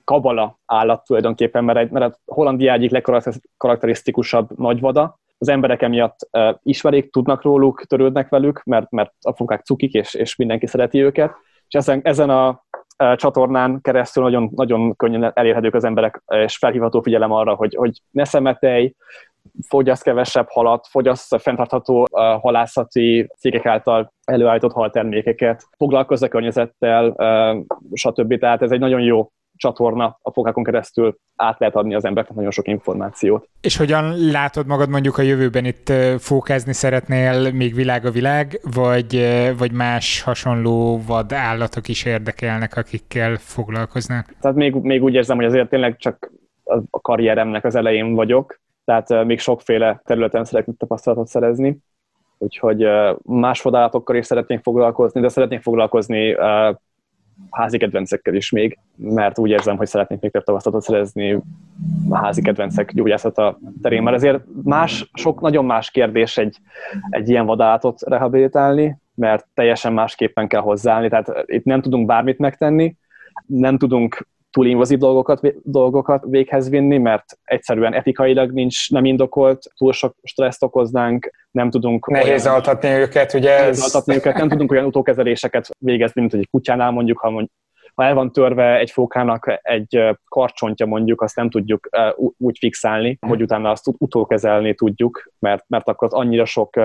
kabala 0.04 0.60
állat 0.66 1.04
tulajdonképpen, 1.04 1.64
mert, 1.64 1.92
mert 1.92 2.20
a 2.26 2.34
Hollandia 2.34 2.74
egyik 2.74 2.92
legkarakterisztikusabb 2.92 4.58
nagyvada. 4.58 5.20
Az 5.38 5.50
emberek 5.50 5.82
emiatt 5.82 6.30
ismerik, 6.64 7.12
tudnak 7.12 7.42
róluk, 7.42 7.84
törődnek 7.88 8.30
velük, 8.30 8.64
mert, 8.64 8.92
mert 8.92 9.14
a 9.22 9.36
fokák 9.36 9.66
cukik, 9.66 9.94
és, 9.94 10.14
és 10.14 10.36
mindenki 10.36 10.68
szereti 10.68 11.04
őket. 11.04 11.36
És 11.68 11.74
ezen, 11.74 12.00
ezen 12.04 12.30
a 12.30 12.66
csatornán 13.16 13.82
keresztül 13.82 14.24
nagyon, 14.24 14.50
nagyon 14.56 14.96
könnyen 14.96 15.32
elérhetők 15.34 15.74
az 15.74 15.84
emberek, 15.84 16.24
és 16.28 16.58
felhívható 16.58 17.02
figyelem 17.02 17.32
arra, 17.32 17.54
hogy, 17.54 17.76
hogy 17.76 18.02
ne 18.12 18.24
szemetej, 18.24 18.96
fogyaszt 19.68 20.04
kevesebb 20.04 20.48
halat, 20.50 20.88
fogyaszt 20.90 21.42
fenntartható 21.42 22.08
halászati 22.42 23.28
cégek 23.38 23.66
által 23.66 24.14
előállított 24.24 24.74
haltermékeket, 24.74 25.64
foglalkozz 25.78 26.22
a 26.22 26.28
környezettel, 26.28 27.16
stb. 27.94 28.40
Tehát 28.40 28.62
ez 28.62 28.72
egy 28.72 28.80
nagyon 28.80 29.02
jó 29.02 29.32
csatorna 29.58 30.18
a 30.22 30.32
fokákon 30.32 30.64
keresztül 30.64 31.18
át 31.36 31.60
lehet 31.60 31.76
adni 31.76 31.96
az 31.96 32.06
embereknek 32.06 32.36
nagyon 32.36 32.52
sok 32.52 32.68
információt. 32.68 33.50
És 33.62 33.78
hogyan 33.78 34.32
látod 34.32 34.68
magad 34.68 34.90
mondjuk 34.90 35.18
a 35.18 35.22
jövőben 35.22 35.66
itt 35.66 35.94
fókázni 36.18 36.74
szeretnél 36.74 37.52
még 37.52 37.76
világ 37.76 38.06
a 38.06 38.12
világ, 38.12 38.60
vagy, 38.74 39.28
vagy 39.58 39.72
más 39.72 40.22
hasonló 40.22 41.02
vad 41.08 41.34
állatok 41.34 41.88
is 41.88 42.06
érdekelnek, 42.06 42.76
akikkel 42.76 43.36
foglalkoznak? 43.36 44.34
Tehát 44.42 44.58
még, 44.58 44.74
még 44.74 45.04
úgy 45.04 45.14
érzem, 45.14 45.36
hogy 45.36 45.46
azért 45.46 45.70
tényleg 45.70 45.98
csak 45.98 46.32
a 46.90 47.02
karrieremnek 47.02 47.66
az 47.66 47.76
elején 47.76 48.14
vagyok, 48.14 48.60
tehát 48.88 49.26
még 49.26 49.40
sokféle 49.40 50.02
területen 50.06 50.46
szeretnék 50.46 50.78
tapasztalatot 50.78 51.28
szerezni, 51.28 51.78
úgyhogy 52.38 52.88
más 53.24 53.62
vadállatokkal 53.62 54.16
is 54.16 54.26
szeretnék 54.26 54.62
foglalkozni, 54.64 55.22
de 55.22 55.30
szeretnék 55.30 55.62
foglalkozni 55.62 56.36
házi 57.50 57.78
kedvencekkel 57.78 58.34
is 58.34 58.52
még, 58.52 58.80
mert 58.96 59.40
úgy 59.40 59.50
érzem, 59.50 59.78
hogy 59.78 59.88
szeretnék 59.88 60.20
még 60.20 60.32
több 60.32 60.44
tapasztalatot 60.44 60.84
szerezni 60.84 61.40
a 62.10 62.18
házi 62.18 62.42
kedvencek 62.42 62.94
gyógyászata 62.94 63.60
terén, 63.82 64.04
mert 64.04 64.16
azért 64.16 64.44
más, 64.64 65.10
sok 65.14 65.42
nagyon 65.42 65.66
más 65.66 65.92
kérdés 65.92 66.38
egy, 66.38 66.58
egy 67.10 67.30
ilyen 67.30 67.46
vadállatot 67.46 68.02
rehabilitálni, 68.02 68.98
mert 69.16 69.48
teljesen 69.54 69.94
másképpen 69.94 70.48
kell 70.48 70.62
hozzáállni, 70.62 71.10
tehát 71.10 71.32
itt 71.46 71.64
nem 71.64 71.82
tudunk 71.82 72.06
bármit 72.06 72.38
megtenni, 72.38 72.96
nem 73.46 73.78
tudunk 73.78 74.28
túl 74.58 74.66
invazív 74.68 74.98
dolgokat, 74.98 75.42
dolgokat 75.64 76.24
véghez 76.28 76.70
vinni, 76.70 76.98
mert 76.98 77.26
egyszerűen 77.44 77.94
etikailag 77.94 78.52
nincs, 78.52 78.92
nem 78.92 79.06
indokolt, 79.06 79.64
túl 79.78 79.94
sok 79.94 80.16
stresszt 80.24 80.64
okoznánk, 80.64 81.32
nem 81.52 81.70
tudunk... 81.70 82.08
Nehéz 82.08 82.46
olyan, 82.46 82.56
altatni 82.56 82.90
őket, 82.90 83.34
ugye? 83.34 83.64
Ez... 83.64 83.82
altatni 83.82 84.16
őket, 84.16 84.38
nem 84.38 84.50
tudunk 84.50 84.72
olyan 84.72 84.86
utókezeléseket 84.86 85.70
végezni, 85.80 86.20
mint 86.22 86.32
hogy 86.32 86.42
egy 86.42 86.50
kutyánál 86.52 86.92
mondjuk, 86.92 87.20
ha 87.20 87.30
mondjuk 87.30 87.52
ha 87.94 88.04
el 88.04 88.14
van 88.14 88.32
törve 88.32 88.78
egy 88.78 88.92
fókának 88.92 89.60
egy 89.62 90.18
karcsontja 90.30 90.86
mondjuk, 90.86 91.22
azt 91.22 91.36
nem 91.36 91.50
tudjuk 91.50 91.90
úgy 92.38 92.58
fixálni, 92.58 93.18
hogy 93.28 93.42
utána 93.42 93.72
azt 93.72 93.88
utókezelni 93.98 94.76
tudjuk, 94.76 95.32
mert, 95.40 95.64
mert 95.68 95.88
akkor 95.88 96.08
az 96.08 96.14
annyira 96.14 96.46
sok 96.46 96.76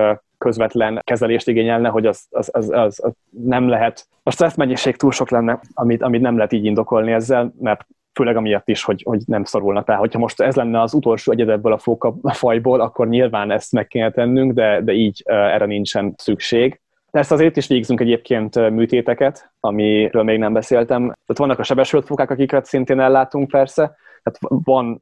közvetlen 0.43 1.01
kezelést 1.05 1.49
igényelne, 1.49 1.88
hogy 1.88 2.07
az, 2.07 2.26
az, 2.30 2.51
az, 2.53 2.70
az, 2.70 3.01
az 3.05 3.12
nem 3.30 3.68
lehet. 3.68 4.07
A 4.22 4.30
stressz 4.30 4.57
mennyiség 4.57 4.97
túl 4.97 5.12
sok 5.12 5.30
lenne, 5.30 5.61
amit, 5.74 6.03
amit 6.03 6.20
nem 6.20 6.36
lehet 6.36 6.53
így 6.53 6.64
indokolni 6.64 7.12
ezzel, 7.12 7.53
mert 7.61 7.86
főleg 8.14 8.36
amiatt 8.36 8.68
is, 8.68 8.84
hogy, 8.84 9.03
hogy 9.03 9.20
nem 9.26 9.45
szorulnak 9.45 9.86
rá. 9.86 9.97
Hogyha 9.97 10.18
most 10.18 10.40
ez 10.40 10.57
lenne 10.57 10.80
az 10.80 10.95
utolsó 10.95 11.32
egyed 11.32 11.49
ebből 11.49 11.72
a 11.72 11.78
fóka 11.78 12.14
fajból, 12.22 12.80
akkor 12.80 13.09
nyilván 13.09 13.51
ezt 13.51 13.72
meg 13.72 13.86
kéne 13.86 14.11
tennünk, 14.11 14.53
de, 14.53 14.80
de 14.80 14.93
így 14.93 15.22
erre 15.24 15.66
nincsen 15.66 16.14
szükség. 16.16 16.80
Persze 17.11 17.34
azért 17.34 17.57
is 17.57 17.66
végzünk 17.66 18.01
egyébként 18.01 18.70
műtéteket, 18.70 19.53
amiről 19.61 20.22
még 20.22 20.38
nem 20.38 20.53
beszéltem. 20.53 21.01
Tehát 21.03 21.38
vannak 21.38 21.59
a 21.59 21.62
sebesült 21.62 22.07
fókák, 22.07 22.30
akiket 22.30 22.64
szintén 22.64 23.01
ellátunk 23.01 23.51
persze. 23.51 23.97
Tehát 24.22 24.64
van, 24.64 25.01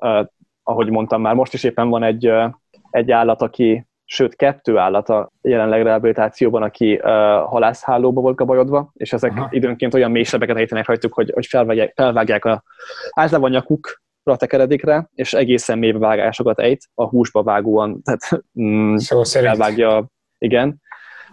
ahogy 0.62 0.90
mondtam 0.90 1.20
már, 1.20 1.34
most 1.34 1.52
is 1.52 1.64
éppen 1.64 1.88
van 1.88 2.02
egy, 2.02 2.32
egy 2.90 3.10
állat, 3.10 3.42
aki 3.42 3.86
sőt 4.12 4.36
kettő 4.36 4.76
állata 4.76 5.30
jelenleg 5.42 5.82
rehabilitációban, 5.82 6.62
aki 6.62 6.94
uh, 6.94 7.02
halászhálóba 7.48 8.20
volt 8.20 8.36
kabajodva, 8.36 8.90
és 8.94 9.12
ezek 9.12 9.30
Aha. 9.30 9.48
időnként 9.50 9.94
olyan 9.94 10.10
mély 10.10 10.22
sebeket 10.22 10.56
ejtenek 10.56 10.86
rajtuk, 10.86 11.14
hogy, 11.14 11.30
hogy 11.34 11.46
felvágják, 11.46 11.92
felvágják 11.96 12.44
a, 12.44 12.62
általában 13.10 13.50
a 13.50 13.54
nyakukra 13.54 14.36
tekeredik 14.36 14.82
és 15.14 15.32
egészen 15.32 15.78
mély 15.78 15.92
vágásokat 15.92 16.58
ejt, 16.58 16.84
a 16.94 17.04
húsba 17.04 17.42
vágóan, 17.42 18.02
tehát 18.02 18.44
mm, 18.60 18.96
felvágja, 19.22 20.06
igen. 20.38 20.80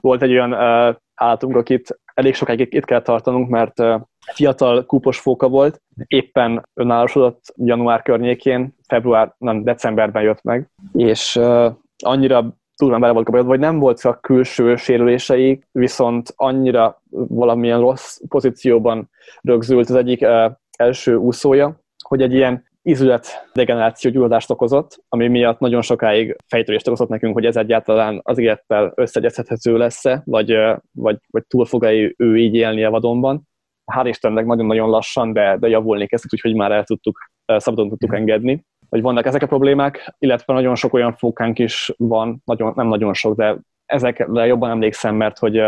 Volt 0.02 0.22
egy 0.22 0.32
olyan 0.32 0.54
uh, 0.54 0.96
állatunk, 1.16 1.56
akit 1.56 2.00
elég 2.14 2.34
sokáig 2.34 2.68
itt 2.70 2.86
kell 2.86 3.02
tartanunk, 3.02 3.50
mert 3.50 3.80
uh, 3.80 4.02
fiatal 4.34 4.86
kúpos 4.86 5.20
fóka 5.20 5.50
volt, 5.50 5.82
éppen 6.08 6.70
önállósodott 6.74 7.54
január 7.56 8.02
környékén, 8.02 8.76
február, 8.88 9.34
nem, 9.38 9.64
decemberben 9.64 10.24
jött 10.24 10.44
meg, 10.44 10.70
és 10.94 11.36
uh, 11.36 11.74
annyira 12.04 12.56
durván 12.78 13.00
bele 13.00 13.14
volt 13.14 13.26
kapcsolatban, 13.26 13.58
vagy 13.60 13.68
nem 13.70 13.80
volt 13.80 14.00
csak 14.00 14.22
külső 14.22 14.76
sérülései, 14.76 15.64
viszont 15.72 16.34
annyira 16.36 17.02
valamilyen 17.10 17.80
rossz 17.80 18.20
pozícióban 18.28 19.10
rögzült 19.42 19.90
az 19.90 19.96
egyik 19.96 20.22
uh, 20.22 20.52
első 20.78 21.16
úszója, 21.16 21.80
hogy 22.04 22.22
egy 22.22 22.34
ilyen 22.34 22.66
izület 22.82 23.50
degeneráció 23.54 24.12
gyulladást 24.12 24.50
okozott, 24.50 25.04
ami 25.10 25.28
miatt 25.28 25.60
nagyon 25.60 25.82
sokáig 25.82 26.36
fejtörést 26.46 26.88
okozott 26.88 27.10
nekünk, 27.10 27.34
hogy 27.34 27.46
ez 27.46 27.56
egyáltalán 27.56 28.20
az 28.24 28.38
élettel 28.38 28.92
összegyezhető 28.96 29.78
lesz-e, 29.78 30.22
vagy, 30.26 30.58
vagy, 30.92 31.18
vagy 31.30 31.44
túl 31.48 31.66
fog 31.66 31.84
ő 32.18 32.38
így 32.38 32.56
élni 32.56 32.84
a 32.84 32.90
vadonban. 32.90 33.48
Hál' 33.94 34.06
Istennek 34.08 34.46
nagyon-nagyon 34.46 34.90
lassan, 34.90 35.34
de, 35.34 35.58
de 35.60 35.68
javulni 35.68 36.08
kezdett, 36.08 36.34
úgyhogy 36.34 36.56
már 36.56 36.72
el 36.72 36.84
tudtuk, 36.84 37.32
szabadon 37.46 37.90
tudtuk 37.90 38.16
engedni 38.16 38.66
hogy 38.90 39.02
vannak 39.02 39.26
ezek 39.26 39.42
a 39.42 39.48
problémák, 39.48 40.16
illetve 40.20 40.54
nagyon 40.54 40.76
sok 40.76 40.94
olyan 40.94 41.14
fókánk 41.14 41.60
is 41.60 41.94
van, 41.98 42.42
nagyon, 42.46 42.74
nem 42.76 42.88
nagyon 42.88 43.14
sok, 43.14 43.36
de 43.36 43.58
ezekre 43.86 44.46
jobban 44.46 44.70
emlékszem, 44.70 45.16
mert 45.16 45.38
hogy 45.38 45.62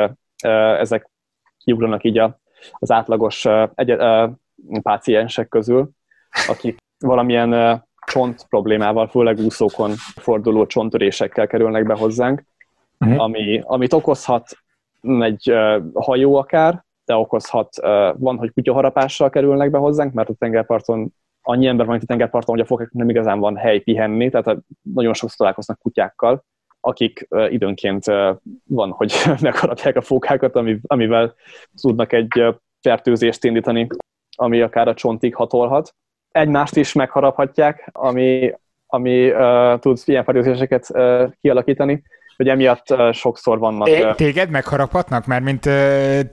ezek 0.79 1.09
kiugranak 1.57 2.03
így 2.03 2.17
a, 2.17 2.39
az 2.71 2.91
átlagos 2.91 3.45
egy, 3.75 3.95
páciensek 4.81 5.47
közül, 5.47 5.89
akik 6.47 6.77
valamilyen 6.99 7.83
csont 8.05 8.45
problémával, 8.49 9.07
főleg 9.07 9.37
úszókon 9.37 9.91
forduló 10.15 10.65
csontörésekkel 10.65 11.47
kerülnek 11.47 11.85
be 11.85 11.93
hozzánk, 11.93 12.43
uh-huh. 12.99 13.21
ami, 13.21 13.61
amit 13.63 13.93
okozhat 13.93 14.57
egy 15.01 15.53
hajó 15.93 16.35
akár, 16.35 16.83
de 17.05 17.15
okozhat, 17.15 17.75
van, 18.17 18.37
hogy 18.37 18.51
kutyaharapással 18.53 19.29
kerülnek 19.29 19.71
be 19.71 19.77
hozzánk, 19.77 20.13
mert 20.13 20.29
a 20.29 20.33
tengerparton 20.33 21.13
annyi 21.41 21.67
ember 21.67 21.85
van 21.85 21.95
itt 21.95 22.01
a 22.01 22.05
tengerparton, 22.05 22.55
hogy 22.55 22.63
a 22.63 22.67
fokák 22.67 22.91
nem 22.91 23.09
igazán 23.09 23.39
van 23.39 23.57
hely 23.57 23.79
pihenni, 23.79 24.29
tehát 24.29 24.57
nagyon 24.81 25.13
sokszor 25.13 25.37
találkoznak 25.37 25.79
kutyákkal, 25.79 26.43
akik 26.79 27.27
uh, 27.29 27.53
időnként 27.53 28.07
uh, 28.07 28.35
van, 28.63 28.91
hogy 28.91 29.13
megharapják 29.41 29.95
a 29.95 30.01
fókákat, 30.01 30.55
amivel 30.81 31.33
tudnak 31.81 32.13
egy 32.13 32.43
fertőzést 32.81 33.43
indítani, 33.43 33.87
ami 34.35 34.61
akár 34.61 34.87
a 34.87 34.93
csontig 34.93 35.35
hatolhat. 35.35 35.95
Egymást 36.31 36.75
is 36.75 36.93
megharaphatják, 36.93 37.89
ami, 37.91 38.53
ami 38.85 39.31
uh, 39.31 39.79
tud 39.79 39.97
ilyen 40.05 40.23
fertőzéseket 40.23 40.89
uh, 40.93 41.31
kialakítani 41.41 42.03
hogy 42.39 42.47
emiatt 42.47 42.95
sokszor 43.11 43.59
vannak... 43.59 43.89
É, 43.89 44.11
téged 44.15 44.49
megharaphatnak? 44.49 45.25
Mert 45.25 45.43
mint 45.43 45.61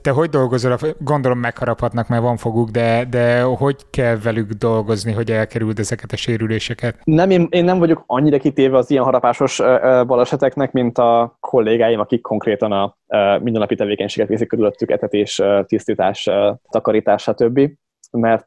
te 0.01 0.11
hogy 0.13 0.29
dolgozol? 0.29 0.77
Gondolom 0.99 1.39
megharaphatnak, 1.39 2.07
mert 2.07 2.21
van 2.21 2.37
foguk, 2.37 2.69
de, 2.69 3.05
de 3.09 3.41
hogy 3.41 3.75
kell 3.89 4.17
velük 4.23 4.51
dolgozni, 4.51 5.11
hogy 5.11 5.31
elkerüld 5.31 5.79
ezeket 5.79 6.11
a 6.11 6.15
sérüléseket? 6.15 6.99
Nem, 7.03 7.29
én, 7.29 7.47
én 7.49 7.63
nem 7.63 7.79
vagyok 7.79 8.03
annyira 8.05 8.37
kitéve 8.37 8.77
az 8.77 8.91
ilyen 8.91 9.03
harapásos 9.03 9.61
baleseteknek, 10.07 10.71
mint 10.71 10.97
a 10.97 11.37
kollégáim, 11.39 11.99
akik 11.99 12.21
konkrétan 12.21 12.71
a 12.71 12.97
mindennapi 13.41 13.75
tevékenységet 13.75 14.29
végzik 14.29 14.47
körülöttük, 14.47 14.91
etetés, 14.91 15.41
tisztítás, 15.65 16.29
takarítás, 16.69 17.21
stb. 17.21 17.69
Mert 18.11 18.45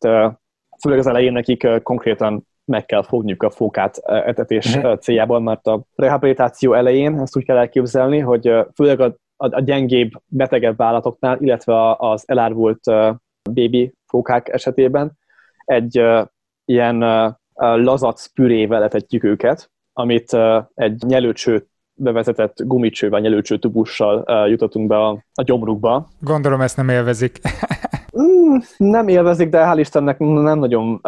főleg 0.81 0.99
az 0.99 1.07
elején 1.07 1.33
nekik 1.33 1.67
konkrétan 1.83 2.47
meg 2.71 2.87
kell 2.87 3.03
fogniuk 3.03 3.43
a 3.43 3.51
fókát 3.51 3.97
etetés 3.99 4.77
uh-huh. 4.77 4.99
céljában, 4.99 5.43
mert 5.43 5.67
a 5.67 5.83
rehabilitáció 5.95 6.73
elején 6.75 7.19
ezt 7.19 7.37
úgy 7.37 7.45
kell 7.45 7.57
elképzelni, 7.57 8.19
hogy 8.19 8.53
főleg 8.75 9.01
a, 9.01 9.15
a, 9.37 9.55
a 9.57 9.61
gyengébb, 9.61 10.11
betegebb 10.27 10.83
állatoknál, 10.83 11.39
illetve 11.41 11.95
az 11.99 12.23
elárvult 12.27 12.81
bébi 13.51 13.93
fókák 14.07 14.49
esetében 14.49 15.13
egy 15.65 16.03
ilyen 16.65 16.99
lazac 17.55 18.27
pürével 18.27 18.83
etetjük 18.83 19.25
őket, 19.25 19.71
amit 19.93 20.37
egy 20.75 21.03
nyelőcső 21.07 21.67
bevezetett 21.95 22.57
gumicsővel, 22.65 23.21
nyelőcső 23.21 23.59
tubussal 23.59 24.47
jutottunk 24.49 24.89
be 24.89 24.97
a, 24.97 25.25
a 25.35 25.43
gyomrukba. 25.43 26.09
Gondolom 26.21 26.61
ezt 26.61 26.77
nem 26.77 26.89
élvezik. 26.89 27.41
mm, 28.21 28.57
nem 28.77 29.09
élvezik, 29.09 29.49
de 29.49 29.65
hál' 29.65 29.79
Istennek 29.79 30.19
nem 30.19 30.59
nagyon 30.59 31.01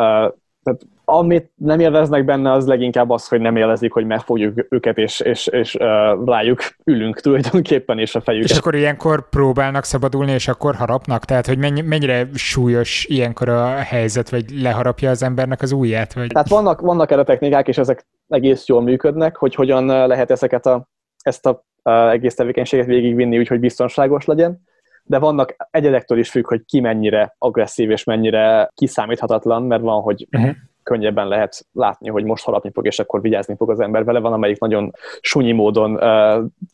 tehát 0.63 0.81
amit 1.05 1.51
nem 1.55 1.81
élveznek 1.81 2.25
benne, 2.25 2.53
az 2.53 2.67
leginkább 2.67 3.11
az, 3.11 3.29
hogy 3.29 3.41
nem 3.41 3.57
élvezik, 3.57 3.93
hogy 3.93 4.07
megfogjuk 4.07 4.67
őket, 4.69 4.99
és, 4.99 5.21
és, 5.21 5.47
és 5.47 5.75
uh, 5.75 6.25
rájuk 6.25 6.61
ülünk 6.85 7.21
tulajdonképpen, 7.21 7.99
és 7.99 8.15
a 8.15 8.21
fejüket. 8.21 8.51
És 8.51 8.57
akkor 8.57 8.75
ilyenkor 8.75 9.29
próbálnak 9.29 9.85
szabadulni, 9.85 10.33
és 10.33 10.49
akkor 10.49 10.75
harapnak? 10.75 11.25
Tehát, 11.25 11.47
hogy 11.47 11.59
mennyi, 11.59 11.81
mennyire 11.81 12.29
súlyos 12.35 13.05
ilyenkor 13.05 13.49
a 13.49 13.67
helyzet, 13.67 14.31
vagy 14.31 14.45
leharapja 14.51 15.11
az 15.11 15.23
embernek 15.23 15.63
az 15.63 15.73
ujját? 15.73 16.13
Vagy... 16.13 16.27
Tehát 16.27 16.49
vannak, 16.49 16.81
vannak 16.81 17.11
erre 17.11 17.25
technikák, 17.25 17.69
és 17.69 17.79
ezek 17.79 18.07
egész 18.29 18.67
jól 18.67 18.83
működnek, 18.83 19.37
hogy 19.37 19.55
hogyan 19.55 19.87
lehet 19.87 20.31
ezeket 20.31 20.67
a, 20.67 20.89
ezt 21.23 21.47
a, 21.47 21.65
a 21.83 21.91
egész 21.91 22.35
tevékenységet 22.35 22.87
végigvinni, 22.87 23.39
úgyhogy 23.39 23.61
biztonságos 23.61 24.25
legyen 24.25 24.63
de 25.03 25.19
vannak 25.19 25.57
egyedektől 25.71 26.19
is 26.19 26.31
függ, 26.31 26.47
hogy 26.47 26.65
ki 26.65 26.81
mennyire 26.81 27.35
agresszív 27.39 27.91
és 27.91 28.05
mennyire 28.05 28.69
kiszámíthatatlan, 28.75 29.63
mert 29.63 29.83
van, 29.83 30.03
hogy 30.03 30.27
uh-huh 30.31 30.55
könnyebben 30.83 31.29
lehet 31.29 31.67
látni, 31.73 32.09
hogy 32.09 32.25
most 32.25 32.45
harapni 32.45 32.71
fog, 32.73 32.87
és 32.87 32.99
akkor 32.99 33.21
vigyázni 33.21 33.57
fog 33.57 33.71
az 33.71 33.81
ember 33.81 34.05
vele. 34.05 34.19
Van, 34.19 34.33
amelyik 34.33 34.59
nagyon 34.59 34.93
sunyi 35.21 35.53
módon, 35.53 35.97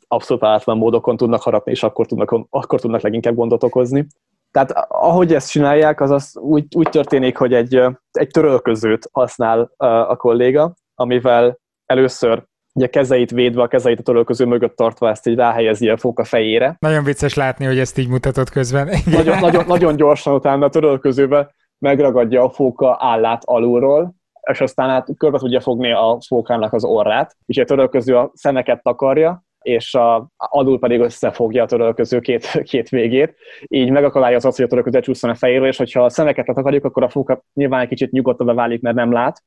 abszolút 0.08 0.42
állatlan 0.42 0.78
módokon 0.78 1.16
tudnak 1.16 1.42
harapni, 1.42 1.72
és 1.72 1.82
akkor 1.82 2.06
tudnak, 2.06 2.46
akkor 2.50 2.80
tudnak 2.80 3.00
leginkább 3.00 3.34
gondot 3.34 3.62
okozni. 3.62 4.06
Tehát 4.50 4.70
ahogy 4.88 5.34
ezt 5.34 5.50
csinálják, 5.50 6.00
az, 6.00 6.10
az 6.10 6.36
úgy, 6.36 6.66
úgy 6.76 6.88
történik, 6.88 7.36
hogy 7.36 7.54
egy, 7.54 7.82
egy 8.10 8.28
törölközőt 8.28 9.08
használ 9.12 9.70
a 10.08 10.16
kolléga, 10.16 10.74
amivel 10.94 11.58
először 11.86 12.44
ugye 12.78 12.86
kezeit 12.86 13.30
védve, 13.30 13.62
a 13.62 13.68
kezeit 13.68 13.98
a 13.98 14.02
törölköző 14.02 14.44
mögött 14.44 14.76
tartva 14.76 15.08
ezt 15.08 15.26
így 15.26 15.36
ráhelyezi 15.36 15.88
a 15.88 15.96
fóka 15.96 16.24
fejére. 16.24 16.76
Nagyon 16.78 17.04
vicces 17.04 17.34
látni, 17.34 17.64
hogy 17.64 17.78
ezt 17.78 17.98
így 17.98 18.08
mutatott 18.08 18.50
közben. 18.50 18.88
Nagyon, 19.18 19.38
nagyon, 19.38 19.64
nagyon 19.66 19.96
gyorsan 19.96 20.34
utána 20.34 20.64
a 20.64 20.68
törölközőbe 20.68 21.54
megragadja 21.78 22.42
a 22.42 22.50
fóka 22.50 22.96
állát 23.00 23.42
alulról, 23.44 24.14
és 24.50 24.60
aztán 24.60 24.88
hát 24.88 25.08
körbe 25.16 25.38
tudja 25.38 25.60
fogni 25.60 25.92
a 25.92 26.18
fókának 26.26 26.72
az 26.72 26.84
orrát, 26.84 27.36
és 27.46 27.58
a 27.58 27.64
törölköző 27.64 28.16
a 28.16 28.30
szemeket 28.34 28.82
takarja, 28.82 29.42
és 29.62 29.94
a, 29.94 30.30
alul 30.36 30.78
pedig 30.78 31.00
összefogja 31.00 31.62
a 31.62 31.66
törölköző 31.66 32.20
két, 32.20 32.46
két 32.70 32.88
végét, 32.88 33.34
így 33.66 33.90
megakadályozza 33.90 34.52
hogy 34.56 34.64
a 34.64 34.68
törölköző 34.68 35.00
csúszson 35.00 35.30
a 35.30 35.34
fejéről, 35.34 35.66
és 35.66 35.76
hogyha 35.76 36.04
a 36.04 36.08
szemeket 36.08 36.46
letakarjuk, 36.46 36.84
akkor 36.84 37.02
a 37.02 37.08
fóka 37.08 37.42
nyilván 37.54 37.80
egy 37.80 37.88
kicsit 37.88 38.10
nyugodtabbá 38.10 38.52
válik, 38.52 38.80
mert 38.80 38.96
nem 38.96 39.12
lát, 39.12 39.42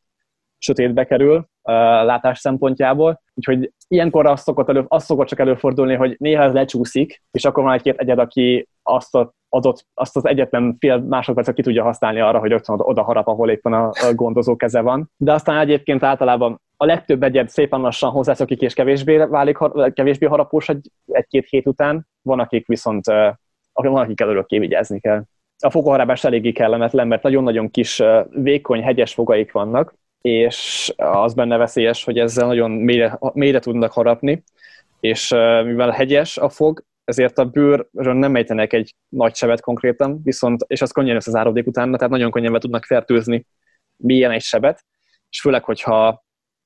sötétbe 0.62 1.06
kerül 1.06 1.36
uh, 1.36 1.44
látás 2.04 2.40
szempontjából. 2.40 3.22
Úgyhogy 3.34 3.72
ilyenkor 3.88 4.26
azt 4.26 4.44
szokott, 4.44 4.70
elő, 4.70 4.86
azt 4.88 5.06
szokott 5.06 5.28
csak 5.28 5.40
előfordulni, 5.40 5.96
hogy 5.96 6.16
néha 6.20 6.44
ez 6.44 6.54
lecsúszik, 6.54 7.24
és 7.32 7.46
akkor 7.46 7.64
van 7.64 7.74
egy-két 7.74 7.98
egyed, 7.98 8.20
aki 8.20 8.68
azt 8.84 9.16
a 9.16 9.34
adott, 9.54 9.86
azt 9.94 10.16
az 10.16 10.28
egyetlen 10.28 10.76
fél 10.80 10.98
másodpercet 10.98 11.56
ki 11.56 11.62
tudja 11.62 11.84
használni 11.84 12.20
arra, 12.20 12.40
hogy 12.40 12.50
rögtön 12.50 12.76
oda 12.80 13.02
harap, 13.04 13.28
ahol 13.28 13.50
éppen 13.50 13.74
a, 13.74 13.88
a 13.88 14.14
gondozó 14.16 14.56
keze 14.56 14.82
van. 14.82 15.12
De 15.18 15.34
aztán 15.34 15.58
egyébként 15.60 16.04
általában 16.04 16.62
a 16.78 16.86
legtöbb 16.86 17.24
egyed 17.24 17.50
szépen 17.50 17.82
lassan 17.82 18.12
hozzászokik, 18.12 18.62
és 18.62 18.74
kevésbé 18.74 19.18
válik, 19.18 19.58
kevésbé 19.94 20.26
harapós 20.26 20.70
egy, 20.70 20.92
egy-két 21.06 21.48
hét 21.50 21.68
után. 21.68 22.08
Van, 22.22 22.40
akik 22.40 22.68
viszont 22.68 23.06
van, 23.74 23.96
akik 23.96 24.22
előre 24.22 24.46
vigyázni 24.48 25.00
kell. 25.00 25.24
a 25.64 25.70
fogaharapás 25.70 26.24
eléggé 26.24 26.52
kellemetlen, 26.52 27.08
mert 27.08 27.24
nagyon-nagyon 27.24 27.72
kis, 27.72 28.04
vékony, 28.30 28.84
hegyes 28.84 29.14
fogaik 29.14 29.52
vannak, 29.52 29.94
és 30.22 30.94
az 30.98 31.34
benne 31.34 31.58
veszélyes, 31.58 32.04
hogy 32.04 32.18
ezzel 32.18 32.48
nagyon 32.48 32.72
mélyre, 32.72 33.20
mélyre 33.34 33.60
tudnak 33.60 33.92
harapni, 33.92 34.44
és 35.00 35.30
mivel 35.64 35.90
hegyes 35.90 36.38
a 36.38 36.50
fog, 36.50 36.84
ezért 37.04 37.38
a 37.38 37.46
bőrön 37.46 38.18
nem 38.18 38.36
ejtenek 38.36 38.74
egy 38.74 38.96
nagy 39.10 39.36
sebet 39.36 39.62
konkrétan, 39.62 40.22
viszont, 40.24 40.64
és 40.68 40.82
az 40.82 40.92
könnyen 40.92 41.22
árodék 41.32 41.68
utána, 41.68 41.98
tehát 41.98 42.12
nagyon 42.12 42.32
könnyen 42.32 42.60
tudnak 42.60 42.86
fertőzni 42.86 43.46
mélyen 43.98 44.32
egy 44.32 44.42
sebet, 44.42 44.86
és 45.30 45.42
főleg, 45.42 45.64
hogyha 45.64 46.24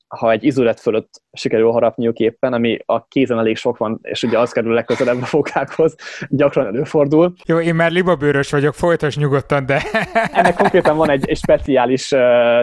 ha 0.08 0.32
egy 0.32 0.44
izolet 0.44 0.80
fölött 0.80 1.22
sikerül 1.32 1.72
harapniuk 1.72 2.18
éppen, 2.18 2.54
ami 2.54 2.80
a 2.86 3.08
kézen 3.08 3.38
elég 3.38 3.58
sok 3.58 3.78
van, 3.78 4.00
és 4.02 4.24
ugye 4.24 4.40
az 4.40 4.52
kerül 4.52 4.74
legközelebb 4.74 5.22
a 5.22 5.26
fokákhoz, 5.26 5.96
gyakran 6.30 6.66
előfordul. 6.66 7.34
Jó, 7.46 7.60
én 7.60 7.76
már 7.76 7.92
libabőrös 7.92 8.52
vagyok, 8.52 8.74
folytas 8.74 9.18
nyugodtan, 9.18 9.66
de... 9.66 9.82
Ennek 10.32 10.56
konkrétan 10.56 10.98
van 10.98 11.10
egy, 11.10 11.30
egy 11.30 11.38
speciális 11.38 12.10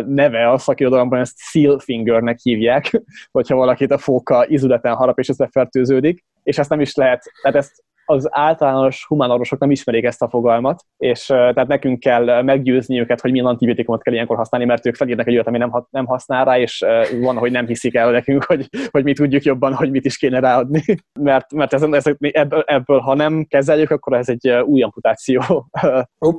neve 0.06 0.50
a 0.50 0.58
szakirodalomban, 0.58 1.20
ezt 1.20 1.38
seal 1.38 1.78
fingernek 1.78 2.38
hívják, 2.42 3.02
hogyha 3.38 3.56
valakit 3.56 3.90
a 3.90 3.98
fóka 3.98 4.46
izületen 4.48 4.94
harap 4.94 5.18
és 5.18 5.28
összefertőződik, 5.28 6.24
és 6.42 6.58
ezt 6.58 6.70
nem 6.70 6.80
is 6.80 6.94
lehet, 6.94 7.22
tehát 7.42 7.58
ezt 7.58 7.84
az 8.12 8.28
általános 8.30 9.04
humánorvosok 9.06 9.58
nem 9.58 9.70
ismerik 9.70 10.04
ezt 10.04 10.22
a 10.22 10.28
fogalmat, 10.28 10.84
és 10.96 11.26
tehát 11.26 11.66
nekünk 11.66 12.00
kell 12.00 12.42
meggyőzni 12.42 13.00
őket, 13.00 13.20
hogy 13.20 13.30
milyen 13.30 13.46
antibiotikumot 13.46 14.02
kell 14.02 14.14
ilyenkor 14.14 14.36
használni, 14.36 14.66
mert 14.66 14.86
ők 14.86 14.94
felírnak 14.94 15.26
egy 15.26 15.34
olyat, 15.34 15.46
ami 15.46 15.58
nem, 15.58 15.86
nem 15.90 16.06
használ 16.06 16.44
rá, 16.44 16.58
és 16.58 16.84
van, 17.20 17.36
hogy 17.36 17.50
nem 17.50 17.66
hiszik 17.66 17.94
el 17.94 18.10
nekünk, 18.10 18.44
hogy, 18.44 18.68
hogy 18.90 19.04
mi 19.04 19.12
tudjuk 19.12 19.42
jobban, 19.42 19.74
hogy 19.74 19.90
mit 19.90 20.04
is 20.04 20.16
kéne 20.16 20.40
ráadni. 20.40 20.82
Mert, 21.20 21.52
mert 21.52 21.72
ez, 21.72 21.82
ez, 21.82 22.04
ebből, 22.18 22.62
ebből, 22.66 22.98
ha 22.98 23.14
nem 23.14 23.44
kezeljük, 23.48 23.90
akkor 23.90 24.12
ez 24.12 24.28
egy 24.28 24.48
új 24.48 24.82
amputáció 24.82 25.68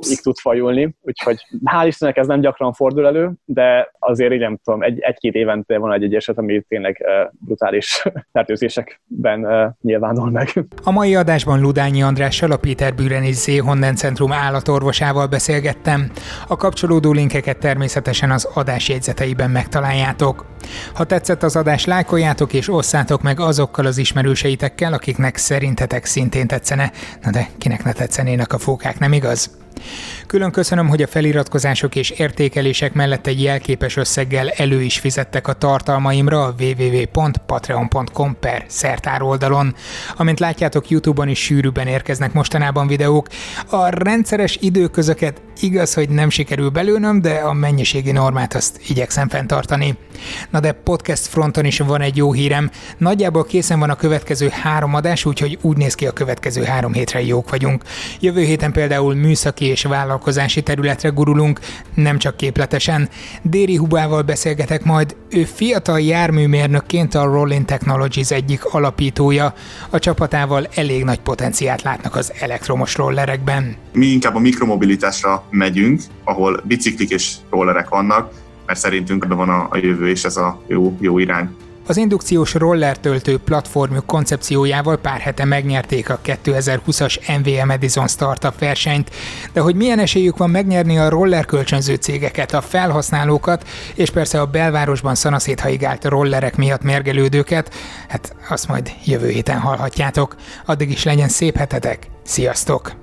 így 0.10 0.20
tud 0.22 0.38
fajulni. 0.38 0.96
Úgyhogy 1.02 1.38
hál' 1.66 1.86
Istennek 1.88 2.18
ez 2.18 2.28
nem 2.28 2.40
gyakran 2.40 2.74
fordul 2.74 3.06
elő, 3.06 3.32
de 3.46 3.92
azért 4.00 4.34
így 4.34 4.40
nem 4.40 4.58
tudom, 4.64 4.84
egy, 4.84 5.00
egy-két 5.00 5.34
évente 5.34 5.78
van 5.78 5.94
egy, 5.94 6.04
egy 6.04 6.16
eset, 6.16 6.38
ami 6.38 6.62
tényleg 6.68 7.06
brutális 7.46 8.04
fertőzésekben 8.34 9.76
nyilvánul 9.82 10.30
meg. 10.30 10.48
A 10.84 10.92
mai 10.92 11.16
adásban 11.16 11.60
Ludányi 11.64 12.04
Andrással, 12.04 12.52
a 12.52 12.58
Péter 12.58 12.96
Büren 12.96 13.24
és 13.24 13.36
Zéhonden 13.36 13.96
Centrum 13.96 14.32
állatorvosával 14.32 15.28
beszélgettem. 15.28 16.12
A 16.48 16.56
kapcsolódó 16.56 17.12
linkeket 17.12 17.58
természetesen 17.58 18.32
az 18.32 18.48
adás 18.54 18.90
jegyzeteiben 18.90 19.52
megtaláljátok. 19.52 20.46
Ha 20.94 21.04
tetszett 21.04 21.44
az 21.44 21.56
adás, 21.56 21.86
lájkoljátok 21.86 22.54
és 22.54 22.70
osszátok 22.70 23.22
meg 23.22 23.40
azokkal 23.40 23.86
az 23.86 23.98
ismerőseitekkel, 23.98 24.94
akiknek 24.94 25.38
szerintetek 25.38 26.06
szintén 26.06 26.48
tetszene. 26.48 26.92
Na 27.22 27.30
de 27.32 27.50
kinek 27.58 27.84
ne 27.84 27.92
tetszenének 27.92 28.54
a 28.54 28.58
fókák, 28.58 29.00
nem 29.00 29.14
igaz? 29.14 29.50
Külön 30.28 30.52
köszönöm, 30.52 30.88
hogy 30.88 31.02
a 31.02 31.08
feliratkozások 31.08 31.96
és 31.96 32.10
értékelések 32.10 32.94
mellett 32.94 33.28
egy 33.28 33.42
jelképes 33.42 33.96
összeggel 33.96 34.50
elő 34.50 34.82
is 34.82 35.00
fizettek 35.00 35.48
a 35.48 35.54
tartalmaimra 35.54 36.44
a 36.44 36.56
www.patreon.com 36.60 38.38
per 38.40 38.66
szertár 38.68 39.22
oldalon. 39.22 39.76
Amint 40.18 40.40
látjátok, 40.40 40.90
Youtube-on 40.90 41.28
is 41.28 41.40
sűrűbben 41.40 41.88
érkeznek 41.88 42.34
mostanában 42.34 42.88
videók. 42.88 43.28
A 43.70 43.88
rendszeres 43.90 44.58
időközöket 44.62 45.42
igaz, 45.60 45.94
hogy 45.94 46.10
nem 46.10 46.30
sikerül 46.30 46.70
belőnöm, 46.70 47.22
de 47.22 47.34
a 47.34 47.54
mennyiségi 47.54 48.12
normát 48.12 48.54
azt 48.56 48.80
igyekszem 48.88 49.30
fenntartani. 49.30 49.98
Na 50.50 50.60
de 50.60 50.72
podcast 50.72 51.26
fronton 51.26 51.66
is 51.66 51.80
van 51.80 52.02
egy 52.02 52.18
jó 52.18 52.34
hírem. 52.34 52.72
Nagyjából 52.98 53.44
készen 53.44 53.80
van 53.80 53.90
a 53.90 53.96
következő 53.96 54.50
három 54.50 54.94
adás, 54.94 55.26
úgyhogy 55.26 55.58
úgy 55.62 55.78
néz 55.78 55.96
ki 55.96 56.08
a 56.08 56.12
következő 56.12 56.64
három 56.64 56.94
hétre 56.94 57.22
jók 57.22 57.50
vagyunk. 57.50 57.84
Jövő 58.20 58.42
héten 58.42 58.72
például 58.72 59.16
műszaki 59.16 59.66
és 59.74 59.84
vállalkozási 59.84 60.62
területre 60.62 61.10
gurulunk, 61.10 61.60
nem 61.94 62.18
csak 62.18 62.38
képletesen. 62.38 63.10
Déri 63.42 63.76
Hubával 63.76 64.22
beszélgetek 64.22 64.84
majd, 64.84 65.16
ő 65.30 65.44
fiatal 65.44 66.00
járműmérnökként 66.00 67.16
a 67.16 67.24
Rolling 67.24 67.66
Technologies 67.66 68.32
egyik 68.32 68.66
alapítója. 68.66 69.54
A 69.90 70.00
csapatával 70.00 70.68
elég 70.76 71.04
nagy 71.04 71.20
potenciált 71.20 71.82
látnak 71.82 72.16
az 72.16 72.34
elektromos 72.40 72.96
rollerekben. 72.96 73.76
Mi 73.94 74.06
inkább 74.06 74.36
a 74.36 74.40
mikromobilitásra 74.40 75.44
megyünk, 75.50 76.02
ahol 76.24 76.62
biciklik 76.64 77.10
és 77.10 77.34
rollerek 77.50 77.90
vannak, 77.90 78.32
mert 78.66 78.80
szerintünk 78.80 79.24
ebben 79.24 79.38
van 79.38 79.50
a, 79.50 79.68
a 79.70 79.78
jövő, 79.78 80.10
és 80.10 80.24
ez 80.24 80.38
a 80.38 80.62
jó, 80.68 80.98
jó 81.00 81.20
irány. 81.20 81.50
Az 81.88 81.98
indukciós 81.98 82.54
roller 82.54 82.98
töltő 82.98 83.38
platformjuk 83.38 84.06
koncepciójával 84.06 84.98
pár 84.98 85.20
hete 85.20 85.46
megnyerték 85.46 86.10
a 86.10 86.20
2020-as 86.26 87.38
MVM 87.40 87.70
Edison 87.70 88.08
Startup 88.08 88.60
versenyt, 88.60 89.12
de 89.54 89.62
hogy 89.62 89.76
milyen 89.76 90.00
esélyük 90.00 90.38
van 90.38 90.50
megnyerni 90.50 90.98
a 90.98 91.10
roller 91.10 91.46
kölcsönző 91.46 91.96
cégeket, 91.96 92.54
a 92.54 92.62
felhasználókat, 92.62 93.68
és 93.96 94.10
persze 94.10 94.42
a 94.42 94.46
belvárosban 94.46 95.16
szanaszéthaigált 95.16 96.06
rollerek 96.06 96.56
miatt 96.56 96.84
mergelődőket, 96.84 97.74
hát 98.08 98.36
azt 98.50 98.68
majd 98.68 98.92
jövő 99.06 99.30
héten 99.30 99.60
hallhatjátok. 99.60 100.36
Addig 100.66 100.92
is 100.92 101.04
legyen 101.04 101.30
szép 101.30 101.58
hetetek, 101.58 102.08
sziasztok! 102.24 103.03